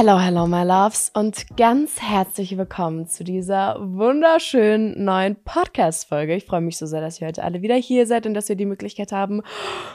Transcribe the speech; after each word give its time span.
Hello, 0.00 0.16
hello, 0.16 0.46
my 0.46 0.62
loves 0.62 1.10
und 1.12 1.56
ganz 1.56 2.00
herzlich 2.00 2.56
willkommen 2.56 3.08
zu 3.08 3.24
dieser 3.24 3.80
wunderschönen 3.80 5.04
neuen 5.04 5.34
Podcast-Folge. 5.42 6.36
Ich 6.36 6.44
freue 6.44 6.60
mich 6.60 6.78
so 6.78 6.86
sehr, 6.86 7.00
dass 7.00 7.20
ihr 7.20 7.26
heute 7.26 7.42
alle 7.42 7.62
wieder 7.62 7.74
hier 7.74 8.06
seid 8.06 8.24
und 8.24 8.34
dass 8.34 8.48
wir 8.48 8.54
die 8.54 8.64
Möglichkeit 8.64 9.10
haben, 9.10 9.42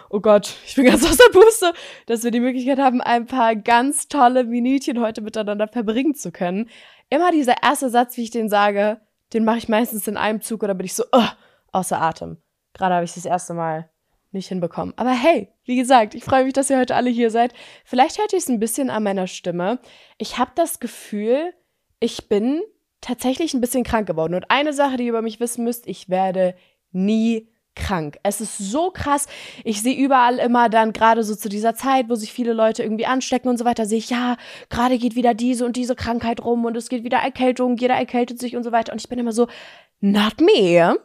oh 0.10 0.20
Gott, 0.20 0.58
ich 0.66 0.76
bin 0.76 0.88
ganz 0.88 1.06
aus 1.10 1.16
der 1.16 1.31
Puste, 1.31 1.71
dass 2.06 2.26
wir 2.26 2.31
die 2.31 2.42
Möglichkeit 2.42 2.79
haben, 2.79 2.99
ein 2.99 3.28
paar 3.28 3.56
ganz 3.56 4.10
tolle 4.10 4.44
Minütchen 4.44 4.99
heute 4.99 5.21
miteinander 5.21 5.70
verbringen 5.70 6.15
zu 6.15 6.33
können. 6.33 6.70
Immer 7.10 7.31
dieser 7.31 7.63
erste 7.63 7.90
Satz, 7.90 8.17
wie 8.17 8.24
ich 8.24 8.31
den 8.31 8.49
sage, 8.49 8.99
den 9.31 9.46
mache 9.46 9.60
ich 9.60 9.70
meistens 9.70 10.06
in 10.10 10.17
einem 10.17 10.42
Zug 10.42 10.63
oder 10.63 10.74
bin 10.74 10.85
ich 10.85 10.96
so 10.96 11.04
uh, 11.15 11.29
außer 11.72 12.01
Atem. 12.01 12.42
Gerade 12.74 12.96
habe 12.96 13.06
ich 13.06 13.13
das 13.13 13.24
erste 13.24 13.54
Mal 13.54 13.90
nicht 14.34 14.47
hinbekommen. 14.47 14.94
Aber 14.97 15.12
hey, 15.12 15.49
wie 15.66 15.76
gesagt, 15.76 16.16
ich 16.16 16.23
freue 16.23 16.45
mich, 16.45 16.53
dass 16.53 16.70
ihr 16.70 16.80
heute 16.80 16.95
alle 16.95 17.09
hier 17.09 17.30
seid. 17.30 17.53
Vielleicht 17.85 18.20
hört 18.20 18.34
ihr 18.34 18.40
es 18.40 18.49
ein 18.49 18.59
bisschen 18.59 18.90
an 18.90 19.03
meiner 19.03 19.27
Stimme. 19.27 19.80
Ich 20.17 20.38
habe 20.38 20.52
das 20.55 20.80
Gefühl, 20.80 21.53
ich 21.99 22.27
bin 22.27 22.62
tatsächlich 23.02 23.54
ein 23.54 23.62
bisschen 23.62 23.84
krank 23.84 24.07
geworden. 24.07 24.34
Und 24.34 24.49
eine 24.49 24.73
Sache, 24.73 24.98
die 24.98 25.04
ihr 25.04 25.09
über 25.09 25.21
mich 25.21 25.40
wissen 25.40 25.63
müsst, 25.63 25.88
ich 25.88 26.09
werde 26.09 26.55
nie 26.91 27.49
krank. 27.76 28.17
Es 28.23 28.40
ist 28.41 28.57
so 28.57 28.91
krass. 28.91 29.27
Ich 29.63 29.81
sehe 29.81 29.95
überall 29.95 30.38
immer 30.38 30.70
dann 30.70 30.93
gerade 30.93 31.23
so 31.23 31.35
zu 31.35 31.49
dieser 31.49 31.76
Zeit, 31.76 32.09
wo 32.09 32.15
sich 32.15 32.31
viele 32.31 32.54
Leute 32.54 32.84
irgendwie 32.84 33.05
anstecken 33.05 33.49
und 33.49 33.57
so 33.57 33.65
weiter, 33.65 33.85
sehe 33.85 33.98
ich, 33.98 34.09
ja, 34.09 34.38
gerade 34.70 34.98
geht 34.98 35.15
wieder 35.15 35.34
diese 35.34 35.65
und 35.65 35.76
diese 35.76 35.95
Krankheit 35.95 36.43
rum 36.43 36.65
und 36.65 36.77
es 36.77 36.90
geht 36.90 37.04
wieder 37.04 37.18
Erkältung, 37.18 37.77
jeder 37.77 37.95
erkältet 37.95 38.40
sich 38.40 38.55
und 38.55 38.63
so 38.63 38.71
weiter. 38.71 38.91
Und 38.93 39.02
ich 39.02 39.09
bin 39.09 39.20
immer 39.20 39.34
so, 39.34 39.48
not 40.02 40.40
me. 40.40 40.95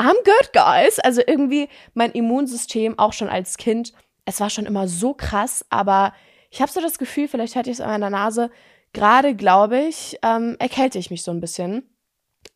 I'm 0.00 0.16
good, 0.24 0.52
guys. 0.54 0.98
Also 0.98 1.20
irgendwie 1.26 1.68
mein 1.92 2.12
Immunsystem 2.12 2.98
auch 2.98 3.12
schon 3.12 3.28
als 3.28 3.58
Kind, 3.58 3.92
es 4.24 4.40
war 4.40 4.48
schon 4.48 4.64
immer 4.64 4.88
so 4.88 5.12
krass, 5.12 5.66
aber 5.68 6.14
ich 6.50 6.62
habe 6.62 6.72
so 6.72 6.80
das 6.80 6.98
Gefühl, 6.98 7.28
vielleicht 7.28 7.54
hatte 7.54 7.68
ich 7.68 7.74
es 7.74 7.80
an 7.82 7.90
meiner 7.90 8.08
Nase, 8.08 8.50
gerade 8.94 9.36
glaube 9.36 9.78
ich, 9.78 10.18
ähm, 10.22 10.56
erkälte 10.58 10.98
ich 10.98 11.10
mich 11.10 11.22
so 11.22 11.30
ein 11.32 11.40
bisschen. 11.40 11.82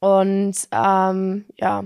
Und 0.01 0.57
ähm, 0.73 1.45
ja, 1.59 1.85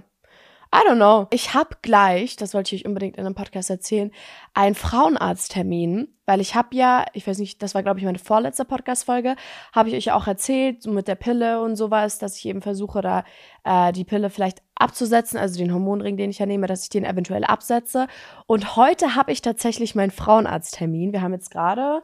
I 0.75 0.81
don't 0.87 0.97
know. 0.97 1.27
Ich 1.31 1.55
habe 1.55 1.77
gleich, 1.81 2.37
das 2.37 2.53
wollte 2.53 2.75
ich 2.75 2.83
euch 2.83 2.89
unbedingt 2.89 3.17
in 3.17 3.25
einem 3.25 3.35
Podcast 3.35 3.71
erzählen, 3.71 4.11
einen 4.53 4.75
Frauenarzttermin, 4.75 6.09
weil 6.27 6.43
ich 6.43 6.55
habe 6.55 6.77
ja, 6.77 7.07
ich 7.15 7.27
weiß 7.27 7.39
nicht, 7.39 7.63
das 7.63 7.75
war 7.75 7.83
glaube 7.83 8.01
ich 8.01 8.05
meine 8.05 8.19
vorletzte 8.19 8.67
Podcast-Folge, 8.67 9.37
habe 9.73 9.89
ich 9.89 9.95
euch 9.95 10.13
auch 10.13 10.27
erzählt, 10.27 10.83
so 10.83 10.91
mit 10.91 11.09
der 11.09 11.15
Pille 11.15 11.63
und 11.63 11.77
sowas, 11.77 12.19
dass 12.19 12.37
ich 12.37 12.45
eben 12.45 12.61
versuche, 12.61 13.01
da 13.01 13.25
äh, 13.65 13.93
die 13.93 14.05
Pille 14.05 14.29
vielleicht 14.29 14.61
abzusetzen, 14.75 15.39
also 15.39 15.59
den 15.59 15.73
Hormonring, 15.73 16.19
den 16.19 16.31
ich 16.31 16.39
ja 16.39 16.47
nehme, 16.47 16.67
dass 16.67 16.83
ich 16.83 16.91
den 16.91 17.05
eventuell 17.05 17.45
absetze. 17.45 18.07
Und 18.47 18.77
heute 18.77 19.15
habe 19.15 19.33
ich 19.33 19.41
tatsächlich 19.41 19.95
meinen 19.95 20.11
Frauenarzttermin. 20.11 21.13
Wir 21.13 21.23
haben 21.23 21.33
jetzt 21.33 21.51
gerade 21.51 22.03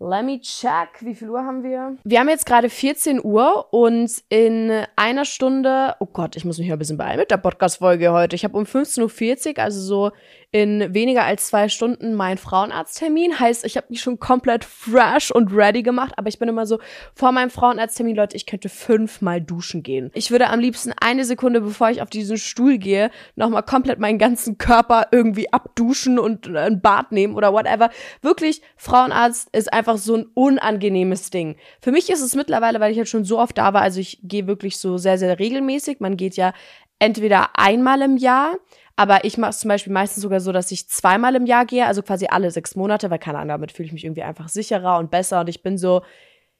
Let 0.00 0.24
me 0.24 0.40
check. 0.40 1.00
Wie 1.00 1.14
viel 1.14 1.28
Uhr 1.28 1.44
haben 1.44 1.64
wir? 1.64 1.96
Wir 2.04 2.20
haben 2.20 2.28
jetzt 2.28 2.46
gerade 2.46 2.70
14 2.70 3.20
Uhr 3.22 3.72
und 3.72 4.08
in 4.28 4.84
einer 4.94 5.24
Stunde, 5.24 5.96
oh 5.98 6.06
Gott, 6.06 6.36
ich 6.36 6.44
muss 6.44 6.58
mich 6.58 6.68
ja 6.68 6.76
ein 6.76 6.78
bisschen 6.78 6.98
beeilen 6.98 7.18
mit 7.18 7.32
der 7.32 7.38
Podcast-Folge 7.38 8.12
heute. 8.12 8.36
Ich 8.36 8.44
habe 8.44 8.56
um 8.56 8.62
15.40 8.62 9.56
Uhr, 9.56 9.64
also 9.64 9.80
so 9.80 10.12
in 10.50 10.94
weniger 10.94 11.24
als 11.24 11.48
zwei 11.48 11.68
Stunden 11.68 12.14
meinen 12.14 12.38
Frauenarzttermin. 12.38 13.38
Heißt, 13.38 13.66
ich 13.66 13.76
habe 13.76 13.88
mich 13.90 14.00
schon 14.00 14.18
komplett 14.18 14.64
fresh 14.64 15.30
und 15.30 15.52
ready 15.52 15.82
gemacht, 15.82 16.14
aber 16.16 16.28
ich 16.28 16.38
bin 16.38 16.48
immer 16.48 16.64
so, 16.64 16.78
vor 17.14 17.32
meinem 17.32 17.50
Frauenarzttermin, 17.50 18.16
Leute, 18.16 18.36
ich 18.36 18.46
könnte 18.46 18.70
fünfmal 18.70 19.42
duschen 19.42 19.82
gehen. 19.82 20.10
Ich 20.14 20.30
würde 20.30 20.48
am 20.48 20.58
liebsten 20.58 20.94
eine 21.00 21.26
Sekunde, 21.26 21.60
bevor 21.60 21.90
ich 21.90 22.00
auf 22.00 22.08
diesen 22.08 22.38
Stuhl 22.38 22.78
gehe, 22.78 23.10
nochmal 23.36 23.62
komplett 23.62 23.98
meinen 23.98 24.18
ganzen 24.18 24.56
Körper 24.56 25.08
irgendwie 25.12 25.52
abduschen 25.52 26.18
und 26.18 26.48
ein 26.48 26.80
Bad 26.80 27.12
nehmen 27.12 27.34
oder 27.34 27.52
whatever. 27.52 27.90
Wirklich, 28.22 28.62
Frauenarzt 28.76 29.50
ist 29.54 29.70
einfach 29.70 29.98
so 29.98 30.16
ein 30.16 30.26
unangenehmes 30.32 31.28
Ding. 31.28 31.56
Für 31.82 31.92
mich 31.92 32.08
ist 32.08 32.22
es 32.22 32.34
mittlerweile, 32.34 32.80
weil 32.80 32.90
ich 32.90 32.96
jetzt 32.96 33.10
schon 33.10 33.24
so 33.24 33.38
oft 33.38 33.58
da 33.58 33.74
war, 33.74 33.82
also 33.82 34.00
ich 34.00 34.20
gehe 34.22 34.46
wirklich 34.46 34.78
so 34.78 34.96
sehr, 34.96 35.18
sehr 35.18 35.38
regelmäßig. 35.38 36.00
Man 36.00 36.16
geht 36.16 36.36
ja 36.36 36.54
entweder 36.98 37.50
einmal 37.54 38.02
im 38.02 38.16
Jahr, 38.16 38.56
aber 38.98 39.24
ich 39.24 39.38
mache 39.38 39.50
es 39.50 39.60
zum 39.60 39.68
Beispiel 39.68 39.92
meistens 39.92 40.24
sogar 40.24 40.40
so, 40.40 40.50
dass 40.50 40.72
ich 40.72 40.88
zweimal 40.88 41.36
im 41.36 41.46
Jahr 41.46 41.64
gehe, 41.66 41.86
also 41.86 42.02
quasi 42.02 42.26
alle 42.28 42.50
sechs 42.50 42.74
Monate, 42.74 43.10
weil 43.10 43.20
keine 43.20 43.38
Ahnung, 43.38 43.50
damit 43.50 43.70
fühle 43.70 43.86
ich 43.86 43.92
mich 43.92 44.04
irgendwie 44.04 44.24
einfach 44.24 44.48
sicherer 44.48 44.98
und 44.98 45.12
besser 45.12 45.38
und 45.40 45.48
ich 45.48 45.62
bin 45.62 45.78
so, 45.78 46.02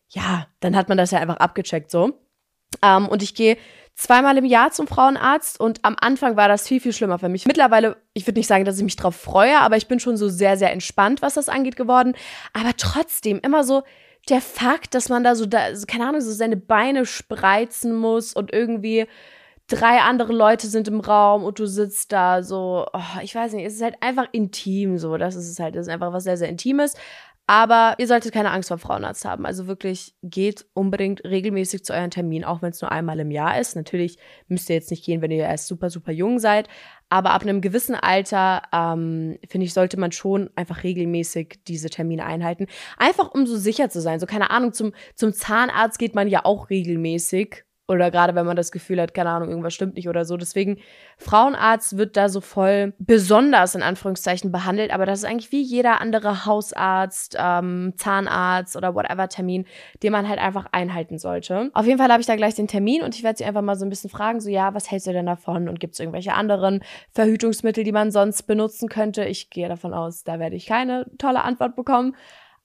ja, 0.09 0.47
dann 0.61 0.77
hat 0.77 0.89
man 0.89 0.97
das 0.97 1.11
ja 1.11 1.19
einfach 1.19 1.39
abgecheckt 1.39 1.91
so. 1.91 2.13
Ähm, 2.81 3.09
und 3.09 3.25
ich 3.25 3.35
gehe 3.35 3.57
zweimal 3.97 4.39
im 4.39 4.45
Jahr 4.45 4.71
zum 4.71 4.87
Frauenarzt 4.87 5.59
und 5.59 5.85
am 5.85 5.97
Anfang 6.01 6.37
war 6.37 6.47
das 6.47 6.69
viel, 6.69 6.79
viel 6.79 6.93
schlimmer 6.93 7.19
für 7.19 7.29
mich. 7.29 7.45
Mittlerweile, 7.45 7.97
ich 8.15 8.25
würde 8.25 8.39
nicht 8.39 8.47
sagen, 8.47 8.65
dass 8.65 8.79
ich 8.79 8.85
mich 8.85 8.95
drauf 8.95 9.17
freue, 9.17 9.59
aber 9.59 9.77
ich 9.77 9.89
bin 9.89 9.99
schon 9.99 10.17
so 10.17 10.29
sehr, 10.29 10.57
sehr 10.57 10.73
entspannt, 10.73 11.23
was 11.23 11.35
das 11.35 11.49
angeht 11.49 11.75
geworden. 11.75 12.15
Aber 12.53 12.71
trotzdem 12.77 13.41
immer 13.43 13.65
so 13.65 13.83
der 14.29 14.41
Fakt, 14.41 14.95
dass 14.95 15.09
man 15.09 15.25
da 15.25 15.35
so, 15.35 15.45
da, 15.45 15.71
keine 15.89 16.07
Ahnung, 16.07 16.21
so 16.21 16.31
seine 16.31 16.57
Beine 16.57 17.05
spreizen 17.05 17.97
muss 17.97 18.33
und 18.33 18.53
irgendwie 18.53 19.09
drei 19.69 20.01
andere 20.01 20.33
Leute 20.33 20.67
sind 20.67 20.89
im 20.89 21.01
Raum 21.01 21.45
und 21.45 21.59
du 21.59 21.67
sitzt 21.67 22.13
da 22.13 22.43
so, 22.43 22.87
oh, 22.93 23.21
ich 23.23 23.35
weiß 23.35 23.53
nicht, 23.53 23.67
es 23.67 23.75
ist 23.75 23.83
halt 23.83 24.03
einfach 24.03 24.27
intim 24.33 24.99
so, 24.99 25.17
das 25.17 25.37
ist 25.37 25.49
es 25.49 25.61
halt, 25.61 25.77
das 25.77 25.87
ist 25.87 25.93
einfach 25.93 26.13
was 26.13 26.25
sehr, 26.25 26.37
sehr 26.37 26.49
Intimes. 26.49 26.95
Aber 27.51 27.95
ihr 27.97 28.07
solltet 28.07 28.35
keine 28.35 28.51
Angst 28.51 28.69
vor 28.69 28.77
Frauenarzt 28.77 29.25
haben. 29.25 29.47
Also 29.47 29.67
wirklich 29.67 30.15
geht 30.23 30.67
unbedingt 30.75 31.25
regelmäßig 31.25 31.83
zu 31.83 31.95
euren 31.95 32.11
Termin, 32.11 32.45
auch 32.45 32.61
wenn 32.61 32.73
es 32.73 32.83
nur 32.83 32.93
einmal 32.93 33.19
im 33.21 33.31
Jahr 33.31 33.59
ist. 33.59 33.75
Natürlich 33.75 34.19
müsst 34.49 34.69
ihr 34.69 34.77
jetzt 34.77 34.91
nicht 34.91 35.03
gehen, 35.03 35.23
wenn 35.23 35.31
ihr 35.31 35.45
erst 35.45 35.67
super, 35.67 35.89
super 35.89 36.13
jung 36.13 36.41
seid. 36.41 36.69
Aber 37.09 37.31
ab 37.31 37.41
einem 37.41 37.63
gewissen 37.63 37.95
Alter, 37.95 38.65
ähm, 38.71 39.39
finde 39.49 39.65
ich, 39.65 39.73
sollte 39.73 39.99
man 39.99 40.13
schon 40.13 40.51
einfach 40.57 40.83
regelmäßig 40.83 41.61
diese 41.67 41.89
Termine 41.89 42.27
einhalten. 42.27 42.67
Einfach 42.99 43.33
um 43.33 43.47
so 43.47 43.57
sicher 43.57 43.89
zu 43.89 44.03
sein. 44.03 44.21
So, 44.21 44.27
keine 44.27 44.51
Ahnung, 44.51 44.75
zum, 44.75 44.93
zum 45.15 45.33
Zahnarzt 45.33 45.99
geht 45.99 46.15
man 46.15 46.29
ja 46.29 46.45
auch 46.45 46.69
regelmäßig 46.69 47.65
oder 47.89 48.11
gerade 48.11 48.35
wenn 48.35 48.45
man 48.45 48.57
das 48.57 48.71
Gefühl 48.71 49.01
hat, 49.01 49.15
keine 49.15 49.31
Ahnung, 49.31 49.49
irgendwas 49.49 49.73
stimmt 49.73 49.97
nicht 49.97 50.09
oder 50.09 50.27
so. 50.27 50.37
Deswegen, 50.37 50.79
Frauenarzt 51.17 51.97
wird 51.97 52.17
da 52.19 52.29
so 52.29 52.43
voll 52.43 52.93
besonders 52.99 53.75
in 53.75 53.83
Anführungszeichen 53.83 54.53
behandelt, 54.53 54.93
aber 54.93 55.07
das 55.07 55.21
ist 55.21 55.25
eigentlich 55.25 55.53
wie 55.53 55.63
jeder 55.63 56.01
andere 56.03 56.45
Hausarzt, 56.45 57.37
ähm, 57.39 57.95
Zahnarzt 57.97 58.77
oder 58.77 58.95
whatever 58.95 59.29
Termin, 59.29 59.65
den 60.03 60.13
man 60.13 60.29
halt 60.29 60.39
einfach 60.39 60.67
einhalten 60.71 61.19
sollte. 61.19 61.71
Auf 61.73 61.87
jeden 61.87 61.99
Fall 61.99 62.11
habe 62.11 62.21
ich 62.21 62.27
da 62.27 62.37
gleich 62.37 62.55
den 62.55 62.69
Termin 62.69 63.03
und 63.03 63.15
ich 63.15 63.23
werde 63.23 63.39
sie 63.39 63.47
einfach 63.47 63.63
mal 63.63 63.77
so 63.77 63.87
ein 63.87 63.91
bisschen 63.91 64.11
fragen, 64.11 64.41
so 64.41 64.51
ja, 64.51 64.75
was 64.75 64.91
hältst 64.91 65.07
du 65.07 65.13
denn 65.13 65.27
davon 65.27 65.69
und 65.69 65.81
gibt 65.81 65.95
es 65.95 66.01
irgendwelche 66.01 66.35
anderen 66.35 66.83
Verhütungsmittel, 67.13 67.85
die 67.85 67.93
man 67.93 68.11
sonst 68.11 68.43
benutzen 68.43 68.91
könnte? 68.91 69.25
Ich 69.25 69.49
gehe 69.49 69.69
davon 69.69 69.95
aus, 69.95 70.25
da 70.25 70.39
werde 70.39 70.57
ich 70.57 70.67
keine 70.67 71.07
tolle 71.17 71.43
Antwort 71.43 71.75
bekommen. 71.75 72.15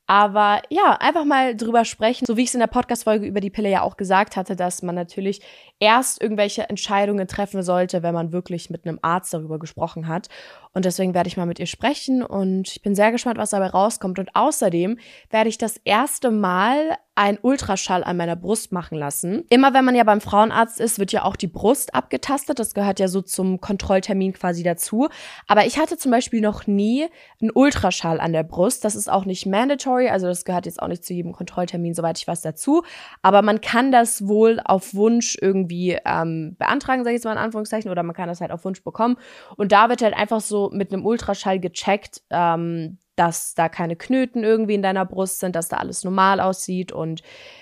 Aber 0.06 0.62
ja, 0.70 0.98
einfach 1.00 1.24
mal 1.24 1.56
drüber 1.56 1.86
sprechen, 1.86 2.26
so 2.26 2.36
wie 2.36 2.44
ich 2.44 2.50
es 2.50 2.54
in 2.54 2.60
der 2.60 2.68
Podcast-Folge 2.68 3.26
über 3.26 3.40
die 3.40 3.50
Pille 3.50 3.70
ja 3.70 3.84
auch 3.84 3.96
gesagt 3.96 4.36
hatte, 4.36 4.56
dass 4.56 4.82
man 4.82 4.96
natürlich 4.96 5.42
erst 5.84 6.22
irgendwelche 6.22 6.70
Entscheidungen 6.70 7.28
treffen 7.28 7.62
sollte, 7.62 8.04
wenn 8.04 8.14
man 8.14 8.32
wirklich 8.32 8.70
mit 8.70 8.88
einem 8.88 9.00
Arzt 9.02 9.34
darüber 9.34 9.60
gesprochen 9.60 10.08
hat. 10.08 10.30
Und 10.72 10.86
deswegen 10.86 11.14
werde 11.14 11.28
ich 11.28 11.36
mal 11.36 11.46
mit 11.46 11.60
ihr 11.60 11.66
sprechen 11.66 12.24
und 12.24 12.70
ich 12.70 12.82
bin 12.82 12.96
sehr 12.96 13.12
gespannt, 13.12 13.38
was 13.38 13.50
dabei 13.50 13.68
rauskommt. 13.68 14.18
Und 14.18 14.34
außerdem 14.34 14.98
werde 15.30 15.50
ich 15.50 15.58
das 15.58 15.76
erste 15.84 16.32
Mal 16.32 16.98
ein 17.16 17.38
Ultraschall 17.40 18.04
an 18.04 18.18
meiner 18.18 18.36
Brust 18.36 18.72
machen 18.72 18.98
lassen. 18.98 19.44
Immer 19.50 19.76
wenn 19.76 19.86
man 19.86 19.94
ja 19.94 20.04
beim 20.04 20.20
Frauenarzt 20.20 20.80
ist, 20.80 20.98
wird 20.98 21.12
ja 21.12 21.24
auch 21.26 21.36
die 21.36 21.48
Brust 21.48 21.94
abgetastet. 21.94 22.58
Das 22.58 22.74
gehört 22.74 23.00
ja 23.00 23.08
so 23.08 23.22
zum 23.22 23.62
Kontrolltermin 23.62 24.34
quasi 24.34 24.64
dazu. 24.64 25.10
Aber 25.48 25.68
ich 25.68 25.78
hatte 25.78 25.98
zum 25.98 26.10
Beispiel 26.10 26.42
noch 26.42 26.66
nie 26.66 27.06
einen 27.40 27.52
Ultraschall 27.54 28.20
an 28.20 28.34
der 28.34 28.42
Brust. 28.42 28.84
Das 28.84 28.96
ist 28.96 29.12
auch 29.12 29.26
nicht 29.26 29.46
mandatory, 29.46 30.10
also 30.10 30.26
das 30.26 30.44
gehört 30.44 30.66
jetzt 30.66 30.82
auch 30.82 30.88
nicht 30.88 31.06
zu 31.06 31.14
jedem 31.14 31.34
Kontrolltermin, 31.34 31.94
soweit 31.94 32.18
ich 32.18 32.28
weiß, 32.28 32.42
dazu. 32.42 32.82
Aber 33.22 33.44
man 33.44 33.62
kann 33.62 33.92
das 33.92 34.28
wohl 34.28 34.60
auf 34.64 34.96
Wunsch 34.96 35.38
irgendwie 35.40 35.73
ähm, 36.06 36.56
beantragen, 36.58 37.04
sage 37.04 37.16
ich 37.16 37.20
jetzt 37.20 37.26
mal 37.26 37.34
in 37.34 37.38
Anführungszeichen, 37.38 37.92
oder 37.92 38.04
man 38.04 38.16
kann 38.16 38.28
das 38.28 38.42
halt 38.42 38.52
auf 38.52 38.66
Wunsch 38.66 38.84
bekommen. 38.84 39.18
Und 39.56 39.72
da 39.72 39.90
wird 39.90 40.02
halt 40.02 40.16
einfach 40.16 40.42
so 40.42 40.70
mit 40.72 40.94
einem 40.94 41.06
Ultraschall 41.06 41.60
gecheckt, 41.60 42.22
ähm, 42.30 42.98
dass 43.16 43.54
da 43.54 43.70
keine 43.70 43.96
Knöten 43.96 44.44
irgendwie 44.44 44.74
in 44.74 44.82
deiner 44.82 45.06
Brust 45.06 45.40
sind, 45.40 45.56
dass 45.56 45.68
da 45.68 45.78
alles 45.78 46.04
normal 46.04 46.40
aussieht 46.40 46.92
und 46.92 47.22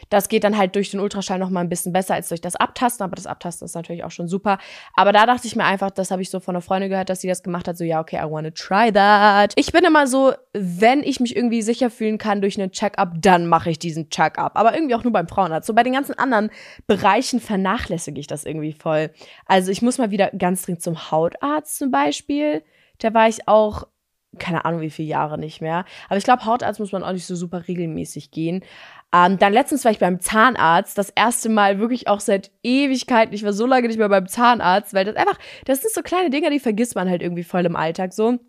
das 0.09 0.27
geht 0.27 0.43
dann 0.43 0.57
halt 0.57 0.75
durch 0.75 0.91
den 0.91 0.99
Ultraschall 0.99 1.39
noch 1.39 1.49
mal 1.49 1.61
ein 1.61 1.69
bisschen 1.69 1.93
besser 1.93 2.15
als 2.15 2.29
durch 2.29 2.41
das 2.41 2.55
Abtasten, 2.55 3.03
aber 3.03 3.15
das 3.15 3.27
Abtasten 3.27 3.65
ist 3.65 3.75
natürlich 3.75 4.03
auch 4.03 4.11
schon 4.11 4.27
super. 4.27 4.57
Aber 4.93 5.13
da 5.13 5.25
dachte 5.25 5.47
ich 5.47 5.55
mir 5.55 5.63
einfach, 5.63 5.89
das 5.89 6.11
habe 6.11 6.21
ich 6.21 6.29
so 6.29 6.39
von 6.39 6.55
einer 6.55 6.61
Freundin 6.61 6.89
gehört, 6.89 7.09
dass 7.09 7.21
sie 7.21 7.29
das 7.29 7.43
gemacht 7.43 7.67
hat, 7.67 7.77
so 7.77 7.85
ja, 7.85 8.01
okay, 8.01 8.17
I 8.17 8.29
wanna 8.29 8.51
try 8.51 8.91
that. 8.91 9.53
Ich 9.55 9.71
bin 9.71 9.85
immer 9.85 10.07
so, 10.07 10.33
wenn 10.53 11.01
ich 11.03 11.21
mich 11.21 11.35
irgendwie 11.35 11.61
sicher 11.61 11.89
fühlen 11.89 12.17
kann 12.17 12.41
durch 12.41 12.59
einen 12.59 12.71
Check-up, 12.71 13.13
dann 13.21 13.47
mache 13.47 13.69
ich 13.69 13.79
diesen 13.79 14.09
Check-up, 14.09 14.57
aber 14.57 14.73
irgendwie 14.73 14.95
auch 14.95 15.03
nur 15.03 15.13
beim 15.13 15.27
Frauenarzt. 15.27 15.67
So 15.67 15.73
bei 15.73 15.83
den 15.83 15.93
ganzen 15.93 16.17
anderen 16.17 16.51
Bereichen 16.87 17.39
vernachlässige 17.39 18.19
ich 18.19 18.27
das 18.27 18.45
irgendwie 18.45 18.73
voll. 18.73 19.11
Also 19.45 19.71
ich 19.71 19.81
muss 19.81 19.97
mal 19.97 20.11
wieder 20.11 20.29
ganz 20.31 20.63
dringend 20.63 20.81
zum 20.81 21.11
Hautarzt 21.11 21.77
zum 21.77 21.89
Beispiel. 21.91 22.63
Da 22.99 23.13
war 23.13 23.27
ich 23.27 23.47
auch 23.47 23.87
keine 24.39 24.65
Ahnung 24.65 24.81
wie 24.81 24.89
viele 24.89 25.09
Jahre 25.09 25.37
nicht 25.37 25.61
mehr. 25.61 25.85
Aber 26.07 26.17
ich 26.17 26.23
glaube, 26.23 26.45
Hautarzt 26.45 26.79
muss 26.79 26.91
man 26.91 27.03
auch 27.03 27.11
nicht 27.11 27.25
so 27.25 27.35
super 27.35 27.67
regelmäßig 27.67 28.31
gehen. 28.31 28.63
Ähm, 29.13 29.37
dann 29.37 29.51
letztens 29.51 29.83
war 29.83 29.91
ich 29.91 29.99
beim 29.99 30.21
Zahnarzt, 30.21 30.97
das 30.97 31.09
erste 31.09 31.49
Mal 31.49 31.79
wirklich 31.79 32.07
auch 32.07 32.21
seit 32.21 32.51
Ewigkeiten. 32.63 33.33
Ich 33.33 33.43
war 33.43 33.53
so 33.53 33.65
lange 33.65 33.87
nicht 33.87 33.97
mehr 33.97 34.07
beim 34.07 34.27
Zahnarzt, 34.27 34.93
weil 34.93 35.05
das 35.05 35.15
einfach, 35.15 35.37
das 35.65 35.81
sind 35.81 35.93
so 35.93 36.01
kleine 36.01 36.29
Dinge, 36.29 36.49
die 36.49 36.59
vergisst 36.59 36.95
man 36.95 37.09
halt 37.09 37.21
irgendwie 37.21 37.43
voll 37.43 37.65
im 37.65 37.75
Alltag 37.75 38.13
so. 38.13 38.39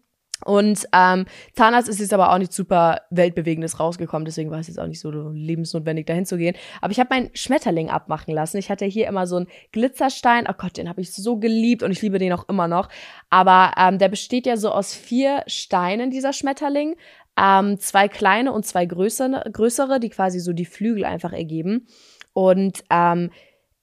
Und 0.45 0.87
ähm, 0.93 1.27
Zahnarzt 1.55 1.89
ist 1.89 2.01
jetzt 2.01 2.13
aber 2.13 2.33
auch 2.33 2.39
nicht 2.39 2.53
super 2.53 3.03
weltbewegendes 3.11 3.81
rausgekommen, 3.81 4.25
deswegen 4.25 4.51
war 4.51 4.59
es 4.59 4.69
jetzt 4.69 4.79
auch 4.79 4.87
nicht 4.87 5.01
so 5.01 5.11
lebensnotwendig, 5.11 6.07
dahin 6.07 6.27
zu 6.27 6.37
gehen. 6.37 6.57
Aber 6.81 6.93
ich 6.93 7.01
habe 7.01 7.15
meinen 7.15 7.31
Schmetterling 7.35 7.91
abmachen 7.91 8.35
lassen. 8.35 8.59
Ich 8.59 8.71
hatte 8.71 8.85
hier 8.85 9.07
immer 9.09 9.27
so 9.27 9.37
einen 9.37 9.49
Glitzerstein. 9.73 10.47
Oh 10.49 10.55
Gott, 10.57 10.77
den 10.77 10.89
habe 10.89 11.01
ich 11.01 11.13
so 11.13 11.39
geliebt 11.39 11.83
und 11.83 11.91
ich 11.91 12.03
liebe 12.03 12.19
den 12.19 12.33
auch 12.33 12.49
immer 12.49 12.69
noch. 12.69 12.89
Aber 13.31 13.73
ähm, 13.77 13.99
der 13.99 14.09
besteht 14.09 14.47
ja 14.47 14.57
so 14.57 14.71
aus 14.71 14.95
vier 14.95 15.43
Steinen, 15.47 16.11
dieser 16.11 16.33
Schmetterling. 16.33 16.97
Ähm, 17.37 17.79
zwei 17.79 18.09
kleine 18.09 18.53
und 18.53 18.67
zwei 18.67 18.85
größere, 18.85 19.51
größere, 19.51 20.01
die 20.01 20.11
quasi 20.11 20.39
so 20.39 20.53
die 20.53 20.67
Flügel 20.67 21.05
einfach 21.05 21.33
ergeben. 21.33 21.87
Und 22.35 22.85
ähm, 22.91 23.31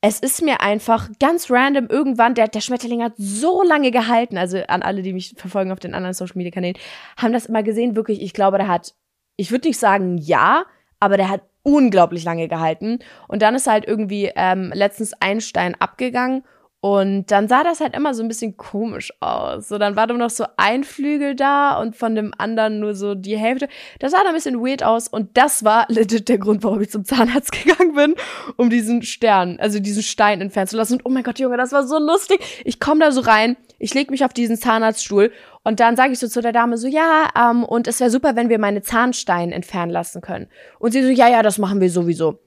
es 0.01 0.19
ist 0.19 0.41
mir 0.41 0.61
einfach 0.61 1.09
ganz 1.19 1.51
random 1.51 1.87
irgendwann, 1.87 2.33
der, 2.33 2.47
der 2.47 2.61
Schmetterling 2.61 3.03
hat 3.03 3.13
so 3.17 3.63
lange 3.63 3.91
gehalten, 3.91 4.37
also 4.37 4.59
an 4.67 4.81
alle, 4.81 5.01
die 5.01 5.13
mich 5.13 5.35
verfolgen 5.35 5.71
auf 5.71 5.79
den 5.79 5.93
anderen 5.93 6.13
Social 6.13 6.37
Media 6.37 6.51
Kanälen, 6.51 6.77
haben 7.17 7.33
das 7.33 7.47
immer 7.47 7.63
gesehen, 7.63 7.95
wirklich, 7.95 8.21
ich 8.21 8.33
glaube, 8.33 8.57
der 8.57 8.67
hat, 8.67 8.93
ich 9.35 9.51
würde 9.51 9.67
nicht 9.67 9.79
sagen 9.79 10.17
ja, 10.17 10.65
aber 10.99 11.17
der 11.17 11.29
hat 11.29 11.41
unglaublich 11.63 12.23
lange 12.23 12.47
gehalten. 12.47 12.99
Und 13.27 13.41
dann 13.41 13.55
ist 13.55 13.67
halt 13.67 13.85
irgendwie 13.85 14.31
ähm, 14.35 14.71
letztens 14.73 15.13
ein 15.19 15.41
Stein 15.41 15.75
abgegangen 15.79 16.43
und 16.81 17.29
dann 17.29 17.49
sah 17.49 17.63
das 17.63 17.81
halt 17.81 17.93
immer 17.93 18.13
so 18.13 18.23
ein 18.23 18.29
bisschen 18.29 18.55
komisch 18.55 19.11
aus. 19.19 19.67
So, 19.67 19.77
dann 19.77 19.97
war 19.97 20.07
da 20.07 20.13
noch 20.13 20.29
so 20.29 20.45
ein 20.55 20.85
Flügel 20.85 21.35
da 21.35 21.77
und 21.77 21.97
von 21.97 22.15
dem 22.15 22.33
anderen 22.37 22.79
nur 22.79 22.95
so 22.95 23.15
die 23.15 23.37
Hälfte. 23.37 23.67
Das 23.99 24.11
sah 24.11 24.23
da 24.23 24.29
ein 24.29 24.35
bisschen 24.35 24.61
weird 24.61 24.81
aus 24.83 25.09
und 25.09 25.35
das 25.35 25.65
war 25.65 25.85
legit 25.89 26.29
der 26.29 26.37
Grund, 26.37 26.63
warum 26.63 26.79
ich 26.79 26.89
zum 26.89 27.03
Zahnarzt 27.03 27.51
gegangen 27.63 27.95
bin, 27.95 28.15
um 28.55 28.69
diesen 28.69 29.01
Stern, 29.01 29.57
also 29.59 29.79
diesen 29.79 30.03
Stein 30.03 30.39
entfernen 30.39 30.67
zu 30.67 30.77
lassen. 30.77 30.93
Und 30.93 31.05
oh 31.05 31.09
mein 31.09 31.23
Gott, 31.23 31.37
Junge, 31.39 31.57
das 31.57 31.73
war 31.73 31.85
so 31.85 31.99
lustig. 31.99 32.39
Ich 32.63 32.79
komme 32.79 33.01
da 33.01 33.11
so 33.11 33.21
rein, 33.21 33.57
ich 33.77 33.93
leg 33.93 34.09
mich 34.09 34.23
auf 34.23 34.33
diesen 34.33 34.55
Zahnarztstuhl 34.55 35.31
und 35.65 35.81
dann 35.81 35.97
sage 35.97 36.13
ich 36.13 36.19
so 36.19 36.29
zu 36.29 36.41
der 36.41 36.53
Dame 36.53 36.77
so, 36.77 36.87
ja, 36.87 37.27
ähm, 37.37 37.65
und 37.65 37.87
es 37.89 37.99
wäre 37.99 38.09
super, 38.09 38.37
wenn 38.37 38.47
wir 38.47 38.59
meine 38.59 38.81
Zahnsteine 38.81 39.53
entfernen 39.53 39.91
lassen 39.91 40.21
können. 40.21 40.47
Und 40.79 40.93
sie 40.93 41.03
so, 41.03 41.09
ja, 41.09 41.27
ja, 41.27 41.43
das 41.43 41.57
machen 41.57 41.81
wir 41.81 41.89
sowieso. 41.89 42.39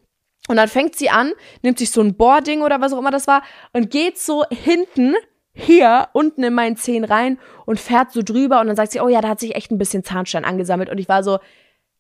Und 0.49 0.57
dann 0.57 0.69
fängt 0.69 0.97
sie 0.97 1.09
an, 1.09 1.33
nimmt 1.63 1.79
sich 1.79 1.91
so 1.91 2.01
ein 2.01 2.17
Boarding 2.17 2.63
oder 2.63 2.81
was 2.81 2.93
auch 2.93 2.99
immer 2.99 3.11
das 3.11 3.27
war 3.27 3.43
und 3.73 3.91
geht 3.91 4.19
so 4.19 4.45
hinten 4.51 5.15
hier 5.55 6.09
unten 6.13 6.43
in 6.43 6.55
meinen 6.55 6.77
Zehen 6.77 7.05
rein 7.05 7.39
und 7.67 7.79
fährt 7.79 8.11
so 8.13 8.23
drüber 8.23 8.61
und 8.61 8.67
dann 8.67 8.77
sagt 8.77 8.93
sie, 8.93 9.01
oh 9.01 9.09
ja, 9.09 9.21
da 9.21 9.29
hat 9.29 9.41
sich 9.41 9.55
echt 9.55 9.71
ein 9.71 9.79
bisschen 9.79 10.03
Zahnstein 10.03 10.45
angesammelt 10.45 10.91
und 10.91 10.99
ich 10.99 11.09
war 11.09 11.23
so, 11.23 11.39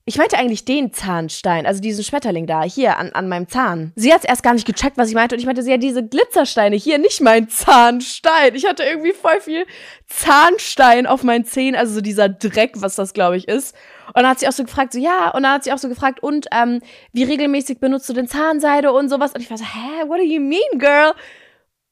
ich 0.05 0.19
meinte 0.19 0.37
eigentlich 0.37 0.65
den 0.65 0.93
Zahnstein, 0.93 1.65
also 1.65 1.81
diesen 1.81 2.03
Schmetterling 2.03 2.47
da, 2.47 2.65
hier 2.65 2.99
an, 2.99 3.13
an 3.13 3.29
meinem 3.29 3.47
Zahn. 3.47 3.93
Sie 3.95 4.13
hat 4.13 4.25
erst 4.25 4.43
gar 4.43 4.53
nicht 4.53 4.67
gecheckt, 4.67 4.99
was 4.99 5.09
ich 5.09 5.15
meinte. 5.15 5.37
Und 5.37 5.39
ich 5.39 5.47
meinte, 5.47 5.63
sie 5.63 5.73
hat 5.73 5.83
diese 5.83 6.05
Glitzersteine, 6.05 6.75
hier 6.75 6.99
nicht 6.99 7.21
mein 7.21 7.49
Zahnstein. 7.49 8.57
Ich 8.57 8.67
hatte 8.67 8.83
irgendwie 8.83 9.13
voll 9.13 9.41
viel 9.41 9.65
Zahnstein 10.09 11.07
auf 11.07 11.23
meinen 11.23 11.45
Zähnen, 11.45 11.77
also 11.77 11.95
so 11.95 12.01
dieser 12.01 12.29
Dreck, 12.29 12.73
was 12.77 12.97
das, 12.97 13.13
glaube 13.13 13.37
ich, 13.37 13.47
ist. 13.47 13.77
Und 14.09 14.17
dann 14.17 14.29
hat 14.29 14.41
sie 14.41 14.49
auch 14.49 14.53
so 14.53 14.65
gefragt, 14.65 14.93
so 14.93 14.99
ja, 14.99 15.31
und 15.31 15.43
dann 15.43 15.53
hat 15.53 15.65
sie 15.65 15.73
auch 15.73 15.79
so 15.79 15.89
gefragt, 15.89 16.23
und 16.23 16.47
ähm, 16.53 16.81
wie 17.13 17.25
regelmäßig 17.25 17.81
benutzt 17.81 18.09
du 18.09 18.13
denn 18.13 18.29
Zahnseide 18.29 18.93
und 18.93 19.09
sowas? 19.09 19.33
Und 19.33 19.41
ich 19.41 19.51
war 19.51 19.59
so, 19.59 19.65
hä, 19.65 20.09
what 20.09 20.19
do 20.19 20.25
you 20.25 20.41
mean, 20.41 20.79
girl? 20.79 21.13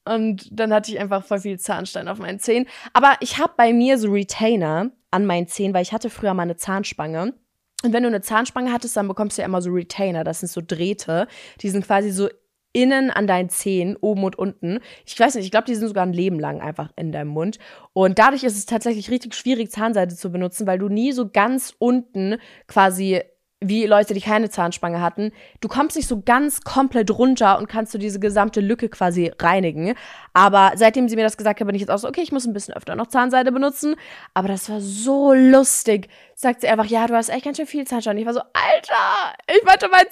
Und 0.04 0.48
dann 0.50 0.72
hatte 0.72 0.90
ich 0.90 0.98
einfach 0.98 1.24
voll 1.24 1.40
viel 1.40 1.58
Zahnstein 1.58 2.08
auf 2.08 2.18
meinen 2.18 2.38
Zähnen. 2.38 2.66
Aber 2.92 3.16
ich 3.20 3.38
habe 3.38 3.52
bei 3.56 3.72
mir 3.72 3.98
so 3.98 4.10
Retainer 4.10 4.90
an 5.10 5.26
meinen 5.26 5.46
Zähnen, 5.46 5.74
weil 5.74 5.82
ich 5.82 5.92
hatte 5.92 6.10
früher 6.10 6.34
mal 6.34 6.42
eine 6.42 6.56
Zahnspange. 6.56 7.34
Und 7.82 7.92
wenn 7.92 8.02
du 8.02 8.08
eine 8.08 8.20
Zahnspange 8.20 8.72
hattest, 8.72 8.96
dann 8.96 9.08
bekommst 9.08 9.38
du 9.38 9.42
ja 9.42 9.46
immer 9.46 9.62
so 9.62 9.70
Retainer. 9.70 10.24
Das 10.24 10.40
sind 10.40 10.50
so 10.50 10.60
Drähte. 10.66 11.28
Die 11.60 11.70
sind 11.70 11.86
quasi 11.86 12.10
so 12.10 12.28
innen 12.72 13.10
an 13.10 13.26
deinen 13.26 13.48
Zähnen, 13.48 13.96
oben 14.00 14.24
und 14.24 14.38
unten. 14.38 14.80
Ich 15.04 15.18
weiß 15.18 15.34
nicht, 15.34 15.44
ich 15.44 15.50
glaube, 15.50 15.66
die 15.66 15.74
sind 15.74 15.88
sogar 15.88 16.04
ein 16.04 16.12
Leben 16.12 16.38
lang 16.38 16.60
einfach 16.60 16.90
in 16.96 17.12
deinem 17.12 17.28
Mund. 17.28 17.58
Und 17.92 18.18
dadurch 18.18 18.44
ist 18.44 18.56
es 18.56 18.66
tatsächlich 18.66 19.10
richtig 19.10 19.34
schwierig, 19.34 19.70
Zahnseide 19.70 20.14
zu 20.14 20.30
benutzen, 20.30 20.66
weil 20.66 20.78
du 20.78 20.88
nie 20.88 21.12
so 21.12 21.28
ganz 21.28 21.74
unten 21.78 22.36
quasi 22.66 23.22
wie 23.62 23.84
Leute, 23.84 24.14
die 24.14 24.22
keine 24.22 24.48
Zahnspange 24.48 25.02
hatten, 25.02 25.32
du 25.60 25.68
kommst 25.68 25.94
nicht 25.94 26.08
so 26.08 26.22
ganz 26.22 26.62
komplett 26.62 27.10
runter 27.10 27.58
und 27.58 27.68
kannst 27.68 27.92
du 27.92 27.98
diese 27.98 28.18
gesamte 28.18 28.60
Lücke 28.60 28.88
quasi 28.88 29.32
reinigen. 29.38 29.94
Aber 30.32 30.72
seitdem 30.76 31.08
sie 31.08 31.16
mir 31.16 31.24
das 31.24 31.36
gesagt 31.36 31.60
hat, 31.60 31.66
bin 31.66 31.74
ich 31.74 31.82
jetzt 31.82 31.90
auch 31.90 31.98
so, 31.98 32.08
okay, 32.08 32.22
ich 32.22 32.32
muss 32.32 32.46
ein 32.46 32.54
bisschen 32.54 32.74
öfter 32.74 32.96
noch 32.96 33.08
Zahnseide 33.08 33.52
benutzen. 33.52 33.96
Aber 34.32 34.48
das 34.48 34.70
war 34.70 34.80
so 34.80 35.34
lustig. 35.34 36.08
Sagt 36.34 36.62
sie 36.62 36.68
einfach, 36.68 36.86
ja, 36.86 37.06
du 37.06 37.14
hast 37.14 37.28
echt 37.28 37.44
ganz 37.44 37.58
schön 37.58 37.66
viel 37.66 37.86
Zahnstein. 37.86 38.16
Ich 38.16 38.24
war 38.24 38.32
so, 38.32 38.40
Alter, 38.40 39.36
ich 39.54 39.62
meinte 39.64 39.88
mein 39.92 40.08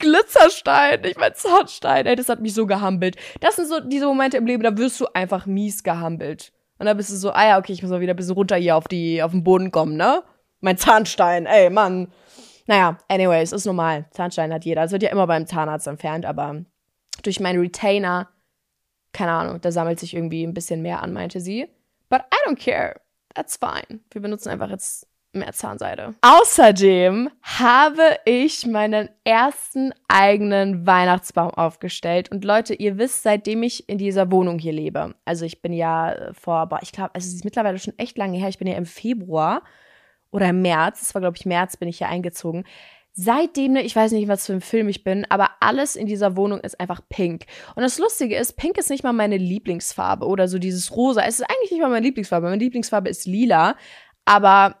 Zahnglitzerstein, 0.00 1.04
ich 1.04 1.16
mein 1.16 1.34
Zahnstein. 1.34 2.06
Ey, 2.06 2.16
das 2.16 2.28
hat 2.28 2.40
mich 2.40 2.54
so 2.54 2.66
gehambelt. 2.66 3.16
Das 3.40 3.56
sind 3.56 3.68
so 3.68 3.80
diese 3.80 4.06
Momente 4.06 4.36
im 4.36 4.46
Leben, 4.46 4.62
da 4.62 4.76
wirst 4.76 5.00
du 5.00 5.06
einfach 5.14 5.46
mies 5.46 5.82
gehambelt. 5.82 6.52
Und 6.78 6.86
dann 6.86 6.96
bist 6.96 7.10
du 7.10 7.16
so, 7.16 7.30
ah 7.30 7.46
ja, 7.46 7.58
okay, 7.58 7.72
ich 7.72 7.82
muss 7.82 7.90
mal 7.90 8.00
wieder 8.00 8.14
ein 8.14 8.16
bisschen 8.16 8.34
runter 8.34 8.56
hier 8.56 8.76
auf, 8.76 8.88
die, 8.88 9.22
auf 9.22 9.30
den 9.30 9.44
Boden 9.44 9.70
kommen, 9.70 9.96
ne? 9.96 10.22
Mein 10.60 10.76
Zahnstein, 10.76 11.46
ey, 11.46 11.70
Mann. 11.70 12.12
Naja, 12.66 12.98
anyways, 13.08 13.52
ist 13.52 13.66
normal. 13.66 14.06
Zahnstein 14.10 14.52
hat 14.52 14.64
jeder. 14.64 14.82
Es 14.82 14.92
wird 14.92 15.02
ja 15.02 15.10
immer 15.10 15.26
beim 15.26 15.46
Zahnarzt 15.46 15.86
entfernt, 15.86 16.24
aber 16.24 16.64
durch 17.22 17.38
meinen 17.38 17.60
Retainer, 17.60 18.28
keine 19.12 19.32
Ahnung, 19.32 19.60
da 19.60 19.70
sammelt 19.70 20.00
sich 20.00 20.14
irgendwie 20.14 20.44
ein 20.44 20.54
bisschen 20.54 20.82
mehr 20.82 21.02
an, 21.02 21.12
meinte 21.12 21.40
sie. 21.40 21.68
But 22.08 22.22
I 22.32 22.48
don't 22.48 22.62
care. 22.62 23.00
That's 23.34 23.56
fine. 23.56 24.00
Wir 24.10 24.20
benutzen 24.20 24.48
einfach 24.48 24.70
jetzt 24.70 25.06
mehr 25.34 25.52
Zahnseide. 25.52 26.14
Außerdem 26.20 27.30
habe 27.42 28.16
ich 28.24 28.66
meinen 28.66 29.08
ersten 29.24 29.92
eigenen 30.08 30.86
Weihnachtsbaum 30.86 31.50
aufgestellt. 31.50 32.30
Und 32.30 32.44
Leute, 32.44 32.74
ihr 32.74 32.98
wisst, 32.98 33.22
seitdem 33.22 33.62
ich 33.62 33.88
in 33.88 33.98
dieser 33.98 34.30
Wohnung 34.30 34.58
hier 34.58 34.72
lebe, 34.72 35.14
also 35.24 35.44
ich 35.44 35.62
bin 35.62 35.72
ja 35.72 36.32
vor, 36.32 36.56
aber 36.56 36.82
ich 36.82 36.92
glaube, 36.92 37.10
es 37.14 37.26
ist 37.26 37.44
mittlerweile 37.44 37.78
schon 37.78 37.98
echt 37.98 38.18
lange 38.18 38.38
her, 38.38 38.48
ich 38.48 38.58
bin 38.58 38.68
ja 38.68 38.76
im 38.76 38.86
Februar 38.86 39.62
oder 40.30 40.48
im 40.48 40.62
März, 40.62 41.02
es 41.02 41.14
war 41.14 41.20
glaube 41.20 41.36
ich 41.36 41.46
März, 41.46 41.76
bin 41.76 41.88
ich 41.88 41.98
hier 41.98 42.08
eingezogen. 42.08 42.64
Seitdem, 43.16 43.74
ne, 43.74 43.82
ich 43.82 43.94
weiß 43.94 44.10
nicht, 44.10 44.26
was 44.26 44.46
für 44.46 44.54
ein 44.54 44.60
Film 44.60 44.88
ich 44.88 45.04
bin, 45.04 45.24
aber 45.28 45.50
alles 45.60 45.94
in 45.94 46.06
dieser 46.06 46.36
Wohnung 46.36 46.58
ist 46.58 46.80
einfach 46.80 47.00
pink. 47.08 47.44
Und 47.76 47.84
das 47.84 47.98
Lustige 47.98 48.36
ist, 48.36 48.56
pink 48.56 48.76
ist 48.76 48.90
nicht 48.90 49.04
mal 49.04 49.12
meine 49.12 49.36
Lieblingsfarbe 49.36 50.26
oder 50.26 50.48
so 50.48 50.58
dieses 50.58 50.96
rosa. 50.96 51.22
Es 51.22 51.38
ist 51.38 51.48
eigentlich 51.48 51.70
nicht 51.70 51.80
mal 51.80 51.90
meine 51.90 52.04
Lieblingsfarbe. 52.04 52.48
Meine 52.48 52.58
Lieblingsfarbe 52.58 53.08
ist 53.08 53.24
lila. 53.24 53.76
Aber 54.24 54.74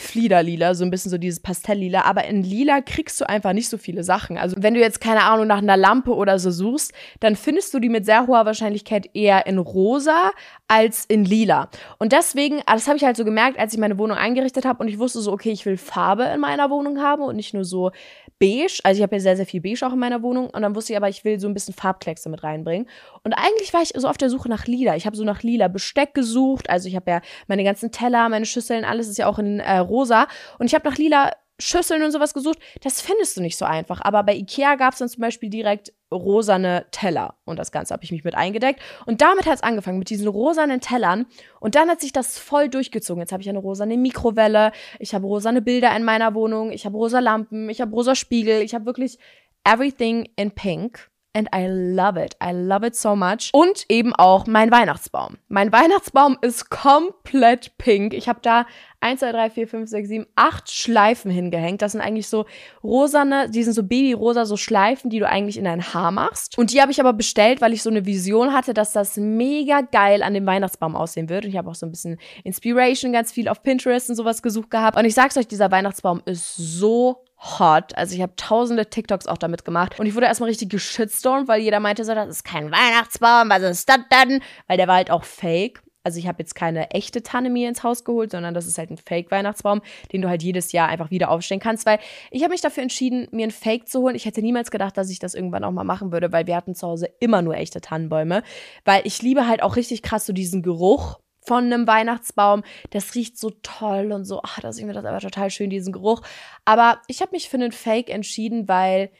Fliederlila, 0.00 0.74
so 0.74 0.84
ein 0.84 0.90
bisschen 0.90 1.10
so 1.10 1.18
dieses 1.18 1.40
Pastelllila, 1.40 2.02
aber 2.02 2.24
in 2.24 2.42
Lila 2.42 2.80
kriegst 2.80 3.20
du 3.20 3.28
einfach 3.28 3.52
nicht 3.52 3.68
so 3.68 3.78
viele 3.78 4.04
Sachen. 4.04 4.38
Also 4.38 4.56
wenn 4.58 4.74
du 4.74 4.80
jetzt 4.80 5.00
keine 5.00 5.22
Ahnung 5.22 5.46
nach 5.46 5.58
einer 5.58 5.76
Lampe 5.76 6.14
oder 6.14 6.38
so 6.38 6.50
suchst, 6.50 6.92
dann 7.20 7.36
findest 7.36 7.72
du 7.74 7.78
die 7.78 7.88
mit 7.88 8.04
sehr 8.04 8.26
hoher 8.26 8.46
Wahrscheinlichkeit 8.46 9.10
eher 9.14 9.46
in 9.46 9.58
rosa 9.58 10.32
als 10.68 11.04
in 11.06 11.24
lila. 11.24 11.68
Und 11.98 12.12
deswegen, 12.12 12.60
das 12.66 12.86
habe 12.86 12.96
ich 12.96 13.04
halt 13.04 13.16
so 13.16 13.24
gemerkt, 13.24 13.58
als 13.58 13.72
ich 13.72 13.78
meine 13.78 13.98
Wohnung 13.98 14.16
eingerichtet 14.16 14.64
habe 14.64 14.82
und 14.82 14.88
ich 14.88 14.98
wusste 14.98 15.20
so, 15.20 15.32
okay, 15.32 15.50
ich 15.50 15.66
will 15.66 15.76
Farbe 15.76 16.24
in 16.24 16.40
meiner 16.40 16.70
Wohnung 16.70 17.00
haben 17.00 17.22
und 17.22 17.36
nicht 17.36 17.54
nur 17.54 17.64
so 17.64 17.90
beige. 18.38 18.80
Also 18.84 18.98
ich 18.98 19.02
habe 19.02 19.16
ja 19.16 19.20
sehr, 19.20 19.36
sehr 19.36 19.46
viel 19.46 19.60
beige 19.60 19.86
auch 19.86 19.92
in 19.92 19.98
meiner 19.98 20.22
Wohnung 20.22 20.50
und 20.50 20.62
dann 20.62 20.74
wusste 20.74 20.92
ich 20.92 20.96
aber, 20.96 21.08
ich 21.08 21.24
will 21.24 21.38
so 21.38 21.46
ein 21.46 21.54
bisschen 21.54 21.74
Farbkleckse 21.74 22.28
mit 22.28 22.42
reinbringen. 22.42 22.88
Und 23.22 23.34
eigentlich 23.34 23.72
war 23.72 23.82
ich 23.82 23.92
so 23.94 24.08
auf 24.08 24.16
der 24.16 24.30
Suche 24.30 24.48
nach 24.48 24.66
lila. 24.66 24.96
Ich 24.96 25.06
habe 25.06 25.16
so 25.16 25.24
nach 25.24 25.42
lila 25.42 25.68
Besteck 25.68 26.14
gesucht. 26.14 26.70
Also 26.70 26.88
ich 26.88 26.96
habe 26.96 27.10
ja 27.10 27.20
meine 27.46 27.64
ganzen 27.64 27.92
Teller, 27.92 28.28
meine 28.28 28.46
Schüsseln, 28.46 28.84
alles 28.84 29.08
ist 29.08 29.18
ja 29.18 29.26
auch 29.26 29.38
in 29.38 29.60
äh, 29.60 29.78
rosa. 29.90 30.28
Und 30.58 30.66
ich 30.66 30.74
habe 30.74 30.88
nach 30.88 30.96
lila 30.96 31.30
Schüsseln 31.60 32.02
und 32.02 32.10
sowas 32.10 32.34
gesucht. 32.34 32.58
Das 32.82 33.00
findest 33.00 33.36
du 33.36 33.42
nicht 33.42 33.56
so 33.56 33.64
einfach. 33.64 34.00
Aber 34.02 34.22
bei 34.22 34.34
Ikea 34.34 34.74
gab 34.76 34.94
es 34.94 34.98
dann 34.98 35.08
zum 35.08 35.20
Beispiel 35.20 35.50
direkt 35.50 35.92
rosane 36.10 36.86
Teller. 36.90 37.34
Und 37.44 37.58
das 37.58 37.70
Ganze 37.70 37.94
habe 37.94 38.02
ich 38.02 38.12
mich 38.12 38.24
mit 38.24 38.34
eingedeckt. 38.34 38.80
Und 39.06 39.20
damit 39.20 39.46
hat 39.46 39.56
es 39.56 39.62
angefangen, 39.62 39.98
mit 39.98 40.10
diesen 40.10 40.26
rosanen 40.26 40.80
Tellern. 40.80 41.26
Und 41.60 41.74
dann 41.74 41.88
hat 41.88 42.00
sich 42.00 42.12
das 42.12 42.38
voll 42.38 42.68
durchgezogen. 42.68 43.20
Jetzt 43.20 43.32
habe 43.32 43.42
ich 43.42 43.48
eine 43.48 43.58
rosane 43.58 43.96
Mikrowelle. 43.96 44.72
Ich 44.98 45.14
habe 45.14 45.26
rosane 45.26 45.62
Bilder 45.62 45.94
in 45.94 46.04
meiner 46.04 46.34
Wohnung. 46.34 46.72
Ich 46.72 46.86
habe 46.86 46.96
rosa 46.96 47.20
Lampen. 47.20 47.68
Ich 47.68 47.80
habe 47.80 47.92
rosa 47.92 48.14
Spiegel. 48.14 48.62
Ich 48.62 48.74
habe 48.74 48.86
wirklich 48.86 49.18
everything 49.64 50.28
in 50.36 50.50
pink. 50.50 51.09
And 51.32 51.48
I 51.54 51.68
love 51.68 52.20
it. 52.20 52.34
I 52.42 52.50
love 52.50 52.84
it 52.84 52.96
so 52.96 53.14
much. 53.14 53.50
Und 53.52 53.84
eben 53.88 54.12
auch 54.16 54.48
mein 54.48 54.72
Weihnachtsbaum. 54.72 55.36
Mein 55.46 55.70
Weihnachtsbaum 55.72 56.36
ist 56.40 56.70
komplett 56.70 57.78
pink. 57.78 58.14
Ich 58.14 58.28
habe 58.28 58.40
da 58.42 58.66
1, 58.98 59.20
2, 59.20 59.30
3, 59.30 59.50
4, 59.50 59.68
5, 59.68 59.90
6, 59.90 60.08
7, 60.08 60.26
8 60.34 60.70
Schleifen 60.70 61.30
hingehängt. 61.30 61.82
Das 61.82 61.92
sind 61.92 62.00
eigentlich 62.00 62.26
so 62.26 62.46
rosane, 62.82 63.48
die 63.48 63.62
sind 63.62 63.74
so 63.74 63.84
babyrosa, 63.84 64.44
so 64.44 64.56
Schleifen, 64.56 65.08
die 65.08 65.20
du 65.20 65.28
eigentlich 65.28 65.56
in 65.56 65.64
dein 65.64 65.94
Haar 65.94 66.10
machst. 66.10 66.58
Und 66.58 66.72
die 66.72 66.82
habe 66.82 66.90
ich 66.90 66.98
aber 66.98 67.12
bestellt, 67.12 67.60
weil 67.60 67.72
ich 67.72 67.82
so 67.82 67.90
eine 67.90 68.06
Vision 68.06 68.52
hatte, 68.52 68.74
dass 68.74 68.92
das 68.92 69.16
mega 69.16 69.82
geil 69.82 70.24
an 70.24 70.34
dem 70.34 70.46
Weihnachtsbaum 70.46 70.96
aussehen 70.96 71.28
wird. 71.28 71.44
Und 71.44 71.50
ich 71.52 71.56
habe 71.56 71.70
auch 71.70 71.76
so 71.76 71.86
ein 71.86 71.92
bisschen 71.92 72.18
Inspiration, 72.42 73.12
ganz 73.12 73.30
viel 73.30 73.48
auf 73.48 73.62
Pinterest 73.62 74.10
und 74.10 74.16
sowas 74.16 74.42
gesucht 74.42 74.70
gehabt. 74.70 74.98
Und 74.98 75.04
ich 75.04 75.14
sag's 75.14 75.36
euch, 75.36 75.46
dieser 75.46 75.70
Weihnachtsbaum 75.70 76.22
ist 76.24 76.56
so 76.56 77.24
hot. 77.40 77.96
Also 77.96 78.14
ich 78.14 78.22
habe 78.22 78.34
tausende 78.36 78.86
TikToks 78.86 79.26
auch 79.26 79.38
damit 79.38 79.64
gemacht. 79.64 79.98
Und 79.98 80.06
ich 80.06 80.14
wurde 80.14 80.26
erstmal 80.26 80.48
richtig 80.50 80.68
geschitstormt, 80.70 81.48
weil 81.48 81.60
jeder 81.60 81.80
meinte 81.80 82.04
so, 82.04 82.14
das 82.14 82.28
ist 82.28 82.44
kein 82.44 82.70
Weihnachtsbaum, 82.70 83.48
was 83.48 83.62
ist 83.62 83.88
das 83.88 84.00
denn? 84.12 84.42
Weil 84.66 84.76
der 84.76 84.88
war 84.88 84.96
halt 84.96 85.10
auch 85.10 85.24
fake. 85.24 85.82
Also 86.02 86.18
ich 86.18 86.26
habe 86.26 86.38
jetzt 86.38 86.54
keine 86.54 86.90
echte 86.92 87.22
Tanne 87.22 87.50
mir 87.50 87.68
ins 87.68 87.82
Haus 87.82 88.04
geholt, 88.04 88.30
sondern 88.30 88.54
das 88.54 88.66
ist 88.66 88.78
halt 88.78 88.90
ein 88.90 88.96
Fake-Weihnachtsbaum, 88.96 89.82
den 90.12 90.22
du 90.22 90.28
halt 90.28 90.42
jedes 90.42 90.72
Jahr 90.72 90.88
einfach 90.88 91.10
wieder 91.10 91.30
aufstellen 91.30 91.60
kannst, 91.60 91.84
weil 91.84 91.98
ich 92.30 92.42
habe 92.42 92.52
mich 92.52 92.62
dafür 92.62 92.82
entschieden, 92.82 93.28
mir 93.32 93.42
einen 93.42 93.50
Fake 93.50 93.86
zu 93.86 94.00
holen. 94.00 94.14
Ich 94.16 94.24
hätte 94.24 94.40
niemals 94.40 94.70
gedacht, 94.70 94.96
dass 94.96 95.10
ich 95.10 95.18
das 95.18 95.34
irgendwann 95.34 95.62
auch 95.62 95.72
mal 95.72 95.84
machen 95.84 96.10
würde, 96.10 96.32
weil 96.32 96.46
wir 96.46 96.56
hatten 96.56 96.74
zu 96.74 96.86
Hause 96.86 97.10
immer 97.20 97.42
nur 97.42 97.54
echte 97.54 97.82
Tannenbäume, 97.82 98.42
weil 98.86 99.02
ich 99.04 99.20
liebe 99.20 99.46
halt 99.46 99.62
auch 99.62 99.76
richtig 99.76 100.02
krass 100.02 100.24
so 100.24 100.32
diesen 100.32 100.62
Geruch 100.62 101.18
von 101.40 101.64
einem 101.64 101.86
Weihnachtsbaum. 101.86 102.62
Das 102.90 103.14
riecht 103.14 103.38
so 103.38 103.50
toll 103.62 104.12
und 104.12 104.24
so. 104.24 104.40
Ach, 104.42 104.60
das 104.60 104.78
ist 104.78 104.84
mir 104.84 104.92
das 104.92 105.04
aber 105.04 105.20
total 105.20 105.50
schön, 105.50 105.70
diesen 105.70 105.92
Geruch. 105.92 106.22
Aber 106.64 107.00
ich 107.08 107.20
habe 107.20 107.32
mich 107.32 107.48
für 107.48 107.56
einen 107.56 107.72
Fake 107.72 108.10
entschieden, 108.10 108.68
weil 108.68 109.10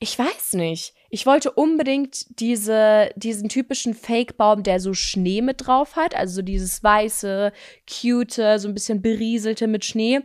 ich 0.00 0.16
weiß 0.16 0.52
nicht. 0.54 0.94
Ich 1.10 1.26
wollte 1.26 1.50
unbedingt 1.50 2.38
diese, 2.38 3.10
diesen 3.16 3.48
typischen 3.48 3.94
Fake-Baum, 3.94 4.62
der 4.62 4.78
so 4.78 4.94
Schnee 4.94 5.42
mit 5.42 5.66
drauf 5.66 5.96
hat. 5.96 6.14
Also 6.14 6.36
so 6.36 6.42
dieses 6.42 6.82
weiße, 6.84 7.52
cute, 7.88 8.32
so 8.32 8.68
ein 8.68 8.74
bisschen 8.74 9.02
berieselte 9.02 9.66
mit 9.66 9.84
Schnee. 9.84 10.20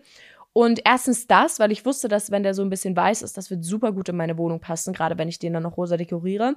Und 0.54 0.82
erstens 0.86 1.26
das, 1.26 1.60
weil 1.60 1.72
ich 1.72 1.86
wusste, 1.86 2.08
dass 2.08 2.30
wenn 2.30 2.44
der 2.44 2.54
so 2.54 2.62
ein 2.62 2.70
bisschen 2.70 2.96
weiß 2.96 3.24
ist, 3.24 3.38
das 3.38 3.50
wird 3.50 3.64
super 3.64 3.92
gut 3.92 4.10
in 4.10 4.18
meine 4.18 4.38
Wohnung 4.38 4.60
passen, 4.60 4.94
gerade 4.94 5.18
wenn 5.18 5.28
ich 5.28 5.40
den 5.40 5.54
dann 5.54 5.64
noch 5.64 5.78
rosa 5.78 5.98
dekoriere. 5.98 6.56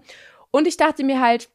Und 0.50 0.66
ich 0.66 0.76
dachte 0.76 1.02
mir 1.02 1.20
halt, 1.20 1.48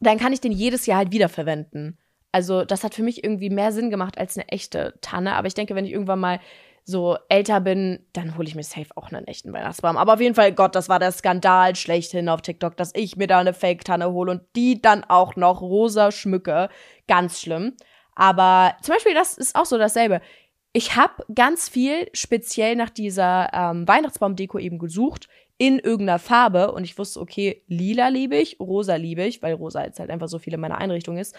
dann 0.00 0.18
kann 0.18 0.32
ich 0.32 0.40
den 0.40 0.52
jedes 0.52 0.86
Jahr 0.86 0.98
halt 0.98 1.10
wiederverwenden. 1.10 1.98
Also 2.32 2.64
das 2.64 2.84
hat 2.84 2.94
für 2.94 3.02
mich 3.02 3.24
irgendwie 3.24 3.50
mehr 3.50 3.72
Sinn 3.72 3.90
gemacht 3.90 4.18
als 4.18 4.36
eine 4.36 4.48
echte 4.48 4.94
Tanne. 5.00 5.34
Aber 5.34 5.46
ich 5.46 5.54
denke, 5.54 5.74
wenn 5.74 5.84
ich 5.84 5.92
irgendwann 5.92 6.20
mal 6.20 6.40
so 6.84 7.16
älter 7.28 7.60
bin, 7.60 8.06
dann 8.12 8.36
hole 8.36 8.48
ich 8.48 8.54
mir 8.54 8.62
safe 8.62 8.88
auch 8.96 9.10
einen 9.12 9.26
echten 9.26 9.52
Weihnachtsbaum. 9.52 9.96
Aber 9.96 10.14
auf 10.14 10.20
jeden 10.20 10.34
Fall, 10.34 10.52
Gott, 10.52 10.74
das 10.74 10.88
war 10.88 10.98
der 10.98 11.12
Skandal 11.12 11.76
schlechthin 11.76 12.28
auf 12.28 12.40
TikTok, 12.40 12.76
dass 12.76 12.94
ich 12.94 13.16
mir 13.16 13.26
da 13.26 13.38
eine 13.38 13.52
Fake-Tanne 13.52 14.10
hole 14.12 14.30
und 14.30 14.42
die 14.56 14.80
dann 14.80 15.04
auch 15.04 15.36
noch 15.36 15.60
rosa 15.60 16.12
schmücke. 16.12 16.68
Ganz 17.06 17.40
schlimm. 17.40 17.74
Aber 18.14 18.74
zum 18.82 18.94
Beispiel, 18.94 19.14
das 19.14 19.36
ist 19.36 19.54
auch 19.54 19.66
so 19.66 19.78
dasselbe 19.78 20.20
ich 20.72 20.96
habe 20.96 21.24
ganz 21.34 21.68
viel 21.68 22.08
speziell 22.12 22.76
nach 22.76 22.90
dieser 22.90 23.50
ähm, 23.52 23.88
Weihnachtsbaumdeko 23.88 24.58
eben 24.58 24.78
gesucht 24.78 25.28
in 25.56 25.78
irgendeiner 25.78 26.18
Farbe 26.18 26.72
und 26.72 26.84
ich 26.84 26.96
wusste, 26.98 27.20
okay, 27.20 27.64
lila 27.66 28.08
liebe 28.08 28.36
ich, 28.36 28.60
rosa 28.60 28.94
liebe 28.94 29.24
ich, 29.24 29.42
weil 29.42 29.54
rosa 29.54 29.84
jetzt 29.84 29.98
halt 29.98 30.10
einfach 30.10 30.28
so 30.28 30.38
viele 30.38 30.56
meiner 30.56 30.78
Einrichtungen 30.78 31.18
ist. 31.18 31.34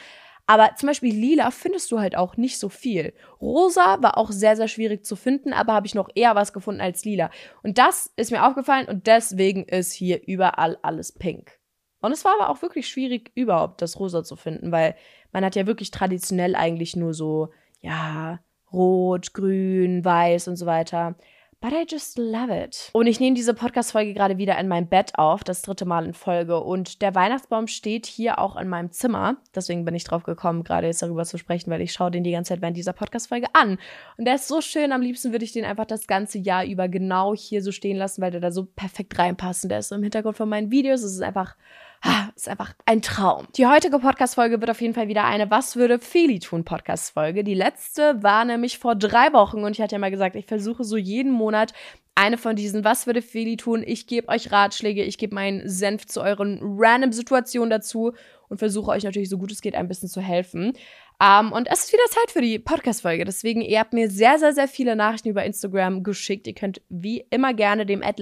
Aber 0.49 0.73
zum 0.75 0.87
Beispiel 0.87 1.13
lila 1.13 1.51
findest 1.51 1.91
du 1.91 1.99
halt 1.99 2.17
auch 2.17 2.35
nicht 2.35 2.57
so 2.57 2.69
viel. 2.69 3.13
Rosa 3.39 4.01
war 4.01 4.17
auch 4.17 4.31
sehr, 4.31 4.55
sehr 4.55 4.67
schwierig 4.67 5.05
zu 5.05 5.15
finden, 5.15 5.53
aber 5.53 5.73
habe 5.73 5.85
ich 5.85 5.93
noch 5.93 6.09
eher 6.15 6.33
was 6.33 6.53
gefunden 6.53 6.81
als 6.81 7.05
lila. 7.05 7.29
Und 7.61 7.77
das 7.77 8.11
ist 8.15 8.31
mir 8.31 8.43
aufgefallen 8.43 8.87
und 8.87 9.05
deswegen 9.05 9.65
ist 9.65 9.93
hier 9.93 10.27
überall 10.27 10.79
alles 10.81 11.11
pink. 11.11 11.59
Und 12.01 12.13
es 12.13 12.25
war 12.25 12.33
aber 12.39 12.49
auch 12.49 12.63
wirklich 12.63 12.89
schwierig, 12.89 13.31
überhaupt 13.35 13.83
das 13.83 13.99
Rosa 13.99 14.23
zu 14.23 14.35
finden, 14.35 14.71
weil 14.71 14.95
man 15.31 15.45
hat 15.45 15.55
ja 15.55 15.67
wirklich 15.67 15.91
traditionell 15.91 16.55
eigentlich 16.55 16.95
nur 16.95 17.13
so, 17.13 17.49
ja, 17.81 18.39
Rot, 18.73 19.35
Grün, 19.35 20.03
Weiß 20.03 20.47
und 20.47 20.55
so 20.55 20.65
weiter. 20.65 21.13
But 21.61 21.73
I 21.73 21.83
just 21.85 22.17
love 22.17 22.49
it. 22.49 22.89
Und 22.93 23.07
ich 23.07 23.19
nehme 23.19 23.35
diese 23.35 23.53
Podcast-Folge 23.53 24.13
gerade 24.13 24.37
wieder 24.37 24.57
in 24.57 24.69
meinem 24.69 24.87
Bett 24.87 25.11
auf, 25.15 25.43
das 25.43 25.61
dritte 25.61 25.83
Mal 25.83 26.05
in 26.05 26.13
Folge. 26.13 26.61
Und 26.61 27.01
der 27.01 27.15
Weihnachtsbaum 27.15 27.67
steht 27.67 28.05
hier 28.05 28.39
auch 28.39 28.55
in 28.55 28.69
meinem 28.69 28.91
Zimmer. 28.91 29.35
Deswegen 29.53 29.83
bin 29.83 29.93
ich 29.93 30.05
drauf 30.05 30.23
gekommen, 30.23 30.63
gerade 30.63 30.87
jetzt 30.87 31.01
darüber 31.01 31.25
zu 31.25 31.37
sprechen, 31.37 31.69
weil 31.69 31.81
ich 31.81 31.91
schaue 31.91 32.11
den 32.11 32.23
die 32.23 32.31
ganze 32.31 32.53
Zeit 32.53 32.61
während 32.61 32.77
dieser 32.77 32.93
Podcast-Folge 32.93 33.47
an. 33.51 33.77
Und 34.17 34.23
der 34.23 34.35
ist 34.35 34.47
so 34.47 34.61
schön. 34.61 34.93
Am 34.93 35.01
liebsten 35.01 35.33
würde 35.33 35.43
ich 35.43 35.51
den 35.51 35.65
einfach 35.65 35.85
das 35.85 36.07
ganze 36.07 36.37
Jahr 36.37 36.63
über 36.63 36.87
genau 36.87 37.35
hier 37.35 37.61
so 37.61 37.73
stehen 37.73 37.97
lassen, 37.97 38.21
weil 38.21 38.31
der 38.31 38.39
da 38.39 38.51
so 38.51 38.63
perfekt 38.63 39.19
reinpasst. 39.19 39.65
Und 39.65 39.69
der 39.69 39.79
ist 39.79 39.89
so 39.89 39.95
im 39.95 40.03
Hintergrund 40.03 40.37
von 40.37 40.47
meinen 40.47 40.71
Videos. 40.71 41.03
Es 41.03 41.11
ist 41.11 41.21
einfach 41.21 41.57
Ah, 42.01 42.29
ist 42.35 42.47
einfach 42.47 42.73
ein 42.85 43.01
Traum. 43.01 43.47
Die 43.57 43.67
heutige 43.67 43.99
Podcast-Folge 43.99 44.61
wird 44.61 44.71
auf 44.71 44.79
jeden 44.79 44.93
Fall 44.93 45.09
wieder 45.09 45.25
eine 45.25 45.51
Was 45.51 45.75
würde 45.75 45.99
Feli 45.99 46.39
tun 46.39 46.63
Podcast-Folge. 46.63 47.43
Die 47.43 47.53
letzte 47.53 48.23
war 48.23 48.45
nämlich 48.45 48.79
vor 48.79 48.95
drei 48.95 49.33
Wochen 49.33 49.63
und 49.63 49.73
ich 49.73 49.81
hatte 49.81 49.95
ja 49.95 49.99
mal 49.99 50.11
gesagt, 50.11 50.37
ich 50.37 50.45
versuche 50.45 50.85
so 50.85 50.95
jeden 50.95 51.31
Monat 51.31 51.73
eine 52.15 52.37
von 52.37 52.55
diesen 52.55 52.85
Was 52.85 53.05
würde 53.05 53.21
Feli 53.21 53.57
tun? 53.57 53.83
Ich 53.85 54.07
gebe 54.07 54.29
euch 54.29 54.51
Ratschläge, 54.51 55.03
ich 55.03 55.17
gebe 55.17 55.35
meinen 55.35 55.67
Senf 55.67 56.05
zu 56.05 56.21
euren 56.21 56.59
random 56.61 57.11
Situationen 57.11 57.69
dazu 57.69 58.13
und 58.47 58.59
versuche 58.59 58.91
euch 58.91 59.03
natürlich 59.03 59.29
so 59.29 59.37
gut 59.37 59.51
es 59.51 59.61
geht 59.61 59.75
ein 59.75 59.87
bisschen 59.87 60.09
zu 60.09 60.21
helfen. 60.21 60.73
Um, 61.21 61.47
ähm, 61.47 61.51
und 61.51 61.67
es 61.69 61.83
ist 61.83 61.91
wieder 61.91 62.05
Zeit 62.09 62.31
für 62.31 62.41
die 62.41 62.59
Podcast-Folge. 62.59 63.25
Deswegen, 63.25 63.59
ihr 63.59 63.79
habt 63.79 63.91
mir 63.91 64.09
sehr, 64.09 64.39
sehr, 64.39 64.53
sehr 64.53 64.69
viele 64.69 64.95
Nachrichten 64.95 65.27
über 65.27 65.43
Instagram 65.43 66.01
geschickt. 66.01 66.47
Ihr 66.47 66.55
könnt 66.55 66.81
wie 66.87 67.25
immer 67.29 67.53
gerne 67.53 67.85
dem 67.85 68.01
at 68.01 68.21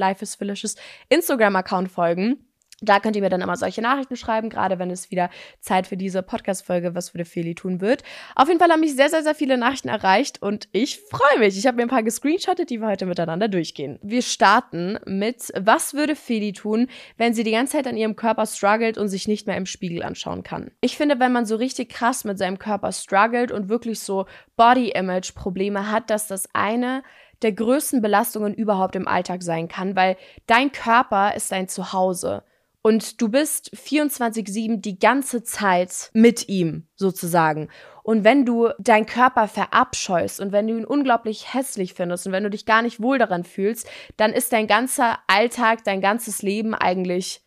Instagram-Account 1.09 1.91
folgen. 1.91 2.46
Da 2.81 2.99
könnt 2.99 3.15
ihr 3.15 3.23
mir 3.23 3.29
dann 3.29 3.41
immer 3.41 3.57
solche 3.57 3.81
Nachrichten 3.81 4.15
schreiben, 4.15 4.51
gerade 4.51 4.77
wenn 4.77 4.91
es 4.91 5.09
wieder 5.09 5.31
Zeit 5.61 5.87
für 5.87 5.97
diese 5.97 6.21
Podcast-Folge 6.21 6.93
Was 6.93 7.15
würde 7.15 7.25
Feli 7.25 7.55
tun 7.55 7.81
wird. 7.81 8.03
Auf 8.35 8.49
jeden 8.49 8.59
Fall 8.59 8.69
haben 8.69 8.81
mich 8.81 8.95
sehr, 8.95 9.09
sehr, 9.09 9.23
sehr 9.23 9.33
viele 9.33 9.57
Nachrichten 9.57 9.89
erreicht 9.89 10.43
und 10.43 10.69
ich 10.73 10.99
freue 10.99 11.39
mich. 11.39 11.57
Ich 11.57 11.65
habe 11.65 11.77
mir 11.77 11.83
ein 11.83 11.89
paar 11.89 12.03
gescreenshottet, 12.03 12.69
die 12.69 12.79
wir 12.79 12.87
heute 12.87 13.07
miteinander 13.07 13.47
durchgehen. 13.47 13.97
Wir 14.03 14.21
starten 14.21 14.99
mit 15.05 15.51
Was 15.59 15.95
würde 15.95 16.15
Feli 16.15 16.53
tun, 16.53 16.87
wenn 17.17 17.33
sie 17.33 17.43
die 17.43 17.51
ganze 17.51 17.77
Zeit 17.77 17.87
an 17.87 17.97
ihrem 17.97 18.15
Körper 18.15 18.45
struggelt 18.45 18.99
und 18.99 19.07
sich 19.07 19.27
nicht 19.27 19.47
mehr 19.47 19.57
im 19.57 19.65
Spiegel 19.65 20.03
anschauen 20.03 20.43
kann? 20.43 20.69
Ich 20.79 20.97
finde, 20.97 21.19
wenn 21.19 21.31
man 21.31 21.47
so 21.47 21.55
richtig 21.55 21.89
krass 21.89 22.25
mit 22.25 22.37
seinem 22.37 22.59
Körper 22.59 22.91
struggelt 22.91 23.51
und 23.51 23.69
wirklich 23.69 24.01
so 24.01 24.27
Body-Image-Probleme 24.55 25.89
hat, 25.89 26.11
dass 26.11 26.27
das 26.27 26.47
eine 26.53 27.01
der 27.41 27.53
größten 27.53 28.03
Belastungen 28.03 28.53
überhaupt 28.53 28.95
im 28.95 29.07
Alltag 29.07 29.41
sein 29.41 29.67
kann, 29.67 29.95
weil 29.95 30.15
dein 30.45 30.71
Körper 30.71 31.35
ist 31.35 31.51
dein 31.51 31.67
Zuhause. 31.67 32.43
Und 32.87 33.21
du 33.21 33.27
bist 33.27 33.75
24-7 33.75 34.79
die 34.79 34.97
ganze 34.97 35.43
Zeit 35.43 36.09
mit 36.13 36.47
ihm, 36.47 36.87
sozusagen. 36.95 37.67
Und 38.01 38.23
wenn 38.23 38.45
du 38.45 38.69
deinen 38.79 39.05
Körper 39.05 39.49
verabscheust 39.49 40.39
und 40.39 40.53
wenn 40.53 40.69
du 40.69 40.77
ihn 40.77 40.85
unglaublich 40.85 41.53
hässlich 41.53 41.95
findest 41.95 42.25
und 42.25 42.31
wenn 42.31 42.45
du 42.45 42.49
dich 42.49 42.65
gar 42.65 42.81
nicht 42.81 43.01
wohl 43.01 43.17
daran 43.17 43.43
fühlst, 43.43 43.89
dann 44.15 44.31
ist 44.31 44.53
dein 44.53 44.67
ganzer 44.67 45.19
Alltag, 45.27 45.83
dein 45.83 45.99
ganzes 45.99 46.41
Leben 46.41 46.73
eigentlich 46.73 47.41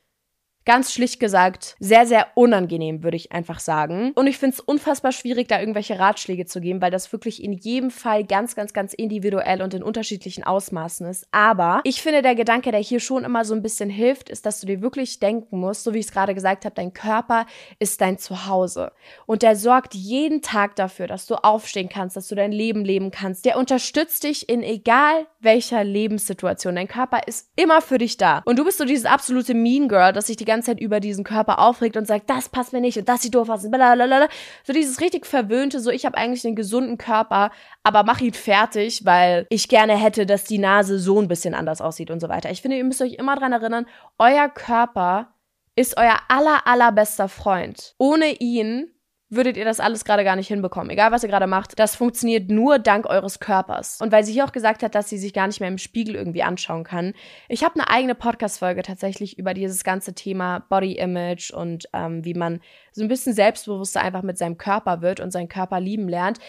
ganz 0.70 0.92
schlicht 0.92 1.18
gesagt 1.18 1.74
sehr, 1.80 2.06
sehr 2.06 2.28
unangenehm, 2.36 3.02
würde 3.02 3.16
ich 3.16 3.32
einfach 3.32 3.58
sagen. 3.58 4.12
Und 4.14 4.28
ich 4.28 4.38
finde 4.38 4.54
es 4.54 4.60
unfassbar 4.60 5.10
schwierig, 5.10 5.48
da 5.48 5.58
irgendwelche 5.58 5.98
Ratschläge 5.98 6.46
zu 6.46 6.60
geben, 6.60 6.80
weil 6.80 6.92
das 6.92 7.10
wirklich 7.10 7.42
in 7.42 7.54
jedem 7.54 7.90
Fall 7.90 8.22
ganz, 8.22 8.54
ganz, 8.54 8.72
ganz 8.72 8.94
individuell 8.94 9.62
und 9.62 9.74
in 9.74 9.82
unterschiedlichen 9.82 10.44
Ausmaßen 10.44 11.08
ist. 11.08 11.26
Aber 11.32 11.80
ich 11.82 12.00
finde, 12.00 12.22
der 12.22 12.36
Gedanke, 12.36 12.70
der 12.70 12.78
hier 12.78 13.00
schon 13.00 13.24
immer 13.24 13.44
so 13.44 13.52
ein 13.52 13.62
bisschen 13.62 13.90
hilft, 13.90 14.28
ist, 14.28 14.46
dass 14.46 14.60
du 14.60 14.68
dir 14.68 14.80
wirklich 14.80 15.18
denken 15.18 15.58
musst, 15.58 15.82
so 15.82 15.92
wie 15.92 15.98
ich 15.98 16.06
es 16.06 16.12
gerade 16.12 16.36
gesagt 16.36 16.64
habe, 16.64 16.76
dein 16.76 16.92
Körper 16.92 17.46
ist 17.80 18.00
dein 18.00 18.16
Zuhause. 18.18 18.92
Und 19.26 19.42
der 19.42 19.56
sorgt 19.56 19.96
jeden 19.96 20.40
Tag 20.40 20.76
dafür, 20.76 21.08
dass 21.08 21.26
du 21.26 21.34
aufstehen 21.34 21.88
kannst, 21.88 22.14
dass 22.14 22.28
du 22.28 22.36
dein 22.36 22.52
Leben 22.52 22.84
leben 22.84 23.10
kannst. 23.10 23.44
Der 23.44 23.58
unterstützt 23.58 24.22
dich 24.22 24.48
in 24.48 24.62
egal 24.62 25.26
welcher 25.40 25.85
Lebenssituation. 25.85 26.75
Dein 26.75 26.88
Körper 26.88 27.20
ist 27.26 27.50
immer 27.56 27.80
für 27.80 27.99
dich 27.99 28.16
da. 28.16 28.42
Und 28.44 28.59
du 28.59 28.64
bist 28.64 28.78
so 28.78 28.85
dieses 28.85 29.06
absolute 29.06 29.54
Mean 29.54 29.88
Girl, 29.88 30.12
das 30.12 30.26
sich 30.26 30.37
die 30.37 30.44
ganze 30.44 30.70
Zeit 30.70 30.80
über 30.80 31.00
diesen 31.00 31.25
Körper 31.25 31.59
aufregt 31.59 31.97
und 31.97 32.06
sagt, 32.06 32.28
das 32.28 32.49
passt 32.49 32.73
mir 32.73 32.80
nicht 32.80 32.99
und 32.99 33.09
das 33.09 33.23
sieht 33.23 33.35
doof 33.35 33.49
aus, 33.49 33.70
blablabla. 33.70 34.28
So 34.64 34.73
dieses 34.73 35.00
richtig 35.00 35.26
verwöhnte, 35.26 35.80
so 35.80 35.90
ich 35.90 36.06
habe 36.06 36.16
eigentlich 36.16 36.44
einen 36.44 36.56
gesunden 36.56 36.99
Körper, 36.99 37.50
aber 37.82 38.02
mach 38.02 38.20
ihn 38.20 38.35
fertig, 38.35 39.04
weil 39.04 39.47
ich 39.50 39.68
gerne 39.68 39.97
hätte, 39.97 40.26
dass 40.26 40.44
die 40.44 40.59
Nase 40.59 40.99
so 40.99 41.20
ein 41.20 41.28
bisschen 41.28 41.54
anders 41.54 41.80
aussieht 41.80 42.11
und 42.11 42.20
so 42.20 42.28
weiter. 42.28 42.50
Ich 42.50 42.62
finde, 42.62 42.76
ihr 42.76 42.85
müsst 42.85 43.02
euch 43.02 43.14
immer 43.14 43.37
dran 43.37 43.52
erinnern, 43.52 43.87
euer 44.18 44.49
Körper 44.49 45.35
ist 45.76 45.97
euer 45.97 46.18
aller, 46.28 46.66
allerbester 46.66 47.28
Freund. 47.28 47.94
Ohne 47.99 48.32
ihn 48.32 48.90
würdet 49.30 49.56
ihr 49.56 49.64
das 49.64 49.78
alles 49.78 50.04
gerade 50.04 50.25
gar 50.25 50.34
nicht 50.34 50.49
hinbekommen. 50.49 50.90
Egal, 50.90 51.12
was 51.12 51.22
ihr 51.22 51.28
gerade 51.28 51.46
macht, 51.46 51.78
das 51.78 51.94
funktioniert 51.94 52.50
nur 52.50 52.80
dank 52.80 53.06
eures 53.06 53.38
Körpers. 53.38 54.00
Und 54.00 54.10
weil 54.10 54.25
sie 54.25 54.32
hier 54.32 54.44
auch 54.44 54.52
gesagt 54.52 54.82
hat, 54.82 54.96
dass 54.96 55.08
sie 55.08 55.18
sich 55.18 55.32
gar 55.32 55.46
nicht 55.46 55.60
mehr 55.60 55.68
im 55.68 55.78
Spiegel 55.78 56.16
irgendwie 56.16 56.42
anschauen 56.42 56.82
kann. 56.82 57.14
Ich 57.49 57.62
habe 57.62 57.76
eine 57.76 57.88
eigene 57.88 58.16
Podcast-Folge 58.16 58.82
tatsächlich 58.82 59.38
über 59.38 59.54
dieses 59.54 59.84
ganze 59.84 60.14
Thema 60.14 60.64
Body 60.68 60.94
Image 60.94 61.52
und 61.52 61.88
ähm, 61.92 62.25
wie 62.25 62.34
man 62.34 62.60
so 62.92 63.02
ein 63.02 63.08
bisschen 63.08 63.32
selbstbewusster 63.32 64.00
einfach 64.00 64.22
mit 64.22 64.37
seinem 64.37 64.58
Körper 64.58 65.00
wird 65.00 65.20
und 65.20 65.30
seinen 65.30 65.49
Körper 65.49 65.78
lieben 65.78 66.08
lernt. 66.08 66.40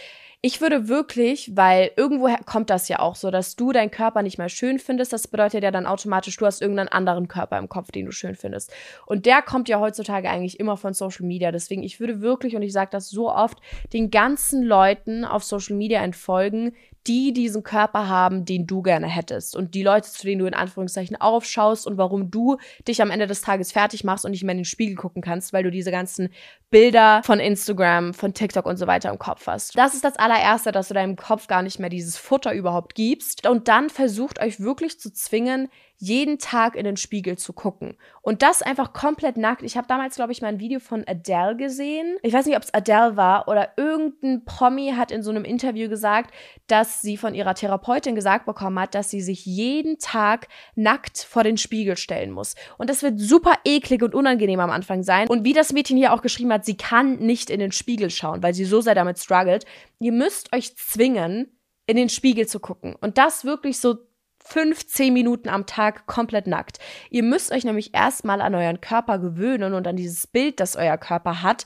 Ich 0.44 0.60
würde 0.60 0.88
wirklich, 0.88 1.56
weil 1.56 1.92
irgendwoher 1.96 2.40
kommt 2.44 2.72
das 2.72 2.88
ja 2.88 2.98
auch 2.98 3.16
so, 3.16 3.30
dass 3.30 3.56
du 3.56 3.72
deinen 3.72 3.92
Körper 3.92 4.24
nicht 4.24 4.40
mehr 4.40 4.50
schön 4.50 4.80
findest. 4.80 5.14
Das 5.14 5.28
bedeutet 5.28 5.64
ja 5.64 5.70
dann 5.70 5.86
automatisch, 5.86 6.36
du 6.36 6.48
hast 6.48 6.64
irgendeinen 6.64 6.90
anderen 6.90 7.28
Körper 7.28 7.60
im 7.60 7.70
Kopf, 7.70 7.92
den 7.92 8.08
du 8.08 8.12
schön 8.12 8.34
findest. 8.34 8.74
Und 9.06 9.28
der 9.28 9.44
kommt 9.44 9.70
ja 9.70 9.80
heutzutage 9.80 10.32
eigentlich 10.32 10.60
immer 10.60 10.78
von 10.78 10.96
Social 10.96 11.28
Media. 11.28 11.52
Deswegen, 11.52 11.84
ich 11.84 12.00
würde 12.00 12.22
wirklich, 12.22 12.56
und 12.56 12.64
ich 12.64 12.74
sage 12.74 12.90
das 12.92 13.08
so 13.08 13.32
oft, 13.32 13.60
den 13.94 14.10
ganzen 14.10 14.64
Leuten 14.64 15.26
auf 15.26 15.44
Social 15.44 15.76
Media 15.76 16.02
entfolgen, 16.02 16.74
die 17.08 17.34
diesen 17.34 17.64
Körper 17.64 18.08
haben, 18.08 18.46
den 18.46 18.68
du 18.68 18.82
gerne 18.82 19.08
hättest. 19.08 19.56
Und 19.56 19.74
die 19.74 19.84
Leute, 19.84 20.10
zu 20.10 20.26
denen 20.26 20.40
du 20.40 20.46
in 20.46 20.54
Anführungszeichen 20.54 21.20
aufschaust 21.20 21.88
und 21.88 21.98
warum 21.98 22.30
du 22.30 22.58
dich 22.88 23.02
am 23.02 23.12
Ende 23.12 23.28
des 23.28 23.42
Tages 23.42 23.72
fertig 23.72 24.04
machst 24.04 24.26
und 24.26 24.32
nicht 24.32 24.44
mehr 24.44 24.54
in 24.54 24.60
den 24.60 24.66
Spiegel 24.66 24.96
gucken 24.96 25.22
kannst, 25.22 25.54
weil 25.54 25.64
du 25.64 25.72
diese 25.72 25.92
ganzen 25.92 26.30
Bilder 26.70 27.22
von 27.24 27.40
Instagram, 27.40 28.14
von 28.14 28.34
TikTok 28.34 28.66
und 28.66 28.78
so 28.78 28.88
weiter 28.88 29.10
im 29.10 29.20
Kopf 29.20 29.48
hast. 29.48 29.78
Das 29.78 29.94
ist 29.94 30.04
das 30.04 30.18
allererste, 30.18 30.72
dass 30.72 30.88
du 30.88 30.94
deinem 30.94 31.16
Kopf 31.16 31.48
gar 31.48 31.64
nicht 31.64 31.80
mehr 31.80 31.90
dieses 31.90 32.18
Futter 32.18 32.54
überhaupt 32.54 32.96
gibst. 32.96 33.48
Und 33.48 33.68
dann 33.68 33.90
versucht 33.90 34.40
euch 34.40 34.60
wirklich 34.60 35.00
zu 35.00 35.12
zwingen, 35.12 35.70
jeden 36.02 36.40
Tag 36.40 36.76
in 36.76 36.84
den 36.84 36.98
Spiegel 36.98 37.38
zu 37.38 37.54
gucken. 37.54 37.96
Und 38.24 38.42
das 38.42 38.64
einfach 38.64 38.92
komplett 38.92 39.38
nackt. 39.38 39.62
Ich 39.62 39.78
habe 39.78 39.88
damals, 39.88 40.16
glaube 40.16 40.32
ich, 40.32 40.42
mal 40.42 40.48
ein 40.48 40.60
Video 40.60 40.80
von 40.80 41.04
Adele 41.08 41.56
gesehen. 41.56 42.18
Ich 42.24 42.34
weiß 42.34 42.48
nicht, 42.48 42.58
ob 42.58 42.64
es 42.64 42.74
Adele 42.74 43.18
war 43.18 43.48
oder 43.48 43.74
irgendein 43.78 44.44
Promi 44.44 44.94
hat 44.98 45.12
in 45.12 45.22
so 45.22 45.30
einem 45.30 45.46
Interview 45.46 45.90
gesagt, 45.90 46.34
dass 46.66 47.02
sie 47.02 47.18
von 47.18 47.36
ihrer 47.36 47.54
Therapeutin 47.54 48.16
gesagt 48.16 48.48
bekommen 48.48 48.80
hat, 48.80 48.96
dass 48.96 49.12
sie 49.12 49.22
sich 49.22 49.46
jeden 49.46 50.00
Tag 50.00 50.48
nackt 50.76 51.20
vor 51.20 51.44
den 51.44 51.58
Spiegel 51.58 51.96
stellen 51.96 52.32
muss. 52.32 52.56
Und 52.80 52.90
das 52.90 53.04
wird 53.04 53.20
super 53.20 53.54
eklig 53.64 54.02
und 54.02 54.16
unangenehm 54.16 54.60
am 54.60 54.72
Anfang 54.72 55.04
sein. 55.04 55.28
Und 55.28 55.46
wie 55.46 55.54
das 55.54 55.72
Mädchen 55.72 55.98
hier 55.98 56.14
auch 56.14 56.24
geschrieben 56.24 56.52
hat, 56.52 56.66
sie 56.66 56.78
kann 56.78 57.20
nicht 57.20 57.52
in 57.52 57.60
den 57.60 57.72
Spiegel 57.72 58.10
schauen, 58.10 58.42
weil 58.42 58.56
sie 58.56 58.66
so 58.66 58.82
sehr 58.82 58.96
damit 58.96 59.20
struggelt. 59.20 59.66
Ihr 60.00 60.14
müsst 60.14 60.52
euch 60.56 60.76
zwingen, 60.76 61.56
in 61.92 61.98
den 61.98 62.10
Spiegel 62.10 62.48
zu 62.48 62.60
gucken. 62.60 62.96
Und 63.02 63.18
das 63.18 63.44
wirklich 63.44 63.80
so 63.80 63.98
fünf, 64.44 64.88
zehn 64.88 65.14
Minuten 65.14 65.50
am 65.50 65.66
Tag 65.66 66.08
komplett 66.08 66.48
nackt. 66.48 66.80
Ihr 67.10 67.24
müsst 67.24 67.52
euch 67.52 67.64
nämlich 67.64 67.94
erstmal 67.94 68.42
an 68.42 68.56
euren 68.56 68.82
Körper 68.82 69.20
gewöhnen 69.20 69.74
und 69.74 69.88
an 69.88 69.96
dieses 69.96 70.28
Bild, 70.28 70.60
das 70.60 70.76
euer 70.76 70.98
Körper 70.98 71.42
hat, 71.42 71.66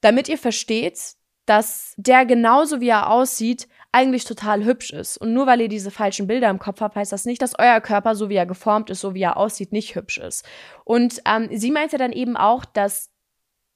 damit 0.00 0.28
ihr 0.28 0.38
versteht, 0.38 1.14
dass 1.46 1.94
der 1.96 2.26
genauso 2.26 2.80
wie 2.80 2.88
er 2.88 3.10
aussieht, 3.10 3.68
eigentlich 3.92 4.24
total 4.24 4.64
hübsch 4.64 4.92
ist. 4.92 5.16
Und 5.16 5.32
nur 5.32 5.46
weil 5.46 5.60
ihr 5.60 5.68
diese 5.68 5.90
falschen 5.90 6.26
Bilder 6.26 6.48
im 6.48 6.60
Kopf 6.60 6.80
habt, 6.80 6.94
heißt 6.94 7.10
das 7.10 7.24
nicht, 7.24 7.42
dass 7.42 7.58
euer 7.58 7.80
Körper, 7.80 8.14
so 8.14 8.28
wie 8.28 8.36
er 8.36 8.46
geformt 8.46 8.88
ist, 8.88 9.00
so 9.00 9.14
wie 9.14 9.22
er 9.22 9.36
aussieht, 9.36 9.72
nicht 9.72 9.96
hübsch 9.96 10.18
ist. 10.18 10.44
Und 10.84 11.20
ähm, 11.26 11.48
sie 11.50 11.72
meinte 11.72 11.98
dann 11.98 12.12
eben 12.12 12.36
auch, 12.36 12.64
dass 12.64 13.10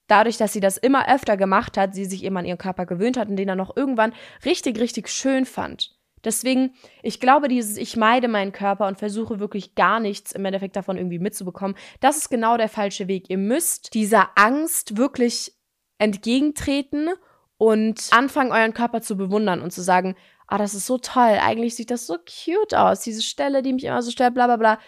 dadurch, 0.07 0.37
dass 0.37 0.53
sie 0.53 0.61
das 0.61 0.77
immer 0.77 1.09
öfter 1.13 1.37
gemacht 1.37 1.77
hat, 1.77 1.95
sie 1.95 2.05
sich 2.05 2.23
eben 2.23 2.37
an 2.37 2.45
ihren 2.45 2.59
Körper 2.59 2.87
gewöhnt 2.87 3.17
hat 3.17 3.29
und 3.29 3.37
den 3.37 3.49
dann 3.49 3.59
noch 3.59 3.77
irgendwann 3.77 4.13
richtig, 4.45 4.79
richtig 4.79 5.09
schön 5.09 5.45
fand. 5.45 5.94
Deswegen, 6.25 6.75
ich 7.03 7.21
glaube, 7.21 7.49
dieses 7.49 7.77
Ich 7.77 7.97
meide 7.97 8.29
meinen 8.29 8.53
Körper 8.53 8.87
und 8.87 8.99
versuche 8.99 9.41
wirklich 9.41 9.75
gar 9.75 10.01
nichts 10.01 10.33
im 10.33 10.45
Endeffekt 10.45 10.77
davon 10.77 10.97
irgendwie 10.97 11.19
mitzubekommen, 11.19 11.77
das 12.01 12.17
ist 12.17 12.31
genau 12.31 12.57
der 12.57 12.69
falsche 12.69 13.09
Weg. 13.09 13.31
Ihr 13.31 13.39
müsst 13.39 13.95
dieser 13.95 14.31
Angst 14.37 14.97
wirklich 14.97 15.53
entgegentreten 15.99 17.11
und 17.57 18.09
anfangen, 18.11 18.53
euren 18.53 18.75
Körper 18.75 19.01
zu 19.01 19.17
bewundern 19.17 19.61
und 19.61 19.73
zu 19.73 19.83
sagen, 19.83 20.17
ah, 20.47 20.59
das 20.59 20.75
ist 20.75 20.87
so 20.87 20.99
toll, 20.99 21.39
eigentlich 21.41 21.75
sieht 21.75 21.91
das 21.91 22.07
so 22.07 22.17
cute 22.17 22.75
aus, 22.75 23.01
diese 23.01 23.23
Stelle, 23.23 23.63
die 23.63 23.73
mich 23.73 23.85
immer 23.85 24.03
so 24.03 24.11
stört, 24.11 24.35
bla 24.35 24.47
bla 24.47 24.57
bla. 24.57 24.79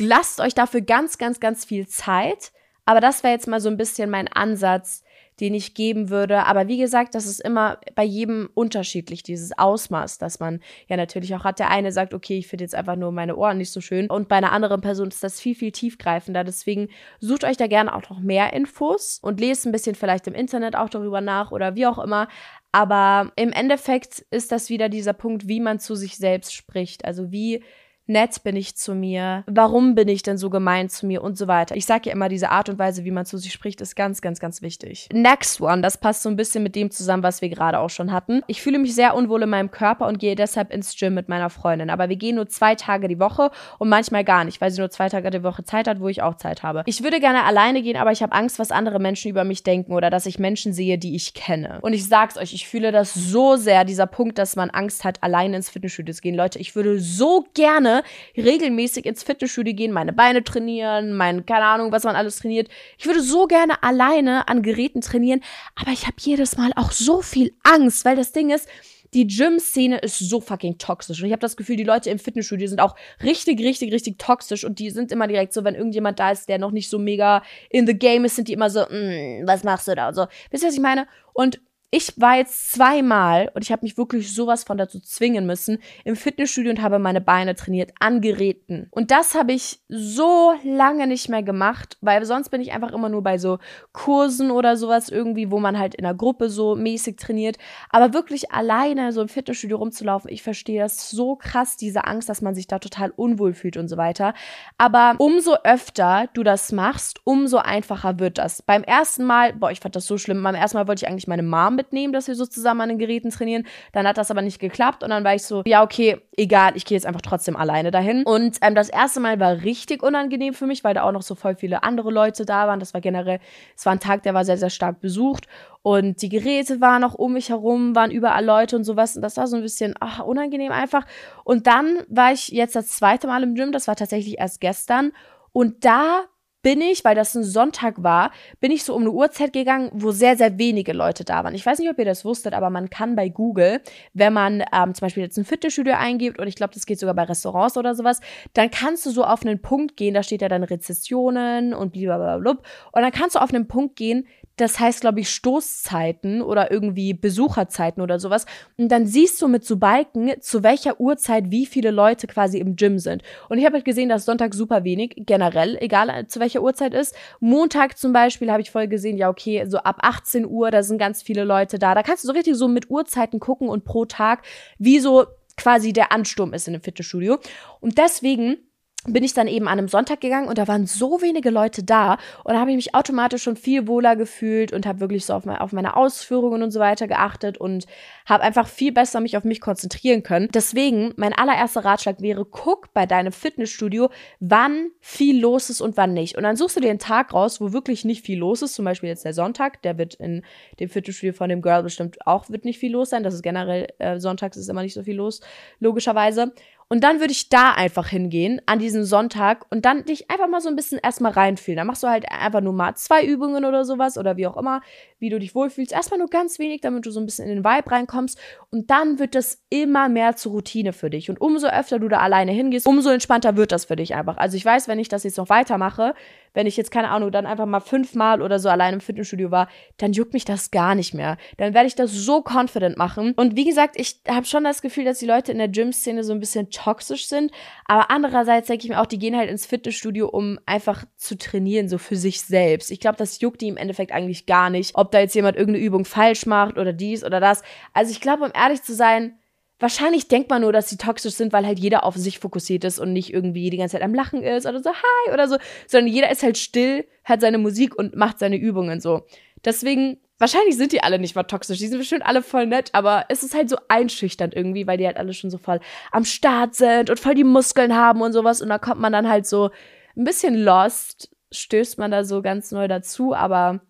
Lasst 0.00 0.40
euch 0.40 0.54
dafür 0.54 0.80
ganz, 0.80 1.18
ganz, 1.18 1.40
ganz 1.40 1.64
viel 1.64 1.86
Zeit. 1.86 2.52
Aber 2.84 3.00
das 3.00 3.22
wäre 3.22 3.32
jetzt 3.32 3.46
mal 3.48 3.60
so 3.60 3.68
ein 3.68 3.76
bisschen 3.76 4.10
mein 4.10 4.28
Ansatz, 4.28 5.02
den 5.40 5.54
ich 5.54 5.74
geben 5.74 6.10
würde. 6.10 6.44
Aber 6.44 6.68
wie 6.68 6.78
gesagt, 6.78 7.14
das 7.14 7.26
ist 7.26 7.40
immer 7.40 7.78
bei 7.94 8.04
jedem 8.04 8.48
unterschiedlich, 8.54 9.22
dieses 9.22 9.56
Ausmaß, 9.56 10.18
das 10.18 10.40
man 10.40 10.60
ja 10.88 10.96
natürlich 10.96 11.34
auch 11.34 11.44
hat. 11.44 11.58
Der 11.58 11.70
eine 11.70 11.92
sagt, 11.92 12.14
okay, 12.14 12.38
ich 12.38 12.46
finde 12.46 12.64
jetzt 12.64 12.74
einfach 12.74 12.96
nur 12.96 13.12
meine 13.12 13.36
Ohren 13.36 13.58
nicht 13.58 13.72
so 13.72 13.80
schön. 13.80 14.08
Und 14.08 14.28
bei 14.28 14.36
einer 14.36 14.52
anderen 14.52 14.80
Person 14.80 15.08
ist 15.08 15.24
das 15.24 15.40
viel, 15.40 15.54
viel 15.54 15.72
tiefgreifender. 15.72 16.44
Deswegen 16.44 16.88
sucht 17.20 17.44
euch 17.44 17.56
da 17.56 17.66
gerne 17.66 17.94
auch 17.94 18.08
noch 18.10 18.20
mehr 18.20 18.52
Infos 18.52 19.18
und 19.22 19.40
lest 19.40 19.66
ein 19.66 19.72
bisschen 19.72 19.94
vielleicht 19.94 20.26
im 20.26 20.34
Internet 20.34 20.76
auch 20.76 20.88
darüber 20.88 21.20
nach 21.20 21.50
oder 21.50 21.74
wie 21.74 21.86
auch 21.86 21.98
immer. 21.98 22.28
Aber 22.72 23.32
im 23.36 23.52
Endeffekt 23.52 24.24
ist 24.30 24.50
das 24.50 24.68
wieder 24.68 24.88
dieser 24.88 25.12
Punkt, 25.12 25.46
wie 25.48 25.60
man 25.60 25.78
zu 25.78 25.94
sich 25.94 26.16
selbst 26.16 26.54
spricht. 26.54 27.04
Also 27.04 27.30
wie 27.30 27.62
nett 28.06 28.42
bin 28.42 28.56
ich 28.56 28.76
zu 28.76 28.94
mir, 28.94 29.44
warum 29.46 29.94
bin 29.94 30.08
ich 30.08 30.22
denn 30.22 30.36
so 30.36 30.50
gemein 30.50 30.88
zu 30.88 31.06
mir 31.06 31.22
und 31.22 31.38
so 31.38 31.46
weiter. 31.46 31.76
Ich 31.76 31.86
sage 31.86 32.08
ja 32.08 32.12
immer, 32.12 32.28
diese 32.28 32.50
Art 32.50 32.68
und 32.68 32.78
Weise, 32.78 33.04
wie 33.04 33.10
man 33.10 33.24
zu 33.24 33.38
sich 33.38 33.52
spricht, 33.52 33.80
ist 33.80 33.96
ganz, 33.96 34.20
ganz, 34.20 34.40
ganz 34.40 34.62
wichtig. 34.62 35.08
Next 35.12 35.60
one, 35.60 35.80
das 35.82 35.98
passt 35.98 36.22
so 36.22 36.28
ein 36.28 36.36
bisschen 36.36 36.62
mit 36.62 36.76
dem 36.76 36.90
zusammen, 36.90 37.22
was 37.22 37.40
wir 37.40 37.48
gerade 37.48 37.78
auch 37.78 37.90
schon 37.90 38.12
hatten. 38.12 38.42
Ich 38.46 38.62
fühle 38.62 38.78
mich 38.78 38.94
sehr 38.94 39.14
unwohl 39.14 39.42
in 39.42 39.48
meinem 39.48 39.70
Körper 39.70 40.06
und 40.06 40.18
gehe 40.18 40.34
deshalb 40.34 40.72
ins 40.72 40.96
Gym 40.96 41.14
mit 41.14 41.28
meiner 41.28 41.50
Freundin. 41.50 41.90
Aber 41.90 42.08
wir 42.08 42.16
gehen 42.16 42.36
nur 42.36 42.48
zwei 42.48 42.74
Tage 42.74 43.08
die 43.08 43.18
Woche 43.18 43.50
und 43.78 43.88
manchmal 43.88 44.24
gar 44.24 44.44
nicht, 44.44 44.60
weil 44.60 44.70
sie 44.70 44.80
nur 44.80 44.90
zwei 44.90 45.08
Tage 45.08 45.30
die 45.30 45.42
Woche 45.42 45.64
Zeit 45.64 45.88
hat, 45.88 46.00
wo 46.00 46.08
ich 46.08 46.22
auch 46.22 46.36
Zeit 46.36 46.62
habe. 46.62 46.82
Ich 46.86 47.02
würde 47.02 47.20
gerne 47.20 47.44
alleine 47.44 47.82
gehen, 47.82 47.96
aber 47.96 48.12
ich 48.12 48.22
habe 48.22 48.32
Angst, 48.32 48.58
was 48.58 48.70
andere 48.70 48.98
Menschen 48.98 49.30
über 49.30 49.44
mich 49.44 49.62
denken 49.62 49.92
oder 49.92 50.10
dass 50.10 50.26
ich 50.26 50.38
Menschen 50.38 50.72
sehe, 50.72 50.98
die 50.98 51.14
ich 51.14 51.34
kenne. 51.34 51.78
Und 51.80 51.94
ich 51.94 52.06
sag's 52.06 52.36
euch, 52.36 52.52
ich 52.52 52.68
fühle 52.68 52.92
das 52.92 53.14
so 53.14 53.56
sehr, 53.56 53.84
dieser 53.84 54.06
Punkt, 54.06 54.38
dass 54.38 54.56
man 54.56 54.70
Angst 54.70 55.04
hat, 55.04 55.22
alleine 55.22 55.56
ins 55.56 55.70
Fitnessstudio 55.70 56.14
zu 56.14 56.20
gehen. 56.20 56.34
Leute, 56.34 56.58
ich 56.58 56.76
würde 56.76 57.00
so 57.00 57.46
gerne 57.54 57.93
regelmäßig 58.36 59.04
ins 59.06 59.22
Fitnessstudio 59.22 59.74
gehen, 59.74 59.92
meine 59.92 60.12
Beine 60.12 60.42
trainieren, 60.42 61.12
mein, 61.12 61.46
keine 61.46 61.66
Ahnung, 61.66 61.92
was 61.92 62.04
man 62.04 62.16
alles 62.16 62.36
trainiert. 62.36 62.68
Ich 62.98 63.06
würde 63.06 63.20
so 63.20 63.46
gerne 63.46 63.82
alleine 63.82 64.48
an 64.48 64.62
Geräten 64.62 65.02
trainieren, 65.02 65.42
aber 65.74 65.92
ich 65.92 66.06
habe 66.06 66.16
jedes 66.18 66.56
Mal 66.56 66.72
auch 66.76 66.90
so 66.90 67.22
viel 67.22 67.54
Angst, 67.62 68.04
weil 68.04 68.16
das 68.16 68.32
Ding 68.32 68.50
ist, 68.50 68.68
die 69.14 69.28
Gym-Szene 69.28 69.98
ist 69.98 70.18
so 70.18 70.40
fucking 70.40 70.76
toxisch. 70.78 71.20
Und 71.20 71.26
ich 71.26 71.32
habe 71.32 71.40
das 71.40 71.56
Gefühl, 71.56 71.76
die 71.76 71.84
Leute 71.84 72.10
im 72.10 72.18
Fitnessstudio 72.18 72.66
sind 72.66 72.80
auch 72.80 72.96
richtig, 73.22 73.60
richtig, 73.60 73.92
richtig 73.92 74.18
toxisch. 74.18 74.64
Und 74.64 74.80
die 74.80 74.90
sind 74.90 75.12
immer 75.12 75.28
direkt 75.28 75.52
so, 75.52 75.62
wenn 75.62 75.76
irgendjemand 75.76 76.18
da 76.18 76.32
ist, 76.32 76.48
der 76.48 76.58
noch 76.58 76.72
nicht 76.72 76.90
so 76.90 76.98
mega 76.98 77.42
in 77.70 77.86
the 77.86 77.96
game 77.96 78.24
ist, 78.24 78.36
sind 78.36 78.48
die 78.48 78.52
immer 78.52 78.70
so, 78.70 78.80
mm, 78.80 79.46
was 79.46 79.62
machst 79.62 79.86
du 79.86 79.94
da? 79.94 80.08
Und 80.08 80.14
so. 80.14 80.26
Wisst 80.50 80.64
ihr, 80.64 80.68
was 80.68 80.74
ich 80.74 80.82
meine? 80.82 81.06
Und 81.32 81.60
ich 81.96 82.20
war 82.20 82.36
jetzt 82.38 82.72
zweimal 82.72 83.52
und 83.54 83.62
ich 83.62 83.70
habe 83.70 83.84
mich 83.84 83.96
wirklich 83.96 84.34
sowas 84.34 84.64
von 84.64 84.76
dazu 84.76 84.98
zwingen 84.98 85.46
müssen 85.46 85.78
im 86.04 86.16
Fitnessstudio 86.16 86.72
und 86.72 86.82
habe 86.82 86.98
meine 86.98 87.20
Beine 87.20 87.54
trainiert 87.54 87.92
an 88.00 88.20
Geräten. 88.20 88.88
Und 88.90 89.12
das 89.12 89.36
habe 89.36 89.52
ich 89.52 89.78
so 89.88 90.54
lange 90.64 91.06
nicht 91.06 91.28
mehr 91.28 91.44
gemacht, 91.44 91.96
weil 92.00 92.24
sonst 92.24 92.48
bin 92.48 92.60
ich 92.60 92.72
einfach 92.72 92.90
immer 92.90 93.08
nur 93.08 93.22
bei 93.22 93.38
so 93.38 93.60
Kursen 93.92 94.50
oder 94.50 94.76
sowas 94.76 95.08
irgendwie, 95.08 95.52
wo 95.52 95.60
man 95.60 95.78
halt 95.78 95.94
in 95.94 96.04
einer 96.04 96.16
Gruppe 96.16 96.50
so 96.50 96.74
mäßig 96.74 97.16
trainiert. 97.16 97.58
Aber 97.90 98.12
wirklich 98.12 98.50
alleine 98.50 99.12
so 99.12 99.22
im 99.22 99.28
Fitnessstudio 99.28 99.76
rumzulaufen, 99.76 100.32
ich 100.32 100.42
verstehe 100.42 100.82
das 100.82 101.10
so 101.10 101.36
krass, 101.36 101.76
diese 101.76 102.08
Angst, 102.08 102.28
dass 102.28 102.42
man 102.42 102.56
sich 102.56 102.66
da 102.66 102.80
total 102.80 103.12
unwohl 103.14 103.54
fühlt 103.54 103.76
und 103.76 103.86
so 103.86 103.96
weiter. 103.96 104.34
Aber 104.78 105.14
umso 105.18 105.54
öfter 105.62 106.28
du 106.34 106.42
das 106.42 106.72
machst, 106.72 107.20
umso 107.22 107.58
einfacher 107.58 108.18
wird 108.18 108.38
das. 108.38 108.62
Beim 108.62 108.82
ersten 108.82 109.22
Mal, 109.22 109.52
boah, 109.52 109.70
ich 109.70 109.78
fand 109.78 109.94
das 109.94 110.06
so 110.06 110.18
schlimm. 110.18 110.42
Beim 110.42 110.56
ersten 110.56 110.76
Mal 110.76 110.88
wollte 110.88 111.04
ich 111.04 111.08
eigentlich 111.08 111.28
meine 111.28 111.44
Mom 111.44 111.83
mitnehmen, 111.84 112.12
dass 112.12 112.28
wir 112.28 112.34
so 112.34 112.46
zusammen 112.46 112.82
an 112.82 112.88
den 112.90 112.98
Geräten 112.98 113.30
trainieren. 113.30 113.66
Dann 113.92 114.06
hat 114.06 114.18
das 114.18 114.30
aber 114.30 114.42
nicht 114.42 114.58
geklappt 114.58 115.02
und 115.02 115.10
dann 115.10 115.24
war 115.24 115.34
ich 115.34 115.42
so, 115.42 115.62
ja, 115.66 115.82
okay, 115.82 116.18
egal, 116.36 116.72
ich 116.74 116.84
gehe 116.84 116.96
jetzt 116.96 117.06
einfach 117.06 117.20
trotzdem 117.20 117.56
alleine 117.56 117.90
dahin. 117.90 118.24
Und 118.24 118.58
ähm, 118.62 118.74
das 118.74 118.88
erste 118.88 119.20
Mal 119.20 119.38
war 119.40 119.62
richtig 119.62 120.02
unangenehm 120.02 120.54
für 120.54 120.66
mich, 120.66 120.84
weil 120.84 120.94
da 120.94 121.02
auch 121.02 121.12
noch 121.12 121.22
so 121.22 121.34
voll 121.34 121.54
viele 121.54 121.82
andere 121.82 122.10
Leute 122.10 122.44
da 122.44 122.66
waren. 122.66 122.80
Das 122.80 122.94
war 122.94 123.00
generell, 123.00 123.40
es 123.76 123.84
war 123.86 123.92
ein 123.92 124.00
Tag, 124.00 124.22
der 124.22 124.34
war 124.34 124.44
sehr, 124.44 124.58
sehr 124.58 124.70
stark 124.70 125.00
besucht. 125.00 125.46
Und 125.82 126.22
die 126.22 126.30
Geräte 126.30 126.80
waren 126.80 127.02
noch 127.02 127.14
um 127.14 127.34
mich 127.34 127.50
herum, 127.50 127.94
waren 127.94 128.10
überall 128.10 128.44
Leute 128.44 128.76
und 128.76 128.84
sowas. 128.84 129.16
Und 129.16 129.22
das 129.22 129.36
war 129.36 129.46
so 129.46 129.56
ein 129.56 129.62
bisschen 129.62 129.94
ach, 130.00 130.20
unangenehm 130.20 130.72
einfach. 130.72 131.04
Und 131.44 131.66
dann 131.66 131.98
war 132.08 132.32
ich 132.32 132.48
jetzt 132.48 132.74
das 132.74 132.88
zweite 132.88 133.26
Mal 133.26 133.42
im 133.42 133.54
Gym. 133.54 133.70
Das 133.70 133.86
war 133.86 133.94
tatsächlich 133.94 134.38
erst 134.38 134.60
gestern. 134.60 135.12
Und 135.52 135.84
da 135.84 136.24
bin 136.64 136.80
ich, 136.80 137.04
weil 137.04 137.14
das 137.14 137.34
ein 137.34 137.44
Sonntag 137.44 138.02
war, 138.02 138.32
bin 138.58 138.72
ich 138.72 138.84
so 138.84 138.94
um 138.94 139.02
eine 139.02 139.12
Uhrzeit 139.12 139.52
gegangen, 139.52 139.90
wo 139.92 140.10
sehr, 140.12 140.36
sehr 140.36 140.58
wenige 140.58 140.94
Leute 140.94 141.22
da 141.22 141.44
waren. 141.44 141.54
Ich 141.54 141.64
weiß 141.64 141.78
nicht, 141.78 141.90
ob 141.90 141.98
ihr 141.98 142.06
das 142.06 142.24
wusstet, 142.24 142.54
aber 142.54 142.70
man 142.70 142.88
kann 142.88 143.14
bei 143.14 143.28
Google, 143.28 143.82
wenn 144.14 144.32
man 144.32 144.64
ähm, 144.72 144.94
zum 144.94 145.06
Beispiel 145.06 145.22
jetzt 145.22 145.36
ein 145.36 145.44
Fitnessstudio 145.44 145.92
eingibt, 145.94 146.40
und 146.40 146.48
ich 146.48 146.56
glaube, 146.56 146.72
das 146.72 146.86
geht 146.86 146.98
sogar 146.98 147.14
bei 147.14 147.24
Restaurants 147.24 147.76
oder 147.76 147.94
sowas, 147.94 148.20
dann 148.54 148.70
kannst 148.70 149.04
du 149.04 149.10
so 149.10 149.24
auf 149.24 149.44
einen 149.44 149.60
Punkt 149.60 149.98
gehen, 149.98 150.14
da 150.14 150.22
steht 150.22 150.40
ja 150.40 150.48
dann 150.48 150.64
Rezessionen 150.64 151.74
und 151.74 151.92
blablabla. 151.92 152.50
Und 152.92 153.02
dann 153.02 153.12
kannst 153.12 153.36
du 153.36 153.40
auf 153.40 153.52
einen 153.52 153.68
Punkt 153.68 153.96
gehen, 153.96 154.26
das 154.56 154.78
heißt, 154.78 155.00
glaube 155.00 155.20
ich, 155.20 155.30
Stoßzeiten 155.30 156.40
oder 156.40 156.70
irgendwie 156.70 157.12
Besucherzeiten 157.12 158.02
oder 158.02 158.18
sowas. 158.18 158.46
Und 158.76 158.88
dann 158.88 159.06
siehst 159.06 159.42
du 159.42 159.48
mit 159.48 159.64
so 159.64 159.78
Balken, 159.78 160.30
zu 160.40 160.62
welcher 160.62 161.00
Uhrzeit 161.00 161.50
wie 161.50 161.66
viele 161.66 161.90
Leute 161.90 162.26
quasi 162.26 162.58
im 162.58 162.76
Gym 162.76 162.98
sind. 162.98 163.22
Und 163.48 163.58
ich 163.58 163.64
habe 163.64 163.76
halt 163.76 163.84
gesehen, 163.84 164.08
dass 164.08 164.24
Sonntag 164.24 164.54
super 164.54 164.84
wenig, 164.84 165.14
generell, 165.16 165.76
egal 165.80 166.08
äh, 166.08 166.26
zu 166.26 166.40
welcher 166.40 166.62
Uhrzeit 166.62 166.94
ist. 166.94 167.16
Montag 167.40 167.98
zum 167.98 168.12
Beispiel 168.12 168.50
habe 168.50 168.62
ich 168.62 168.70
voll 168.70 168.86
gesehen, 168.86 169.16
ja, 169.16 169.28
okay, 169.28 169.64
so 169.66 169.78
ab 169.78 169.98
18 170.02 170.46
Uhr, 170.46 170.70
da 170.70 170.82
sind 170.82 170.98
ganz 170.98 171.22
viele 171.22 171.44
Leute 171.44 171.78
da. 171.78 171.94
Da 171.94 172.02
kannst 172.02 172.24
du 172.24 172.28
so 172.28 172.32
richtig 172.32 172.54
so 172.56 172.68
mit 172.68 172.90
Uhrzeiten 172.90 173.40
gucken 173.40 173.68
und 173.68 173.84
pro 173.84 174.04
Tag, 174.04 174.42
wie 174.78 175.00
so 175.00 175.26
quasi 175.56 175.92
der 175.92 176.12
Ansturm 176.12 176.52
ist 176.52 176.68
in 176.68 176.74
dem 176.74 176.82
Fitnessstudio. 176.82 177.38
Und 177.80 177.98
deswegen 177.98 178.58
bin 179.06 179.22
ich 179.22 179.34
dann 179.34 179.48
eben 179.48 179.68
an 179.68 179.78
einem 179.78 179.88
Sonntag 179.88 180.20
gegangen 180.20 180.48
und 180.48 180.58
da 180.58 180.66
waren 180.66 180.86
so 180.86 181.20
wenige 181.20 181.50
Leute 181.50 181.82
da 181.82 182.14
und 182.42 182.54
da 182.54 182.60
habe 182.60 182.70
ich 182.70 182.76
mich 182.76 182.94
automatisch 182.94 183.42
schon 183.42 183.56
viel 183.56 183.86
wohler 183.86 184.16
gefühlt 184.16 184.72
und 184.72 184.86
habe 184.86 185.00
wirklich 185.00 185.26
so 185.26 185.34
auf, 185.34 185.44
meine, 185.44 185.60
auf 185.60 185.72
meine 185.72 185.96
Ausführungen 185.96 186.62
und 186.62 186.70
so 186.70 186.80
weiter 186.80 187.06
geachtet 187.06 187.58
und 187.58 187.86
habe 188.26 188.42
einfach 188.42 188.66
viel 188.66 188.92
besser 188.92 189.20
mich 189.20 189.36
auf 189.36 189.44
mich 189.44 189.60
konzentrieren 189.60 190.22
können. 190.22 190.48
Deswegen, 190.54 191.12
mein 191.16 191.34
allererster 191.34 191.84
Ratschlag 191.84 192.20
wäre, 192.20 192.46
guck 192.46 192.92
bei 192.94 193.04
deinem 193.04 193.32
Fitnessstudio, 193.32 194.08
wann 194.40 194.90
viel 195.00 195.40
los 195.40 195.68
ist 195.68 195.82
und 195.82 195.96
wann 195.96 196.14
nicht. 196.14 196.36
Und 196.36 196.44
dann 196.44 196.56
suchst 196.56 196.76
du 196.76 196.80
dir 196.80 196.90
einen 196.90 196.98
Tag 196.98 197.34
raus, 197.34 197.60
wo 197.60 197.72
wirklich 197.72 198.04
nicht 198.04 198.24
viel 198.24 198.38
los 198.38 198.62
ist, 198.62 198.74
zum 198.74 198.86
Beispiel 198.86 199.10
jetzt 199.10 199.24
der 199.24 199.34
Sonntag, 199.34 199.82
der 199.82 199.98
wird 199.98 200.14
in 200.14 200.42
dem 200.80 200.88
Fitnessstudio 200.88 201.34
von 201.34 201.50
dem 201.50 201.60
Girl 201.60 201.82
bestimmt 201.82 202.26
auch, 202.26 202.48
wird 202.48 202.64
nicht 202.64 202.78
viel 202.78 202.92
los 202.92 203.10
sein, 203.10 203.22
das 203.22 203.34
ist 203.34 203.42
generell, 203.42 203.88
äh, 203.98 204.18
sonntags 204.18 204.56
ist 204.56 204.68
immer 204.68 204.82
nicht 204.82 204.94
so 204.94 205.02
viel 205.02 205.16
los, 205.16 205.40
logischerweise. 205.78 206.54
Und 206.88 207.02
dann 207.02 207.20
würde 207.20 207.32
ich 207.32 207.48
da 207.48 207.72
einfach 207.72 208.08
hingehen, 208.08 208.60
an 208.66 208.78
diesem 208.78 209.04
Sonntag, 209.04 209.66
und 209.70 209.84
dann 209.84 210.04
dich 210.04 210.30
einfach 210.30 210.48
mal 210.48 210.60
so 210.60 210.68
ein 210.68 210.76
bisschen 210.76 210.98
erstmal 211.02 211.32
reinfühlen. 211.32 211.78
Dann 211.78 211.86
machst 211.86 212.02
du 212.02 212.08
halt 212.08 212.26
einfach 212.30 212.60
nur 212.60 212.72
mal 212.72 212.94
zwei 212.94 213.24
Übungen 213.24 213.64
oder 213.64 213.84
sowas 213.84 214.18
oder 214.18 214.36
wie 214.36 214.46
auch 214.46 214.56
immer, 214.56 214.80
wie 215.18 215.30
du 215.30 215.38
dich 215.38 215.54
wohlfühlst. 215.54 215.92
Erstmal 215.92 216.18
nur 216.18 216.28
ganz 216.28 216.58
wenig, 216.58 216.80
damit 216.80 217.06
du 217.06 217.10
so 217.10 217.20
ein 217.20 217.26
bisschen 217.26 217.48
in 217.48 217.56
den 217.56 217.64
Vibe 217.64 217.90
reinkommst. 217.90 218.38
Und 218.70 218.90
dann 218.90 219.18
wird 219.18 219.34
das 219.34 219.62
immer 219.70 220.08
mehr 220.08 220.36
zur 220.36 220.52
Routine 220.52 220.92
für 220.92 221.10
dich. 221.10 221.30
Und 221.30 221.40
umso 221.40 221.66
öfter 221.66 221.98
du 221.98 222.08
da 222.08 222.18
alleine 222.18 222.52
hingehst, 222.52 222.86
umso 222.86 223.10
entspannter 223.10 223.56
wird 223.56 223.72
das 223.72 223.86
für 223.86 223.96
dich 223.96 224.14
einfach. 224.14 224.36
Also 224.36 224.56
ich 224.56 224.64
weiß, 224.64 224.88
wenn 224.88 224.98
ich 224.98 225.08
das 225.08 225.24
jetzt 225.24 225.38
noch 225.38 225.48
weitermache, 225.48 226.14
wenn 226.54 226.66
ich 226.66 226.76
jetzt, 226.76 226.90
keine 226.90 227.10
Ahnung, 227.10 227.30
dann 227.30 227.46
einfach 227.46 227.66
mal 227.66 227.80
fünfmal 227.80 228.40
oder 228.40 228.58
so 228.58 228.68
allein 228.68 228.94
im 228.94 229.00
Fitnessstudio 229.00 229.50
war, 229.50 229.68
dann 229.98 230.12
juckt 230.12 230.32
mich 230.32 230.44
das 230.44 230.70
gar 230.70 230.94
nicht 230.94 231.12
mehr. 231.12 231.36
Dann 231.58 231.74
werde 231.74 231.88
ich 231.88 231.96
das 231.96 232.12
so 232.12 232.42
confident 232.42 232.96
machen. 232.96 233.32
Und 233.36 233.56
wie 233.56 233.64
gesagt, 233.64 233.96
ich 233.98 234.20
habe 234.28 234.46
schon 234.46 234.64
das 234.64 234.80
Gefühl, 234.80 235.04
dass 235.04 235.18
die 235.18 235.26
Leute 235.26 235.52
in 235.52 235.58
der 235.58 235.68
Gym-Szene 235.68 236.24
so 236.24 236.32
ein 236.32 236.40
bisschen 236.40 236.70
toxisch 236.70 237.26
sind. 237.26 237.50
Aber 237.86 238.10
andererseits 238.10 238.68
denke 238.68 238.84
ich 238.84 238.90
mir 238.90 239.00
auch, 239.00 239.06
die 239.06 239.18
gehen 239.18 239.36
halt 239.36 239.50
ins 239.50 239.66
Fitnessstudio, 239.66 240.28
um 240.28 240.58
einfach 240.64 241.04
zu 241.16 241.36
trainieren, 241.36 241.88
so 241.88 241.98
für 241.98 242.16
sich 242.16 242.40
selbst. 242.40 242.90
Ich 242.90 243.00
glaube, 243.00 243.16
das 243.16 243.40
juckt 243.40 243.60
die 243.60 243.68
im 243.68 243.76
Endeffekt 243.76 244.12
eigentlich 244.12 244.46
gar 244.46 244.70
nicht, 244.70 244.92
ob 244.94 245.10
da 245.10 245.18
jetzt 245.18 245.34
jemand 245.34 245.56
irgendeine 245.56 245.84
Übung 245.84 246.04
falsch 246.04 246.46
macht 246.46 246.78
oder 246.78 246.92
dies 246.92 247.24
oder 247.24 247.40
das. 247.40 247.62
Also 247.92 248.12
ich 248.12 248.20
glaube, 248.20 248.44
um 248.44 248.52
ehrlich 248.54 248.82
zu 248.82 248.94
sein, 248.94 249.38
Wahrscheinlich 249.84 250.28
denkt 250.28 250.48
man 250.48 250.62
nur, 250.62 250.72
dass 250.72 250.88
sie 250.88 250.96
toxisch 250.96 251.34
sind, 251.34 251.52
weil 251.52 251.66
halt 251.66 251.78
jeder 251.78 252.04
auf 252.04 252.16
sich 252.16 252.38
fokussiert 252.38 252.84
ist 252.84 252.98
und 252.98 253.12
nicht 253.12 253.34
irgendwie 253.34 253.68
die 253.68 253.76
ganze 253.76 253.96
Zeit 253.96 254.02
am 254.02 254.14
Lachen 254.14 254.42
ist 254.42 254.64
oder 254.64 254.82
so, 254.82 254.88
hi 254.88 255.30
oder 255.30 255.46
so, 255.46 255.58
sondern 255.86 256.10
jeder 256.10 256.30
ist 256.30 256.42
halt 256.42 256.56
still, 256.56 257.06
hat 257.22 257.42
seine 257.42 257.58
Musik 257.58 257.94
und 257.94 258.16
macht 258.16 258.38
seine 258.38 258.56
Übungen 258.56 259.02
so. 259.02 259.26
Deswegen, 259.62 260.16
wahrscheinlich 260.38 260.78
sind 260.78 260.92
die 260.92 261.02
alle 261.02 261.18
nicht 261.18 261.34
mal 261.34 261.42
toxisch, 261.42 261.76
die 261.80 261.88
sind 261.88 261.98
bestimmt 261.98 262.24
alle 262.24 262.40
voll 262.40 262.64
nett, 262.64 262.88
aber 262.94 263.26
es 263.28 263.42
ist 263.42 263.54
halt 263.54 263.68
so 263.68 263.76
einschüchternd 263.88 264.54
irgendwie, 264.54 264.86
weil 264.86 264.96
die 264.96 265.04
halt 265.04 265.18
alle 265.18 265.34
schon 265.34 265.50
so 265.50 265.58
voll 265.58 265.80
am 266.12 266.24
Start 266.24 266.74
sind 266.74 267.10
und 267.10 267.20
voll 267.20 267.34
die 267.34 267.44
Muskeln 267.44 267.94
haben 267.94 268.22
und 268.22 268.32
sowas 268.32 268.62
und 268.62 268.70
da 268.70 268.78
kommt 268.78 269.02
man 269.02 269.12
dann 269.12 269.28
halt 269.28 269.44
so 269.44 269.68
ein 270.16 270.24
bisschen 270.24 270.54
lost, 270.54 271.28
stößt 271.52 271.98
man 271.98 272.10
da 272.10 272.24
so 272.24 272.40
ganz 272.40 272.72
neu 272.72 272.88
dazu, 272.88 273.34
aber 273.34 273.82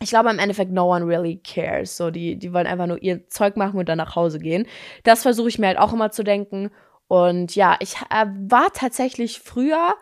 ich 0.00 0.10
glaube 0.10 0.30
im 0.30 0.38
Endeffekt 0.38 0.72
no 0.72 0.94
one 0.94 1.06
really 1.06 1.36
cares. 1.36 1.96
So, 1.96 2.10
die, 2.10 2.36
die 2.36 2.52
wollen 2.52 2.66
einfach 2.66 2.86
nur 2.86 3.02
ihr 3.02 3.28
Zeug 3.28 3.56
machen 3.56 3.78
und 3.78 3.88
dann 3.88 3.98
nach 3.98 4.16
Hause 4.16 4.38
gehen. 4.38 4.66
Das 5.04 5.22
versuche 5.22 5.48
ich 5.48 5.58
mir 5.58 5.68
halt 5.68 5.78
auch 5.78 5.92
immer 5.92 6.10
zu 6.10 6.24
denken. 6.24 6.70
Und 7.08 7.54
ja, 7.54 7.76
ich 7.80 7.96
äh, 8.10 8.26
war 8.48 8.72
tatsächlich 8.72 9.40
früher 9.40 9.94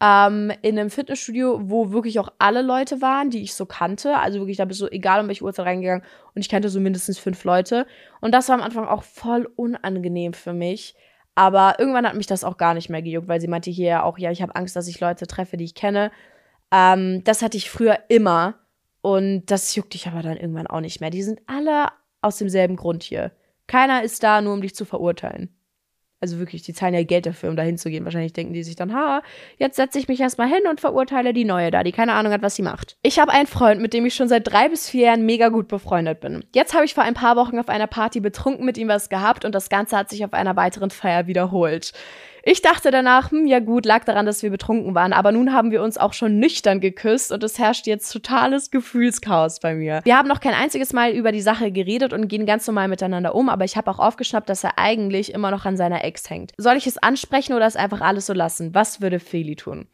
ähm, 0.00 0.52
in 0.62 0.78
einem 0.78 0.90
Fitnessstudio, 0.90 1.60
wo 1.62 1.92
wirklich 1.92 2.20
auch 2.20 2.28
alle 2.38 2.62
Leute 2.62 3.00
waren, 3.00 3.30
die 3.30 3.42
ich 3.42 3.54
so 3.54 3.66
kannte. 3.66 4.16
Also 4.16 4.38
wirklich, 4.38 4.58
da 4.58 4.64
bist 4.64 4.80
du 4.80 4.86
egal 4.86 5.20
um 5.20 5.28
welche 5.28 5.44
Uhrzeit 5.44 5.66
reingegangen 5.66 6.04
und 6.34 6.40
ich 6.40 6.48
kannte 6.48 6.68
so 6.68 6.80
mindestens 6.80 7.18
fünf 7.18 7.42
Leute. 7.44 7.86
Und 8.20 8.32
das 8.32 8.48
war 8.48 8.56
am 8.56 8.62
Anfang 8.62 8.86
auch 8.86 9.02
voll 9.02 9.48
unangenehm 9.56 10.34
für 10.34 10.52
mich. 10.52 10.94
Aber 11.34 11.76
irgendwann 11.78 12.06
hat 12.06 12.16
mich 12.16 12.26
das 12.26 12.44
auch 12.44 12.56
gar 12.56 12.74
nicht 12.74 12.90
mehr 12.90 13.02
gejuckt, 13.02 13.28
weil 13.28 13.40
sie 13.40 13.48
meinte 13.48 13.70
hier 13.70 13.86
ja 13.86 14.02
auch, 14.02 14.18
ja, 14.18 14.30
ich 14.30 14.42
habe 14.42 14.56
Angst, 14.56 14.74
dass 14.76 14.88
ich 14.88 15.00
Leute 15.00 15.26
treffe, 15.26 15.56
die 15.56 15.64
ich 15.64 15.74
kenne. 15.74 16.10
Ähm, 16.72 17.22
das 17.24 17.42
hatte 17.42 17.56
ich 17.56 17.70
früher 17.70 17.98
immer. 18.08 18.54
Und 19.00 19.46
das 19.46 19.74
juckt 19.74 19.94
dich 19.94 20.06
aber 20.06 20.22
dann 20.22 20.36
irgendwann 20.36 20.66
auch 20.66 20.80
nicht 20.80 21.00
mehr. 21.00 21.10
Die 21.10 21.22
sind 21.22 21.40
alle 21.46 21.88
aus 22.20 22.38
demselben 22.38 22.76
Grund 22.76 23.02
hier. 23.02 23.32
Keiner 23.66 24.02
ist 24.02 24.22
da, 24.22 24.40
nur 24.40 24.54
um 24.54 24.62
dich 24.62 24.74
zu 24.74 24.84
verurteilen. 24.84 25.54
Also 26.20 26.40
wirklich, 26.40 26.62
die 26.62 26.72
zahlen 26.72 26.94
ja 26.94 27.04
Geld 27.04 27.26
dafür, 27.26 27.48
um 27.48 27.54
da 27.54 27.62
hinzugehen. 27.62 28.04
Wahrscheinlich 28.04 28.32
denken 28.32 28.52
die 28.52 28.64
sich 28.64 28.74
dann, 28.74 28.92
ha, 28.92 29.22
jetzt 29.56 29.76
setze 29.76 30.00
ich 30.00 30.08
mich 30.08 30.18
erstmal 30.18 30.48
hin 30.48 30.62
und 30.68 30.80
verurteile 30.80 31.32
die 31.32 31.44
Neue 31.44 31.70
da, 31.70 31.84
die 31.84 31.92
keine 31.92 32.14
Ahnung 32.14 32.32
hat, 32.32 32.42
was 32.42 32.56
sie 32.56 32.62
macht. 32.62 32.96
Ich 33.02 33.20
habe 33.20 33.30
einen 33.30 33.46
Freund, 33.46 33.80
mit 33.80 33.94
dem 33.94 34.04
ich 34.04 34.16
schon 34.16 34.28
seit 34.28 34.48
drei 34.50 34.68
bis 34.68 34.90
vier 34.90 35.06
Jahren 35.06 35.24
mega 35.24 35.48
gut 35.48 35.68
befreundet 35.68 36.18
bin. 36.18 36.44
Jetzt 36.52 36.74
habe 36.74 36.84
ich 36.84 36.94
vor 36.94 37.04
ein 37.04 37.14
paar 37.14 37.36
Wochen 37.36 37.60
auf 37.60 37.68
einer 37.68 37.86
Party 37.86 38.18
betrunken 38.18 38.64
mit 38.64 38.78
ihm 38.78 38.88
was 38.88 39.10
gehabt 39.10 39.44
und 39.44 39.54
das 39.54 39.68
Ganze 39.68 39.96
hat 39.96 40.10
sich 40.10 40.24
auf 40.24 40.32
einer 40.32 40.56
weiteren 40.56 40.90
Feier 40.90 41.28
wiederholt. 41.28 41.92
Ich 42.50 42.62
dachte 42.62 42.90
danach, 42.90 43.30
hm, 43.30 43.46
ja 43.46 43.58
gut, 43.60 43.84
lag 43.84 44.04
daran, 44.04 44.24
dass 44.24 44.42
wir 44.42 44.48
betrunken 44.48 44.94
waren, 44.94 45.12
aber 45.12 45.32
nun 45.32 45.52
haben 45.52 45.70
wir 45.70 45.82
uns 45.82 45.98
auch 45.98 46.14
schon 46.14 46.38
nüchtern 46.38 46.80
geküsst 46.80 47.30
und 47.30 47.44
es 47.44 47.58
herrscht 47.58 47.86
jetzt 47.86 48.10
totales 48.10 48.70
Gefühlschaos 48.70 49.60
bei 49.60 49.74
mir. 49.74 50.00
Wir 50.04 50.16
haben 50.16 50.28
noch 50.28 50.40
kein 50.40 50.54
einziges 50.54 50.94
Mal 50.94 51.12
über 51.12 51.30
die 51.30 51.42
Sache 51.42 51.70
geredet 51.70 52.14
und 52.14 52.26
gehen 52.26 52.46
ganz 52.46 52.66
normal 52.66 52.88
miteinander 52.88 53.34
um, 53.34 53.50
aber 53.50 53.66
ich 53.66 53.76
habe 53.76 53.90
auch 53.90 53.98
aufgeschnappt, 53.98 54.48
dass 54.48 54.64
er 54.64 54.78
eigentlich 54.78 55.34
immer 55.34 55.50
noch 55.50 55.66
an 55.66 55.76
seiner 55.76 56.02
Ex 56.04 56.30
hängt. 56.30 56.52
Soll 56.56 56.78
ich 56.78 56.86
es 56.86 56.96
ansprechen 56.96 57.52
oder 57.52 57.66
es 57.66 57.76
einfach 57.76 58.00
alles 58.00 58.24
so 58.24 58.32
lassen? 58.32 58.74
Was 58.74 59.02
würde 59.02 59.20
Feli 59.20 59.54
tun? 59.54 59.86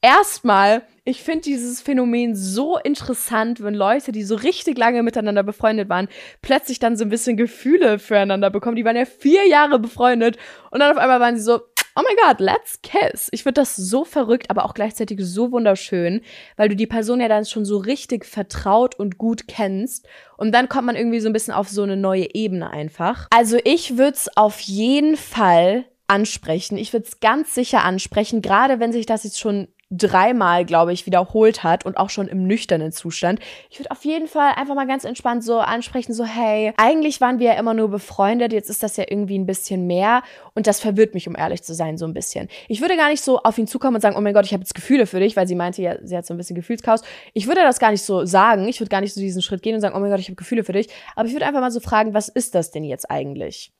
Erstmal, 0.00 0.82
ich 1.04 1.24
finde 1.24 1.40
dieses 1.40 1.82
Phänomen 1.82 2.36
so 2.36 2.78
interessant, 2.78 3.64
wenn 3.64 3.74
Leute, 3.74 4.12
die 4.12 4.22
so 4.22 4.36
richtig 4.36 4.78
lange 4.78 5.02
miteinander 5.02 5.42
befreundet 5.42 5.88
waren, 5.88 6.06
plötzlich 6.40 6.78
dann 6.78 6.96
so 6.96 7.04
ein 7.04 7.08
bisschen 7.08 7.36
Gefühle 7.36 7.98
füreinander 7.98 8.50
bekommen. 8.50 8.76
Die 8.76 8.84
waren 8.84 8.94
ja 8.94 9.06
vier 9.06 9.48
Jahre 9.48 9.80
befreundet 9.80 10.36
und 10.70 10.78
dann 10.78 10.92
auf 10.92 10.98
einmal 10.98 11.18
waren 11.18 11.36
sie 11.36 11.42
so, 11.42 11.62
oh 11.96 12.02
my 12.02 12.14
God, 12.22 12.40
let's 12.40 12.80
kiss. 12.82 13.28
Ich 13.32 13.42
finde 13.42 13.60
das 13.60 13.74
so 13.74 14.04
verrückt, 14.04 14.50
aber 14.50 14.64
auch 14.64 14.74
gleichzeitig 14.74 15.18
so 15.22 15.50
wunderschön, 15.50 16.20
weil 16.56 16.68
du 16.68 16.76
die 16.76 16.86
Person 16.86 17.20
ja 17.20 17.28
dann 17.28 17.46
schon 17.46 17.64
so 17.64 17.78
richtig 17.78 18.24
vertraut 18.24 18.94
und 18.94 19.18
gut 19.18 19.48
kennst. 19.48 20.06
Und 20.36 20.52
dann 20.52 20.68
kommt 20.68 20.86
man 20.86 20.96
irgendwie 20.96 21.20
so 21.20 21.28
ein 21.28 21.32
bisschen 21.32 21.54
auf 21.54 21.68
so 21.68 21.82
eine 21.82 21.96
neue 21.96 22.34
Ebene 22.34 22.70
einfach. 22.70 23.28
Also 23.30 23.58
ich 23.64 23.96
würde 23.96 24.16
es 24.16 24.36
auf 24.36 24.60
jeden 24.60 25.16
Fall 25.16 25.86
ansprechen. 26.06 26.78
Ich 26.78 26.92
würde 26.92 27.06
es 27.06 27.20
ganz 27.20 27.54
sicher 27.54 27.84
ansprechen, 27.84 28.42
gerade 28.42 28.78
wenn 28.78 28.92
sich 28.92 29.06
das 29.06 29.24
jetzt 29.24 29.40
schon 29.40 29.68
dreimal, 29.90 30.64
glaube 30.64 30.92
ich, 30.92 31.06
wiederholt 31.06 31.62
hat 31.62 31.86
und 31.86 31.96
auch 31.96 32.10
schon 32.10 32.26
im 32.26 32.46
nüchternen 32.46 32.90
Zustand. 32.90 33.38
Ich 33.70 33.78
würde 33.78 33.92
auf 33.92 34.04
jeden 34.04 34.26
Fall 34.26 34.52
einfach 34.56 34.74
mal 34.74 34.86
ganz 34.86 35.04
entspannt 35.04 35.44
so 35.44 35.58
ansprechen, 35.60 36.12
so 36.12 36.24
hey, 36.24 36.72
eigentlich 36.76 37.20
waren 37.20 37.38
wir 37.38 37.52
ja 37.52 37.58
immer 37.58 37.72
nur 37.72 37.88
befreundet, 37.88 38.52
jetzt 38.52 38.68
ist 38.68 38.82
das 38.82 38.96
ja 38.96 39.04
irgendwie 39.08 39.38
ein 39.38 39.46
bisschen 39.46 39.86
mehr 39.86 40.22
und 40.54 40.66
das 40.66 40.80
verwirrt 40.80 41.14
mich, 41.14 41.28
um 41.28 41.36
ehrlich 41.36 41.62
zu 41.62 41.72
sein, 41.72 41.98
so 41.98 42.04
ein 42.04 42.14
bisschen. 42.14 42.48
Ich 42.68 42.80
würde 42.80 42.96
gar 42.96 43.10
nicht 43.10 43.22
so 43.22 43.38
auf 43.38 43.58
ihn 43.58 43.68
zukommen 43.68 43.96
und 43.96 44.00
sagen, 44.00 44.16
oh 44.16 44.20
mein 44.20 44.34
Gott, 44.34 44.44
ich 44.44 44.52
habe 44.52 44.62
jetzt 44.62 44.74
Gefühle 44.74 45.06
für 45.06 45.20
dich, 45.20 45.36
weil 45.36 45.46
sie 45.46 45.54
meinte 45.54 45.82
ja, 45.82 45.96
sie 46.02 46.16
hat 46.16 46.26
so 46.26 46.34
ein 46.34 46.36
bisschen 46.36 46.56
Gefühlschaos. 46.56 47.02
Ich 47.32 47.46
würde 47.46 47.60
das 47.60 47.78
gar 47.78 47.92
nicht 47.92 48.02
so 48.02 48.24
sagen, 48.24 48.66
ich 48.66 48.80
würde 48.80 48.90
gar 48.90 49.00
nicht 49.00 49.14
so 49.14 49.20
diesen 49.20 49.42
Schritt 49.42 49.62
gehen 49.62 49.76
und 49.76 49.80
sagen, 49.80 49.94
oh 49.96 50.00
mein 50.00 50.10
Gott, 50.10 50.20
ich 50.20 50.26
habe 50.26 50.36
Gefühle 50.36 50.64
für 50.64 50.72
dich, 50.72 50.88
aber 51.14 51.28
ich 51.28 51.34
würde 51.34 51.46
einfach 51.46 51.60
mal 51.60 51.70
so 51.70 51.80
fragen, 51.80 52.12
was 52.12 52.28
ist 52.28 52.56
das 52.56 52.72
denn 52.72 52.82
jetzt 52.82 53.08
eigentlich? 53.08 53.72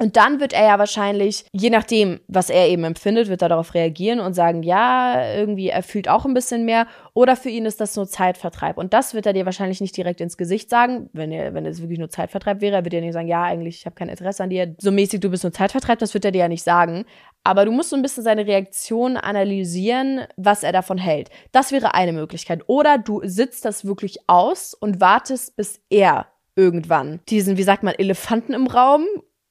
Und 0.00 0.16
dann 0.16 0.40
wird 0.40 0.52
er 0.52 0.64
ja 0.66 0.78
wahrscheinlich, 0.80 1.44
je 1.52 1.70
nachdem, 1.70 2.18
was 2.26 2.50
er 2.50 2.68
eben 2.68 2.82
empfindet, 2.82 3.28
wird 3.28 3.42
er 3.42 3.48
darauf 3.48 3.74
reagieren 3.74 4.18
und 4.18 4.34
sagen, 4.34 4.64
ja, 4.64 5.36
irgendwie, 5.36 5.68
er 5.68 5.84
fühlt 5.84 6.08
auch 6.08 6.24
ein 6.24 6.34
bisschen 6.34 6.64
mehr. 6.64 6.88
Oder 7.12 7.36
für 7.36 7.48
ihn 7.48 7.64
ist 7.64 7.80
das 7.80 7.94
nur 7.94 8.08
Zeitvertreib. 8.08 8.76
Und 8.76 8.92
das 8.92 9.14
wird 9.14 9.24
er 9.26 9.32
dir 9.32 9.46
wahrscheinlich 9.46 9.80
nicht 9.80 9.96
direkt 9.96 10.20
ins 10.20 10.36
Gesicht 10.36 10.68
sagen, 10.68 11.10
wenn 11.12 11.30
er, 11.30 11.54
wenn 11.54 11.64
es 11.64 11.80
wirklich 11.80 12.00
nur 12.00 12.08
Zeitvertreib 12.08 12.60
wäre. 12.60 12.74
Er 12.74 12.84
wird 12.84 12.92
dir 12.92 13.00
nicht 13.00 13.12
sagen, 13.12 13.28
ja, 13.28 13.44
eigentlich, 13.44 13.76
ich 13.76 13.86
habe 13.86 13.94
kein 13.94 14.08
Interesse 14.08 14.42
an 14.42 14.50
dir. 14.50 14.74
So 14.80 14.90
mäßig, 14.90 15.20
du 15.20 15.30
bist 15.30 15.44
nur 15.44 15.52
Zeitvertreib, 15.52 16.00
das 16.00 16.12
wird 16.12 16.24
er 16.24 16.32
dir 16.32 16.38
ja 16.38 16.48
nicht 16.48 16.64
sagen. 16.64 17.04
Aber 17.44 17.64
du 17.64 17.70
musst 17.70 17.90
so 17.90 17.96
ein 17.96 18.02
bisschen 18.02 18.24
seine 18.24 18.48
Reaktion 18.48 19.16
analysieren, 19.16 20.22
was 20.36 20.64
er 20.64 20.72
davon 20.72 20.98
hält. 20.98 21.30
Das 21.52 21.70
wäre 21.70 21.94
eine 21.94 22.12
Möglichkeit. 22.12 22.62
Oder 22.66 22.98
du 22.98 23.20
sitzt 23.22 23.64
das 23.64 23.84
wirklich 23.84 24.18
aus 24.26 24.74
und 24.74 25.00
wartest, 25.00 25.54
bis 25.54 25.80
er 25.88 26.26
irgendwann 26.56 27.20
diesen, 27.28 27.58
wie 27.58 27.62
sagt 27.62 27.84
man, 27.84 27.94
Elefanten 27.94 28.54
im 28.54 28.66
Raum 28.66 29.04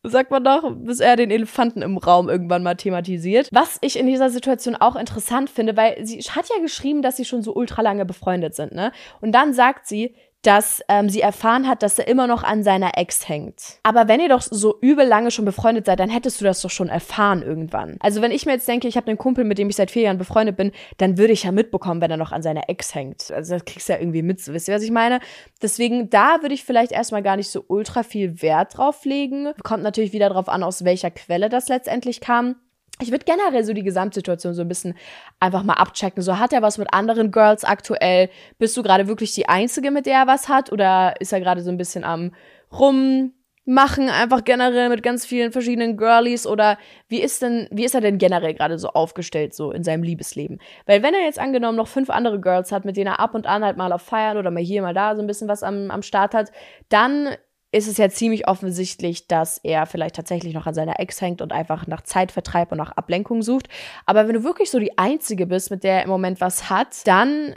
sagt 0.03 0.31
man 0.31 0.43
doch, 0.43 0.69
bis 0.75 0.99
er 0.99 1.15
den 1.15 1.31
Elefanten 1.31 1.81
im 1.81 1.97
Raum 1.97 2.29
irgendwann 2.29 2.63
mal 2.63 2.75
thematisiert. 2.75 3.49
Was 3.51 3.77
ich 3.81 3.97
in 3.97 4.07
dieser 4.07 4.29
Situation 4.29 4.75
auch 4.75 4.95
interessant 4.95 5.49
finde, 5.49 5.77
weil 5.77 6.05
sie 6.05 6.19
hat 6.19 6.49
ja 6.49 6.61
geschrieben, 6.61 7.01
dass 7.01 7.17
sie 7.17 7.25
schon 7.25 7.41
so 7.41 7.53
ultra 7.55 7.81
lange 7.81 8.05
befreundet 8.05 8.55
sind, 8.55 8.73
ne? 8.73 8.91
Und 9.21 9.31
dann 9.31 9.53
sagt 9.53 9.87
sie, 9.87 10.15
dass 10.43 10.81
ähm, 10.89 11.09
sie 11.09 11.21
erfahren 11.21 11.67
hat, 11.67 11.83
dass 11.83 11.97
er 11.97 12.07
immer 12.07 12.27
noch 12.27 12.43
an 12.43 12.63
seiner 12.63 12.97
Ex 12.97 13.27
hängt. 13.27 13.79
Aber 13.83 14.07
wenn 14.07 14.19
ihr 14.19 14.29
doch 14.29 14.41
so 14.41 14.77
übel 14.81 15.07
lange 15.07 15.31
schon 15.31 15.45
befreundet 15.45 15.85
seid, 15.85 15.99
dann 15.99 16.09
hättest 16.09 16.39
du 16.39 16.45
das 16.45 16.61
doch 16.61 16.69
schon 16.69 16.89
erfahren 16.89 17.41
irgendwann. 17.41 17.97
Also 17.99 18.21
wenn 18.21 18.31
ich 18.31 18.45
mir 18.45 18.51
jetzt 18.53 18.67
denke, 18.67 18.87
ich 18.87 18.97
habe 18.97 19.07
einen 19.07 19.17
Kumpel, 19.17 19.45
mit 19.45 19.57
dem 19.57 19.69
ich 19.69 19.77
seit 19.77 19.89
vier 19.89 20.03
Jahren 20.03 20.17
befreundet 20.17 20.57
bin, 20.57 20.71
dann 20.97 21.17
würde 21.17 21.33
ich 21.33 21.43
ja 21.43 21.51
mitbekommen, 21.51 22.01
wenn 22.01 22.11
er 22.11 22.17
noch 22.17 22.31
an 22.31 22.43
seiner 22.43 22.69
Ex 22.69 22.93
hängt. 22.93 23.31
Also 23.31 23.55
das 23.55 23.65
kriegst 23.65 23.87
du 23.87 23.93
ja 23.93 23.99
irgendwie 23.99 24.21
mit, 24.21 24.41
so 24.41 24.53
wisst 24.53 24.67
ihr, 24.67 24.75
was 24.75 24.83
ich 24.83 24.91
meine? 24.91 25.19
Deswegen, 25.61 26.09
da 26.09 26.41
würde 26.41 26.53
ich 26.53 26.63
vielleicht 26.63 26.91
erstmal 26.91 27.23
gar 27.23 27.37
nicht 27.37 27.49
so 27.49 27.63
ultra 27.67 28.03
viel 28.03 28.41
Wert 28.41 28.77
drauf 28.77 29.05
legen. 29.05 29.53
Kommt 29.63 29.83
natürlich 29.83 30.13
wieder 30.13 30.29
drauf 30.29 30.49
an, 30.49 30.63
aus 30.63 30.83
welcher 30.83 31.11
Quelle 31.11 31.49
das 31.49 31.69
letztendlich 31.69 32.21
kam 32.21 32.55
ich 33.01 33.11
würde 33.11 33.25
generell 33.25 33.63
so 33.63 33.73
die 33.73 33.83
Gesamtsituation 33.83 34.53
so 34.53 34.61
ein 34.61 34.67
bisschen 34.67 34.95
einfach 35.39 35.63
mal 35.63 35.73
abchecken. 35.73 36.21
So, 36.21 36.37
hat 36.39 36.53
er 36.53 36.61
was 36.61 36.77
mit 36.77 36.93
anderen 36.93 37.31
Girls 37.31 37.63
aktuell? 37.63 38.29
Bist 38.59 38.77
du 38.77 38.83
gerade 38.83 39.07
wirklich 39.07 39.33
die 39.33 39.49
Einzige, 39.49 39.91
mit 39.91 40.05
der 40.05 40.19
er 40.19 40.27
was 40.27 40.47
hat? 40.47 40.71
Oder 40.71 41.19
ist 41.19 41.33
er 41.33 41.39
gerade 41.39 41.61
so 41.61 41.71
ein 41.71 41.77
bisschen 41.77 42.03
am 42.03 42.33
rummachen, 42.71 44.09
einfach 44.09 44.43
generell 44.43 44.89
mit 44.89 45.01
ganz 45.01 45.25
vielen 45.25 45.51
verschiedenen 45.51 45.97
Girlies? 45.97 46.45
Oder 46.45 46.77
wie 47.07 47.21
ist 47.21 47.41
denn, 47.41 47.67
wie 47.71 47.83
ist 47.83 47.95
er 47.95 48.01
denn 48.01 48.19
generell 48.19 48.53
gerade 48.53 48.77
so 48.77 48.89
aufgestellt, 48.89 49.55
so 49.55 49.71
in 49.71 49.83
seinem 49.83 50.03
Liebesleben? 50.03 50.59
Weil 50.85 51.01
wenn 51.01 51.15
er 51.15 51.23
jetzt 51.23 51.39
angenommen 51.39 51.77
noch 51.77 51.87
fünf 51.87 52.11
andere 52.11 52.39
Girls 52.39 52.71
hat, 52.71 52.85
mit 52.85 52.95
denen 52.95 53.07
er 53.07 53.19
ab 53.19 53.33
und 53.33 53.47
an 53.47 53.65
halt 53.65 53.75
mal 53.75 53.91
auf 53.91 54.03
Feiern 54.03 54.37
oder 54.37 54.51
mal 54.51 54.63
hier, 54.63 54.83
mal 54.83 54.93
da 54.93 55.15
so 55.15 55.21
ein 55.21 55.27
bisschen 55.27 55.47
was 55.47 55.63
am, 55.63 55.89
am 55.89 56.03
Start 56.03 56.35
hat, 56.35 56.51
dann 56.89 57.29
ist 57.73 57.87
es 57.87 57.97
ja 57.97 58.07
ziemlich 58.09 58.47
offensichtlich, 58.47 59.27
dass 59.27 59.57
er 59.57 59.87
vielleicht 59.87 60.15
tatsächlich 60.15 60.53
noch 60.53 60.67
an 60.67 60.75
seiner 60.75 60.99
Ex 60.99 61.19
hängt 61.21 61.41
und 61.41 61.51
einfach 61.51 61.87
nach 61.87 62.01
Zeitvertreib 62.01 62.71
und 62.71 62.77
nach 62.77 62.91
Ablenkung 62.91 63.41
sucht. 63.41 63.67
Aber 64.05 64.27
wenn 64.27 64.35
du 64.35 64.43
wirklich 64.43 64.69
so 64.69 64.79
die 64.79 64.97
Einzige 64.97 65.47
bist, 65.47 65.71
mit 65.71 65.83
der 65.83 65.97
er 65.97 66.03
im 66.03 66.09
Moment 66.09 66.39
was 66.39 66.69
hat, 66.69 67.05
dann 67.07 67.55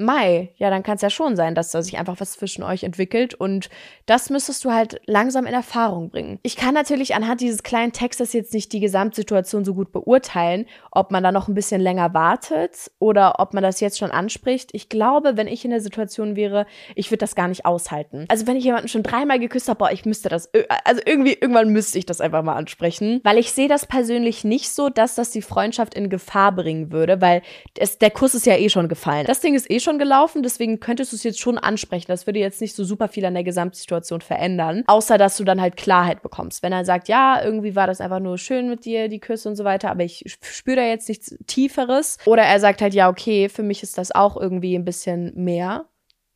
Mai, 0.00 0.52
ja, 0.56 0.70
dann 0.70 0.84
kann 0.84 0.94
es 0.94 1.02
ja 1.02 1.10
schon 1.10 1.34
sein, 1.34 1.56
dass 1.56 1.72
da 1.72 1.82
sich 1.82 1.98
einfach 1.98 2.20
was 2.20 2.34
zwischen 2.34 2.62
euch 2.62 2.84
entwickelt 2.84 3.34
und 3.34 3.68
das 4.06 4.30
müsstest 4.30 4.64
du 4.64 4.70
halt 4.70 5.00
langsam 5.06 5.44
in 5.44 5.52
Erfahrung 5.52 6.10
bringen. 6.10 6.38
Ich 6.44 6.54
kann 6.54 6.72
natürlich 6.72 7.16
anhand 7.16 7.40
dieses 7.40 7.64
kleinen 7.64 7.92
Textes 7.92 8.32
jetzt 8.32 8.54
nicht 8.54 8.72
die 8.72 8.78
Gesamtsituation 8.78 9.64
so 9.64 9.74
gut 9.74 9.90
beurteilen, 9.90 10.66
ob 10.92 11.10
man 11.10 11.24
da 11.24 11.32
noch 11.32 11.48
ein 11.48 11.54
bisschen 11.54 11.80
länger 11.80 12.14
wartet 12.14 12.92
oder 13.00 13.40
ob 13.40 13.54
man 13.54 13.64
das 13.64 13.80
jetzt 13.80 13.98
schon 13.98 14.12
anspricht. 14.12 14.70
Ich 14.72 14.88
glaube, 14.88 15.36
wenn 15.36 15.48
ich 15.48 15.64
in 15.64 15.72
der 15.72 15.80
Situation 15.80 16.36
wäre, 16.36 16.66
ich 16.94 17.10
würde 17.10 17.18
das 17.18 17.34
gar 17.34 17.48
nicht 17.48 17.66
aushalten. 17.66 18.26
Also 18.28 18.46
wenn 18.46 18.56
ich 18.56 18.64
jemanden 18.64 18.86
schon 18.86 19.02
dreimal 19.02 19.40
geküsst 19.40 19.68
habe, 19.68 19.78
boah, 19.78 19.90
ich 19.90 20.04
müsste 20.04 20.28
das, 20.28 20.48
also 20.84 21.02
irgendwie, 21.04 21.32
irgendwann 21.32 21.70
müsste 21.70 21.98
ich 21.98 22.06
das 22.06 22.20
einfach 22.20 22.44
mal 22.44 22.54
ansprechen, 22.54 23.20
weil 23.24 23.38
ich 23.38 23.50
sehe 23.50 23.68
das 23.68 23.86
persönlich 23.86 24.44
nicht 24.44 24.70
so, 24.70 24.90
dass 24.90 25.16
das 25.16 25.32
die 25.32 25.42
Freundschaft 25.42 25.94
in 25.94 26.08
Gefahr 26.08 26.52
bringen 26.52 26.92
würde, 26.92 27.20
weil 27.20 27.42
es, 27.76 27.98
der 27.98 28.12
Kuss 28.12 28.36
ist 28.36 28.46
ja 28.46 28.56
eh 28.56 28.68
schon 28.68 28.88
gefallen. 28.88 29.26
Das 29.26 29.40
Ding 29.40 29.54
ist 29.54 29.68
eh 29.68 29.80
schon 29.80 29.87
schon 29.88 29.98
gelaufen, 29.98 30.42
deswegen 30.42 30.80
könntest 30.80 31.12
du 31.12 31.16
es 31.16 31.22
jetzt 31.22 31.40
schon 31.40 31.56
ansprechen. 31.56 32.06
Das 32.08 32.26
würde 32.26 32.38
jetzt 32.38 32.60
nicht 32.60 32.76
so 32.76 32.84
super 32.84 33.08
viel 33.08 33.24
an 33.24 33.32
der 33.32 33.42
Gesamtsituation 33.42 34.20
verändern, 34.20 34.84
außer 34.86 35.16
dass 35.16 35.38
du 35.38 35.44
dann 35.44 35.60
halt 35.60 35.76
Klarheit 35.76 36.22
bekommst. 36.22 36.62
Wenn 36.62 36.72
er 36.72 36.84
sagt, 36.84 37.08
ja, 37.08 37.42
irgendwie 37.42 37.74
war 37.74 37.86
das 37.86 38.00
einfach 38.00 38.20
nur 38.20 38.36
schön 38.36 38.68
mit 38.68 38.84
dir, 38.84 39.08
die 39.08 39.20
Küsse 39.20 39.48
und 39.48 39.56
so 39.56 39.64
weiter, 39.64 39.90
aber 39.90 40.04
ich 40.04 40.24
spüre 40.42 40.76
da 40.76 40.82
jetzt 40.82 41.08
nichts 41.08 41.34
Tieferes. 41.46 42.18
Oder 42.26 42.42
er 42.42 42.60
sagt 42.60 42.82
halt, 42.82 42.92
ja, 42.92 43.08
okay, 43.08 43.48
für 43.48 43.62
mich 43.62 43.82
ist 43.82 43.96
das 43.96 44.12
auch 44.12 44.36
irgendwie 44.36 44.74
ein 44.74 44.84
bisschen 44.84 45.32
mehr. 45.34 45.86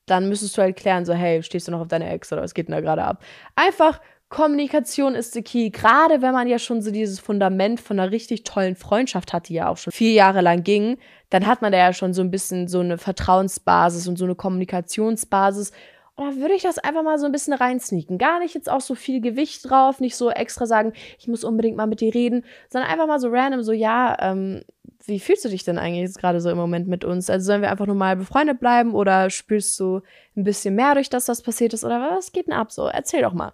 Dann 0.07 0.29
müsstest 0.29 0.57
du 0.57 0.63
halt 0.63 0.77
klären, 0.77 1.05
so, 1.05 1.13
hey, 1.13 1.43
stehst 1.43 1.69
du 1.69 1.73
noch 1.73 1.81
auf 1.81 1.89
deiner 1.89 2.11
Ex 2.11 2.33
oder 2.33 2.43
was 2.43 2.55
geht 2.55 2.69
denn 2.69 2.75
da 2.75 2.81
gerade 2.81 3.05
ab? 3.05 3.23
Einfach 3.55 4.01
Kommunikation 4.33 5.15
ist 5.15 5.35
the 5.35 5.43
key. 5.43 5.69
Gerade 5.69 6.23
wenn 6.23 6.33
man 6.33 6.49
ja 6.49 6.59
schon 6.59 6.81
so 6.81 6.91
dieses 6.91 7.21
Fundament 7.21 7.81
von 7.81 8.01
einer 8.01 8.11
richtig 8.11 8.45
tollen 8.45 8.77
Freundschaft 8.77 9.35
hat, 9.35 9.51
die 9.51 9.55
ja 9.55 9.69
auch 9.69 9.77
schon 9.77 9.93
vier 9.93 10.13
Jahre 10.13 10.41
lang 10.41 10.65
ging, 10.65 10.97
dann 11.29 11.47
hat 11.47 11.61
man 11.61 11.71
da 11.71 11.77
ja 11.77 11.93
schon 11.93 12.15
so 12.15 12.23
ein 12.23 12.31
bisschen 12.31 12.67
so 12.67 12.81
eine 12.81 12.97
Vertrauensbasis 12.97 14.09
und 14.09 14.17
so 14.17 14.25
eine 14.25 14.35
Kommunikationsbasis. 14.35 15.73
Und 16.15 16.27
da 16.27 16.37
würde 16.41 16.55
ich 16.55 16.63
das 16.63 16.79
einfach 16.79 17.03
mal 17.03 17.19
so 17.19 17.27
ein 17.27 17.33
bisschen 17.33 17.53
reinsneaken. 17.53 18.17
Gar 18.17 18.41
nicht 18.41 18.55
jetzt 18.55 18.71
auch 18.71 18.81
so 18.81 18.95
viel 18.95 19.21
Gewicht 19.21 19.69
drauf, 19.69 20.01
nicht 20.01 20.17
so 20.17 20.31
extra 20.31 20.65
sagen, 20.65 20.95
ich 21.19 21.29
muss 21.29 21.45
unbedingt 21.45 21.77
mal 21.77 21.87
mit 21.87 22.01
dir 22.01 22.15
reden, 22.15 22.45
sondern 22.71 22.91
einfach 22.91 23.07
mal 23.07 23.21
so 23.21 23.29
random, 23.29 23.63
so, 23.63 23.73
ja, 23.73 24.17
ähm, 24.19 24.63
wie 25.05 25.21
fühlst 25.21 25.45
du 25.45 25.51
dich 25.51 25.65
denn 25.65 25.77
eigentlich 25.77 26.03
jetzt 26.03 26.19
gerade 26.19 26.41
so 26.41 26.49
im 26.49 26.57
Moment 26.57 26.89
mit 26.89 27.05
uns? 27.05 27.29
Also 27.29 27.45
sollen 27.45 27.61
wir 27.61 27.71
einfach 27.71 27.87
nur 27.87 27.97
mal 27.97 28.17
befreundet 28.17 28.61
bleiben 28.61 28.95
oder 28.95 29.29
spürst 29.29 29.79
du 29.79 30.01
ein 30.37 30.45
bisschen 30.45 30.75
mehr 30.75 30.95
durch 30.95 31.11
das, 31.11 31.29
was 31.29 31.43
passiert 31.43 31.75
ist? 31.75 31.85
Oder 31.85 32.01
was 32.01 32.33
geht 32.33 32.47
denn 32.47 32.55
ab? 32.55 32.73
So, 32.73 32.87
erzähl 32.87 33.21
doch 33.21 33.35
mal. 33.35 33.53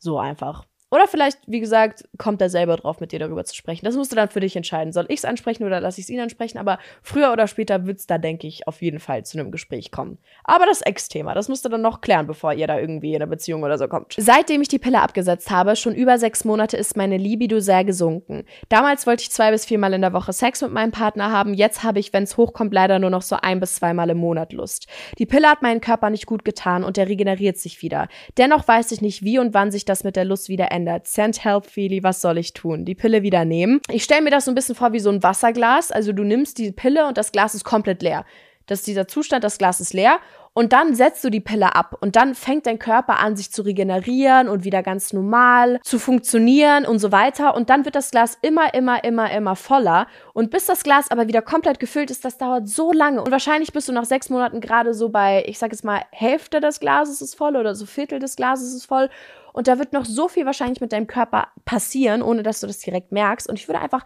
So 0.00 0.18
einfach. 0.18 0.69
Oder 0.90 1.06
vielleicht, 1.06 1.38
wie 1.46 1.60
gesagt, 1.60 2.08
kommt 2.18 2.42
er 2.42 2.50
selber 2.50 2.76
drauf, 2.76 2.98
mit 2.98 3.12
dir 3.12 3.20
darüber 3.20 3.44
zu 3.44 3.54
sprechen. 3.54 3.84
Das 3.84 3.94
musst 3.94 4.10
du 4.10 4.16
dann 4.16 4.28
für 4.28 4.40
dich 4.40 4.56
entscheiden. 4.56 4.92
Soll 4.92 5.06
ich 5.08 5.18
es 5.18 5.24
ansprechen 5.24 5.64
oder 5.64 5.80
lasse 5.80 6.00
ich 6.00 6.06
es 6.06 6.10
ihn 6.10 6.18
ansprechen? 6.18 6.58
Aber 6.58 6.78
früher 7.02 7.32
oder 7.32 7.46
später 7.46 7.86
wird 7.86 8.00
es 8.00 8.06
da, 8.08 8.18
denke 8.18 8.48
ich, 8.48 8.66
auf 8.66 8.82
jeden 8.82 8.98
Fall 8.98 9.24
zu 9.24 9.38
einem 9.38 9.52
Gespräch 9.52 9.92
kommen. 9.92 10.18
Aber 10.42 10.66
das 10.66 10.82
Ex-Thema, 10.82 11.34
das 11.34 11.48
musst 11.48 11.64
du 11.64 11.68
dann 11.68 11.82
noch 11.82 12.00
klären, 12.00 12.26
bevor 12.26 12.54
ihr 12.54 12.66
da 12.66 12.78
irgendwie 12.78 13.10
in 13.10 13.22
eine 13.22 13.28
Beziehung 13.28 13.62
oder 13.62 13.78
so 13.78 13.86
kommt. 13.86 14.14
Seitdem 14.18 14.62
ich 14.62 14.68
die 14.68 14.80
Pille 14.80 15.00
abgesetzt 15.00 15.50
habe, 15.50 15.76
schon 15.76 15.94
über 15.94 16.18
sechs 16.18 16.44
Monate, 16.44 16.76
ist 16.76 16.96
meine 16.96 17.18
Libido 17.18 17.60
sehr 17.60 17.84
gesunken. 17.84 18.44
Damals 18.68 19.06
wollte 19.06 19.22
ich 19.22 19.30
zwei 19.30 19.52
bis 19.52 19.64
viermal 19.64 19.92
in 19.92 20.00
der 20.00 20.12
Woche 20.12 20.32
Sex 20.32 20.60
mit 20.60 20.72
meinem 20.72 20.90
Partner 20.90 21.30
haben. 21.30 21.54
Jetzt 21.54 21.84
habe 21.84 22.00
ich, 22.00 22.12
wenn 22.12 22.24
es 22.24 22.36
hochkommt, 22.36 22.74
leider 22.74 22.98
nur 22.98 23.10
noch 23.10 23.22
so 23.22 23.36
ein 23.40 23.60
bis 23.60 23.76
zweimal 23.76 24.10
im 24.10 24.18
Monat 24.18 24.52
Lust. 24.52 24.88
Die 25.18 25.26
Pille 25.26 25.48
hat 25.48 25.62
meinen 25.62 25.80
Körper 25.80 26.10
nicht 26.10 26.26
gut 26.26 26.44
getan 26.44 26.82
und 26.82 26.96
der 26.96 27.08
regeneriert 27.08 27.58
sich 27.58 27.80
wieder. 27.80 28.08
Dennoch 28.38 28.66
weiß 28.66 28.90
ich 28.90 29.00
nicht, 29.00 29.22
wie 29.22 29.38
und 29.38 29.54
wann 29.54 29.70
sich 29.70 29.84
das 29.84 30.02
mit 30.02 30.16
der 30.16 30.24
Lust 30.24 30.48
wieder 30.48 30.72
ändert. 30.72 30.79
Send 31.04 31.44
help 31.44 31.66
Feely, 31.66 32.02
was 32.02 32.20
soll 32.20 32.38
ich 32.38 32.52
tun? 32.52 32.84
Die 32.84 32.94
Pille 32.94 33.22
wieder 33.22 33.44
nehmen. 33.44 33.80
Ich 33.90 34.04
stelle 34.04 34.22
mir 34.22 34.30
das 34.30 34.44
so 34.44 34.50
ein 34.50 34.54
bisschen 34.54 34.74
vor 34.74 34.92
wie 34.92 35.00
so 35.00 35.10
ein 35.10 35.22
Wasserglas. 35.22 35.90
Also 35.90 36.12
du 36.12 36.24
nimmst 36.24 36.58
die 36.58 36.72
Pille 36.72 37.06
und 37.06 37.18
das 37.18 37.32
Glas 37.32 37.54
ist 37.54 37.64
komplett 37.64 38.02
leer. 38.02 38.24
Das 38.66 38.80
ist 38.80 38.86
dieser 38.86 39.08
Zustand, 39.08 39.42
das 39.42 39.58
Glas 39.58 39.80
ist 39.80 39.92
leer 39.92 40.20
und 40.52 40.72
dann 40.72 40.94
setzt 40.94 41.22
du 41.22 41.30
die 41.30 41.40
Pille 41.40 41.76
ab 41.76 41.96
und 42.00 42.16
dann 42.16 42.34
fängt 42.34 42.66
dein 42.66 42.78
Körper 42.78 43.20
an, 43.20 43.36
sich 43.36 43.52
zu 43.52 43.62
regenerieren 43.62 44.48
und 44.48 44.64
wieder 44.64 44.82
ganz 44.82 45.12
normal 45.12 45.78
zu 45.84 45.98
funktionieren 46.00 46.86
und 46.86 46.98
so 46.98 47.12
weiter. 47.12 47.54
Und 47.54 47.70
dann 47.70 47.84
wird 47.84 47.94
das 47.94 48.10
Glas 48.10 48.36
immer, 48.42 48.74
immer, 48.74 49.04
immer, 49.04 49.30
immer 49.30 49.54
voller. 49.54 50.08
Und 50.34 50.50
bis 50.50 50.66
das 50.66 50.82
Glas 50.82 51.10
aber 51.10 51.28
wieder 51.28 51.40
komplett 51.40 51.78
gefüllt 51.78 52.10
ist, 52.10 52.24
das 52.24 52.36
dauert 52.36 52.68
so 52.68 52.92
lange. 52.92 53.22
Und 53.22 53.30
wahrscheinlich 53.30 53.72
bist 53.72 53.88
du 53.88 53.92
nach 53.92 54.04
sechs 54.04 54.28
Monaten 54.28 54.60
gerade 54.60 54.92
so 54.92 55.08
bei, 55.10 55.44
ich 55.46 55.58
sag 55.58 55.70
jetzt 55.70 55.84
mal, 55.84 56.02
Hälfte 56.10 56.60
des 56.60 56.80
Glases 56.80 57.22
ist 57.22 57.36
voll 57.36 57.56
oder 57.56 57.76
so 57.76 57.86
Viertel 57.86 58.18
des 58.18 58.34
Glases 58.34 58.74
ist 58.74 58.86
voll. 58.86 59.08
Und 59.52 59.68
da 59.68 59.78
wird 59.78 59.92
noch 59.92 60.04
so 60.04 60.28
viel 60.28 60.46
wahrscheinlich 60.46 60.80
mit 60.80 60.92
deinem 60.92 61.06
Körper 61.06 61.48
passieren, 61.64 62.22
ohne 62.22 62.42
dass 62.42 62.60
du 62.60 62.66
das 62.66 62.78
direkt 62.78 63.12
merkst. 63.12 63.48
Und 63.48 63.58
ich 63.58 63.68
würde 63.68 63.80
einfach 63.80 64.04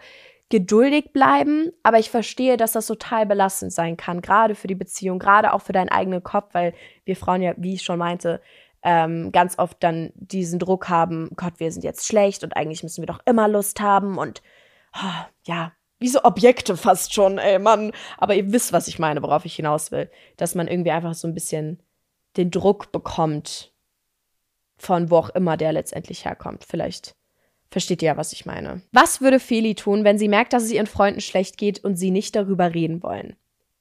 geduldig 0.51 1.13
bleiben, 1.13 1.73
aber 1.83 1.99
ich 1.99 2.11
verstehe, 2.11 2.57
dass 2.57 2.73
das 2.73 2.87
total 2.87 3.27
belastend 3.27 3.73
sein 3.73 3.97
kann, 3.97 4.21
gerade 4.21 4.55
für 4.55 4.67
die 4.67 4.75
Beziehung, 4.75 5.19
gerade 5.19 5.53
auch 5.53 5.63
für 5.63 5.73
deinen 5.73 5.89
eigenen 5.89 6.23
Kopf, 6.23 6.53
weil 6.53 6.75
wir 7.05 7.17
Frauen 7.17 7.43
ja, 7.43 7.55
wie 7.57 7.75
ich 7.75 7.83
schon 7.83 7.99
meinte, 7.99 8.41
ähm, 8.83 9.33
ganz 9.33 9.59
oft 9.59 9.83
dann 9.83 10.13
diesen 10.15 10.59
Druck 10.59 10.89
haben, 10.91 11.31
Gott, 11.37 11.55
wir 11.59 11.73
sind 11.73 11.83
jetzt 11.83 12.07
schlecht 12.07 12.45
und 12.45 12.57
eigentlich 12.57 12.83
müssen 12.83 13.03
wir 13.03 13.07
doch 13.07 13.21
immer 13.25 13.49
Lust 13.49 13.81
haben 13.81 14.19
und 14.19 14.43
oh, 14.95 15.25
ja, 15.47 15.73
wie 15.99 16.09
so 16.09 16.23
Objekte 16.23 16.77
fast 16.77 17.15
schon, 17.15 17.39
ey 17.39 17.59
Mann. 17.59 17.93
Aber 18.19 18.35
ihr 18.35 18.53
wisst, 18.53 18.73
was 18.73 18.89
ich 18.89 18.99
meine, 18.99 19.23
worauf 19.23 19.47
ich 19.47 19.57
hinaus 19.57 19.91
will. 19.91 20.11
Dass 20.37 20.55
man 20.55 20.69
irgendwie 20.69 20.91
einfach 20.91 21.15
so 21.15 21.27
ein 21.27 21.35
bisschen 21.35 21.83
den 22.37 22.51
Druck 22.51 22.93
bekommt, 22.93 23.73
von 24.85 25.11
wo 25.11 25.17
auch 25.17 25.31
immer 25.31 25.57
der 25.57 25.73
letztendlich 25.73 26.25
herkommt. 26.25 26.65
Vielleicht 26.69 27.15
versteht 27.71 28.03
ihr 28.03 28.09
ja, 28.09 28.17
was 28.17 28.33
ich 28.33 28.47
meine. 28.47 28.83
Was 28.93 29.21
würde 29.21 29.41
Feli 29.41 29.75
tun, 29.75 30.05
wenn 30.05 30.19
sie 30.19 30.29
merkt, 30.29 30.53
dass 30.53 30.63
es 30.63 30.71
ihren 30.71 30.87
Freunden 30.87 31.21
schlecht 31.21 31.57
geht 31.57 31.83
und 31.83 31.97
sie 31.97 32.11
nicht 32.11 32.37
darüber 32.37 32.75
reden 32.75 33.03
wollen? 33.03 33.37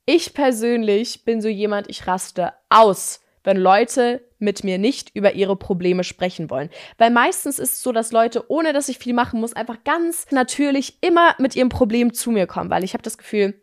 Ich 0.05 0.33
persönlich 0.33 1.23
bin 1.23 1.41
so 1.41 1.47
jemand, 1.47 1.89
ich 1.89 2.07
raste 2.07 2.53
aus, 2.69 3.21
wenn 3.43 3.57
Leute 3.57 4.21
mit 4.39 4.63
mir 4.63 4.77
nicht 4.77 5.11
über 5.13 5.33
ihre 5.33 5.55
Probleme 5.55 6.03
sprechen 6.03 6.49
wollen. 6.49 6.69
Weil 6.97 7.11
meistens 7.11 7.59
ist 7.59 7.73
es 7.73 7.81
so, 7.81 7.91
dass 7.91 8.11
Leute, 8.11 8.49
ohne 8.49 8.73
dass 8.73 8.89
ich 8.89 8.97
viel 8.97 9.13
machen 9.13 9.39
muss, 9.39 9.53
einfach 9.53 9.83
ganz 9.83 10.27
natürlich 10.31 10.97
immer 11.01 11.35
mit 11.39 11.55
ihrem 11.55 11.69
Problem 11.69 12.13
zu 12.13 12.31
mir 12.31 12.47
kommen, 12.47 12.69
weil 12.69 12.83
ich 12.83 12.93
habe 12.93 13.03
das 13.03 13.17
Gefühl, 13.17 13.61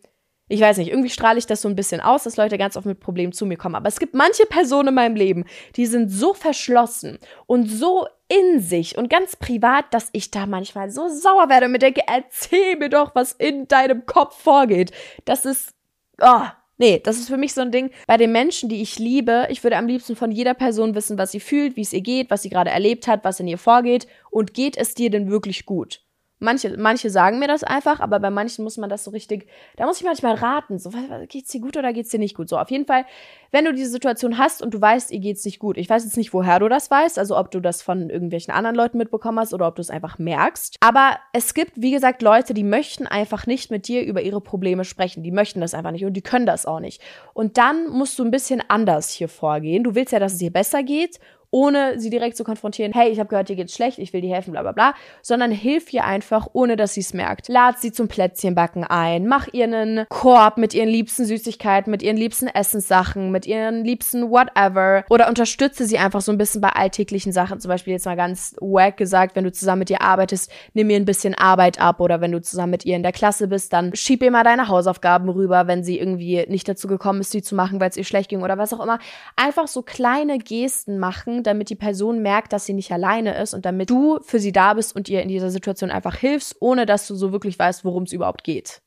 ich 0.50 0.60
weiß 0.60 0.78
nicht, 0.78 0.90
irgendwie 0.90 1.10
strahle 1.10 1.38
ich 1.38 1.46
das 1.46 1.62
so 1.62 1.68
ein 1.68 1.76
bisschen 1.76 2.00
aus, 2.00 2.24
dass 2.24 2.36
Leute 2.36 2.58
ganz 2.58 2.76
oft 2.76 2.84
mit 2.84 2.98
Problemen 2.98 3.32
zu 3.32 3.46
mir 3.46 3.56
kommen. 3.56 3.76
Aber 3.76 3.88
es 3.88 4.00
gibt 4.00 4.14
manche 4.14 4.46
Personen 4.46 4.88
in 4.88 4.94
meinem 4.94 5.14
Leben, 5.14 5.44
die 5.76 5.86
sind 5.86 6.10
so 6.10 6.34
verschlossen 6.34 7.18
und 7.46 7.66
so 7.66 8.08
in 8.26 8.58
sich 8.58 8.98
und 8.98 9.08
ganz 9.08 9.36
privat, 9.36 9.86
dass 9.92 10.08
ich 10.12 10.32
da 10.32 10.46
manchmal 10.46 10.90
so 10.90 11.08
sauer 11.08 11.48
werde 11.48 11.66
und 11.66 11.72
mir 11.72 11.78
denke, 11.78 12.02
erzähl 12.04 12.76
mir 12.76 12.88
doch, 12.88 13.14
was 13.14 13.32
in 13.32 13.68
deinem 13.68 14.06
Kopf 14.06 14.42
vorgeht. 14.42 14.90
Das 15.24 15.44
ist, 15.44 15.72
oh, 16.20 16.42
Nee, 16.78 16.98
das 16.98 17.18
ist 17.18 17.28
für 17.28 17.36
mich 17.36 17.52
so 17.52 17.60
ein 17.60 17.72
Ding. 17.72 17.90
Bei 18.06 18.16
den 18.16 18.32
Menschen, 18.32 18.70
die 18.70 18.80
ich 18.80 18.98
liebe, 18.98 19.46
ich 19.50 19.62
würde 19.62 19.76
am 19.76 19.86
liebsten 19.86 20.16
von 20.16 20.30
jeder 20.30 20.54
Person 20.54 20.94
wissen, 20.94 21.18
was 21.18 21.30
sie 21.30 21.38
fühlt, 21.38 21.76
wie 21.76 21.82
es 21.82 21.92
ihr 21.92 22.00
geht, 22.00 22.30
was 22.30 22.40
sie 22.40 22.48
gerade 22.48 22.70
erlebt 22.70 23.06
hat, 23.06 23.22
was 23.22 23.38
in 23.38 23.48
ihr 23.48 23.58
vorgeht 23.58 24.06
und 24.30 24.54
geht 24.54 24.78
es 24.78 24.94
dir 24.94 25.10
denn 25.10 25.30
wirklich 25.30 25.66
gut? 25.66 26.00
Manche, 26.42 26.74
manche 26.78 27.10
sagen 27.10 27.38
mir 27.38 27.48
das 27.48 27.62
einfach, 27.62 28.00
aber 28.00 28.18
bei 28.18 28.30
manchen 28.30 28.64
muss 28.64 28.78
man 28.78 28.88
das 28.88 29.04
so 29.04 29.10
richtig, 29.10 29.46
da 29.76 29.84
muss 29.84 29.98
ich 30.00 30.06
manchmal 30.06 30.34
raten, 30.34 30.78
so, 30.78 30.90
geht's 31.28 31.50
dir 31.50 31.60
gut 31.60 31.76
oder 31.76 31.92
geht's 31.92 32.08
dir 32.08 32.18
nicht 32.18 32.34
gut? 32.34 32.48
So, 32.48 32.58
auf 32.58 32.70
jeden 32.70 32.86
Fall, 32.86 33.04
wenn 33.50 33.66
du 33.66 33.74
diese 33.74 33.90
Situation 33.90 34.38
hast 34.38 34.62
und 34.62 34.72
du 34.72 34.80
weißt, 34.80 35.10
ihr 35.10 35.20
geht's 35.20 35.44
nicht 35.44 35.58
gut. 35.58 35.76
Ich 35.76 35.90
weiß 35.90 36.02
jetzt 36.04 36.16
nicht, 36.16 36.32
woher 36.32 36.58
du 36.58 36.68
das 36.68 36.90
weißt, 36.90 37.18
also 37.18 37.36
ob 37.36 37.50
du 37.50 37.60
das 37.60 37.82
von 37.82 38.08
irgendwelchen 38.08 38.54
anderen 38.54 38.74
Leuten 38.74 38.96
mitbekommen 38.96 39.38
hast 39.38 39.52
oder 39.52 39.68
ob 39.68 39.76
du 39.76 39.82
es 39.82 39.90
einfach 39.90 40.18
merkst. 40.18 40.78
Aber 40.80 41.18
es 41.34 41.52
gibt, 41.52 41.72
wie 41.76 41.90
gesagt, 41.90 42.22
Leute, 42.22 42.54
die 42.54 42.64
möchten 42.64 43.06
einfach 43.06 43.46
nicht 43.46 43.70
mit 43.70 43.86
dir 43.86 44.02
über 44.02 44.22
ihre 44.22 44.40
Probleme 44.40 44.84
sprechen. 44.84 45.22
Die 45.22 45.32
möchten 45.32 45.60
das 45.60 45.74
einfach 45.74 45.90
nicht 45.90 46.06
und 46.06 46.14
die 46.14 46.22
können 46.22 46.46
das 46.46 46.64
auch 46.64 46.80
nicht. 46.80 47.02
Und 47.34 47.58
dann 47.58 47.88
musst 47.90 48.18
du 48.18 48.24
ein 48.24 48.30
bisschen 48.30 48.62
anders 48.68 49.10
hier 49.10 49.28
vorgehen. 49.28 49.84
Du 49.84 49.94
willst 49.94 50.12
ja, 50.12 50.18
dass 50.18 50.32
es 50.32 50.38
dir 50.38 50.52
besser 50.52 50.82
geht 50.82 51.20
ohne 51.50 51.98
sie 51.98 52.10
direkt 52.10 52.36
zu 52.36 52.44
konfrontieren, 52.44 52.92
hey, 52.92 53.10
ich 53.10 53.18
habe 53.18 53.28
gehört, 53.28 53.48
dir 53.48 53.56
geht's 53.56 53.74
schlecht, 53.74 53.98
ich 53.98 54.12
will 54.12 54.20
dir 54.20 54.34
helfen, 54.34 54.52
bla 54.52 54.62
bla 54.62 54.72
bla, 54.72 54.94
sondern 55.22 55.50
hilf 55.50 55.92
ihr 55.92 56.04
einfach, 56.04 56.48
ohne 56.52 56.76
dass 56.76 56.94
sie 56.94 57.00
es 57.00 57.12
merkt. 57.12 57.48
Lad 57.48 57.78
sie 57.78 57.92
zum 57.92 58.08
Plätzchenbacken 58.08 58.84
ein, 58.84 59.26
mach 59.26 59.48
ihr 59.52 59.64
einen 59.64 60.06
Korb 60.08 60.58
mit 60.58 60.74
ihren 60.74 60.88
liebsten 60.88 61.24
Süßigkeiten, 61.24 61.90
mit 61.90 62.02
ihren 62.02 62.16
liebsten 62.16 62.46
Essenssachen, 62.46 63.30
mit 63.30 63.46
ihren 63.46 63.84
liebsten 63.84 64.30
whatever 64.30 65.04
oder 65.10 65.28
unterstütze 65.28 65.86
sie 65.86 65.98
einfach 65.98 66.20
so 66.20 66.32
ein 66.32 66.38
bisschen 66.38 66.60
bei 66.60 66.70
alltäglichen 66.70 67.32
Sachen. 67.32 67.60
Zum 67.60 67.68
Beispiel 67.68 67.92
jetzt 67.92 68.06
mal 68.06 68.16
ganz 68.16 68.54
wack 68.60 68.96
gesagt, 68.96 69.36
wenn 69.36 69.44
du 69.44 69.52
zusammen 69.52 69.80
mit 69.80 69.90
ihr 69.90 70.02
arbeitest, 70.02 70.50
nimm 70.74 70.90
ihr 70.90 70.96
ein 70.96 71.04
bisschen 71.04 71.34
Arbeit 71.34 71.80
ab 71.80 72.00
oder 72.00 72.20
wenn 72.20 72.32
du 72.32 72.40
zusammen 72.40 72.70
mit 72.70 72.84
ihr 72.84 72.96
in 72.96 73.02
der 73.02 73.12
Klasse 73.12 73.48
bist, 73.48 73.72
dann 73.72 73.94
schieb 73.94 74.22
ihr 74.22 74.30
mal 74.30 74.44
deine 74.44 74.68
Hausaufgaben 74.68 75.28
rüber, 75.28 75.66
wenn 75.66 75.82
sie 75.82 75.98
irgendwie 75.98 76.46
nicht 76.48 76.68
dazu 76.68 76.88
gekommen 76.88 77.20
ist, 77.20 77.34
die 77.34 77.42
zu 77.42 77.54
machen, 77.54 77.80
weil 77.80 77.90
es 77.90 77.96
ihr 77.96 78.04
schlecht 78.04 78.30
ging 78.30 78.42
oder 78.42 78.58
was 78.58 78.72
auch 78.72 78.80
immer. 78.80 78.98
Einfach 79.36 79.66
so 79.68 79.82
kleine 79.82 80.38
Gesten 80.38 80.98
machen, 80.98 81.39
damit 81.46 81.70
die 81.70 81.76
Person 81.76 82.22
merkt, 82.22 82.52
dass 82.52 82.66
sie 82.66 82.74
nicht 82.74 82.92
alleine 82.92 83.36
ist 83.40 83.54
und 83.54 83.64
damit 83.64 83.90
du 83.90 84.18
für 84.22 84.38
sie 84.38 84.52
da 84.52 84.74
bist 84.74 84.94
und 84.94 85.08
ihr 85.08 85.22
in 85.22 85.28
dieser 85.28 85.50
Situation 85.50 85.90
einfach 85.90 86.16
hilfst, 86.16 86.56
ohne 86.60 86.86
dass 86.86 87.06
du 87.06 87.14
so 87.14 87.32
wirklich 87.32 87.58
weißt, 87.58 87.84
worum 87.84 88.04
es 88.04 88.12
überhaupt 88.12 88.44
geht 88.44 88.80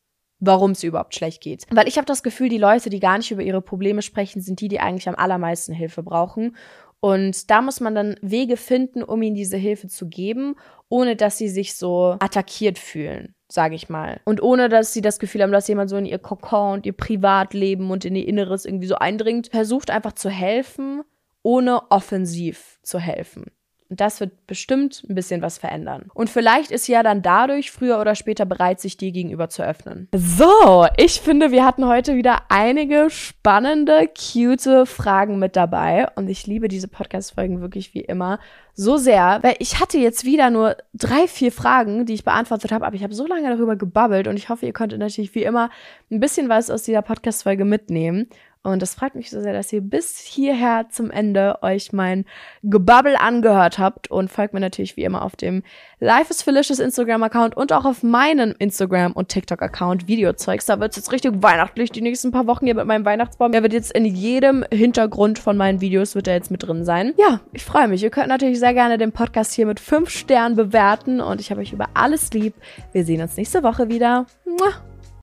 warum 0.45 0.71
es 0.71 0.83
überhaupt 0.83 1.15
schlecht 1.15 1.41
geht. 1.41 1.65
Weil 1.71 1.87
ich 1.87 1.97
habe 1.97 2.05
das 2.05 2.23
Gefühl, 2.23 2.49
die 2.49 2.57
Leute, 2.57 2.89
die 2.89 2.99
gar 2.99 3.17
nicht 3.17 3.31
über 3.31 3.41
ihre 3.41 3.61
Probleme 3.61 4.01
sprechen, 4.01 4.41
sind 4.41 4.59
die, 4.59 4.67
die 4.67 4.79
eigentlich 4.79 5.07
am 5.07 5.15
allermeisten 5.15 5.73
Hilfe 5.73 6.03
brauchen. 6.03 6.55
Und 6.99 7.49
da 7.51 7.61
muss 7.61 7.81
man 7.81 7.95
dann 7.95 8.15
Wege 8.21 8.55
finden, 8.55 9.03
um 9.03 9.21
ihnen 9.21 9.35
diese 9.35 9.57
Hilfe 9.57 9.87
zu 9.87 10.07
geben, 10.07 10.55
ohne 10.87 11.15
dass 11.15 11.37
sie 11.37 11.49
sich 11.49 11.75
so 11.75 12.15
attackiert 12.19 12.77
fühlen. 12.79 13.35
sage 13.51 13.75
ich 13.75 13.89
mal. 13.89 14.21
Und 14.25 14.41
ohne, 14.41 14.67
dass 14.67 14.93
sie 14.93 15.01
das 15.01 15.19
Gefühl 15.19 15.43
haben, 15.43 15.51
dass 15.51 15.67
jemand 15.67 15.89
so 15.89 15.97
in 15.97 16.05
ihr 16.05 16.17
Kokon 16.17 16.73
und 16.73 16.85
ihr 16.85 16.93
Privatleben 16.93 17.91
und 17.91 18.03
in 18.03 18.15
ihr 18.15 18.27
Inneres 18.27 18.65
irgendwie 18.65 18.87
so 18.87 18.95
eindringt, 18.95 19.49
versucht 19.49 19.91
einfach 19.91 20.13
zu 20.13 20.29
helfen, 20.29 21.03
ohne 21.43 21.91
offensiv 21.91 22.79
zu 22.81 22.99
helfen. 22.99 23.51
Und 23.93 24.01
das 24.01 24.19
wird 24.19 24.47
bestimmt 24.47 25.03
ein 25.07 25.13
bisschen 25.13 25.43
was 25.43 25.59
verändern. 25.59 26.09
Und 26.15 26.27
vielleicht 26.27 26.71
ist 26.71 26.85
sie 26.85 26.93
ja 26.93 27.03
dann 27.03 27.21
dadurch 27.21 27.69
früher 27.69 28.01
oder 28.01 28.15
später 28.15 28.43
bereit, 28.43 28.79
sich 28.79 28.97
dir 28.97 29.11
gegenüber 29.11 29.49
zu 29.49 29.61
öffnen. 29.61 30.07
So, 30.15 30.87
ich 30.97 31.21
finde, 31.21 31.51
wir 31.51 31.63
hatten 31.63 31.85
heute 31.85 32.15
wieder 32.15 32.41
einige 32.49 33.11
spannende, 33.11 34.09
cute 34.17 34.87
Fragen 34.87 35.37
mit 35.37 35.55
dabei. 35.55 36.07
Und 36.15 36.27
ich 36.27 36.47
liebe 36.47 36.69
diese 36.69 36.87
Podcast-Folgen 36.87 37.61
wirklich 37.61 37.93
wie 37.93 38.01
immer 38.01 38.39
so 38.73 38.97
sehr, 38.97 39.37
weil 39.43 39.57
ich 39.59 39.79
hatte 39.79 39.99
jetzt 39.99 40.25
wieder 40.25 40.49
nur 40.49 40.75
drei, 40.95 41.27
vier 41.27 41.51
Fragen, 41.51 42.07
die 42.07 42.15
ich 42.15 42.23
beantwortet 42.23 42.71
habe, 42.71 42.87
aber 42.87 42.95
ich 42.95 43.03
habe 43.03 43.13
so 43.13 43.27
lange 43.27 43.47
darüber 43.47 43.75
gebabbelt 43.75 44.27
und 44.27 44.37
ich 44.37 44.49
hoffe, 44.49 44.65
ihr 44.65 44.73
konntet 44.73 44.97
natürlich 44.97 45.35
wie 45.35 45.43
immer 45.43 45.69
ein 46.09 46.19
bisschen 46.19 46.49
was 46.49 46.71
aus 46.71 46.81
dieser 46.81 47.03
Podcast-Folge 47.03 47.63
mitnehmen. 47.63 48.27
Und 48.63 48.81
das 48.81 48.95
freut 48.95 49.13
mich 49.13 49.29
so 49.29 49.41
sehr, 49.41 49.51
dass 49.51 49.73
ihr 49.73 49.81
bis 49.81 50.19
hierher 50.19 50.87
zum 50.89 51.11
Ende 51.11 51.61
euch 51.63 51.91
mein 51.91 52.23
Gebabbel 52.63 53.17
angehört 53.17 53.77
habt 53.77 54.09
und 54.09 54.31
folgt 54.31 54.53
mir 54.53 54.61
natürlich 54.61 54.95
wie 54.95 55.03
immer 55.03 55.21
auf 55.21 55.35
dem 55.35 55.63
Life 55.99 56.31
is 56.31 56.41
Felicious 56.41 56.79
Instagram-Account 56.79 57.57
und 57.57 57.73
auch 57.73 57.83
auf 57.83 58.03
meinem 58.03 58.55
Instagram- 58.57 59.11
und 59.11 59.27
TikTok-Account 59.27 60.07
Videozeugs. 60.07 60.65
Da 60.65 60.79
wird 60.79 60.91
es 60.91 60.95
jetzt 60.95 61.11
richtig 61.11 61.43
weihnachtlich 61.43 61.91
die 61.91 62.01
nächsten 62.01 62.31
paar 62.31 62.47
Wochen 62.47 62.65
hier 62.65 62.75
mit 62.75 62.85
meinem 62.85 63.03
Weihnachtsbaum. 63.03 63.51
Er 63.51 63.63
wird 63.63 63.73
jetzt 63.73 63.91
in 63.91 64.05
jedem 64.05 64.63
Hintergrund 64.71 65.39
von 65.39 65.57
meinen 65.57 65.81
Videos 65.81 66.15
wird 66.15 66.29
er 66.29 66.35
jetzt 66.35 66.49
mit 66.49 66.63
drin 66.63 66.85
sein. 66.85 67.13
Ja, 67.17 67.41
ich 67.51 67.65
freue 67.65 67.89
mich. 67.89 68.01
Ihr 68.01 68.11
könnt 68.11 68.29
natürlich 68.29 68.59
sehr 68.59 68.73
gerne 68.73 68.97
den 68.97 69.11
Podcast 69.11 69.53
hier 69.53 69.65
mit 69.65 69.81
fünf 69.81 70.09
Sternen 70.09 70.55
bewerten 70.55 71.19
und 71.19 71.41
ich 71.41 71.51
habe 71.51 71.59
euch 71.59 71.73
über 71.73 71.87
alles 71.95 72.31
lieb. 72.31 72.53
Wir 72.93 73.03
sehen 73.03 73.21
uns 73.21 73.35
nächste 73.35 73.61
Woche 73.61 73.89
wieder. 73.89 74.25
Muah. 74.45 74.92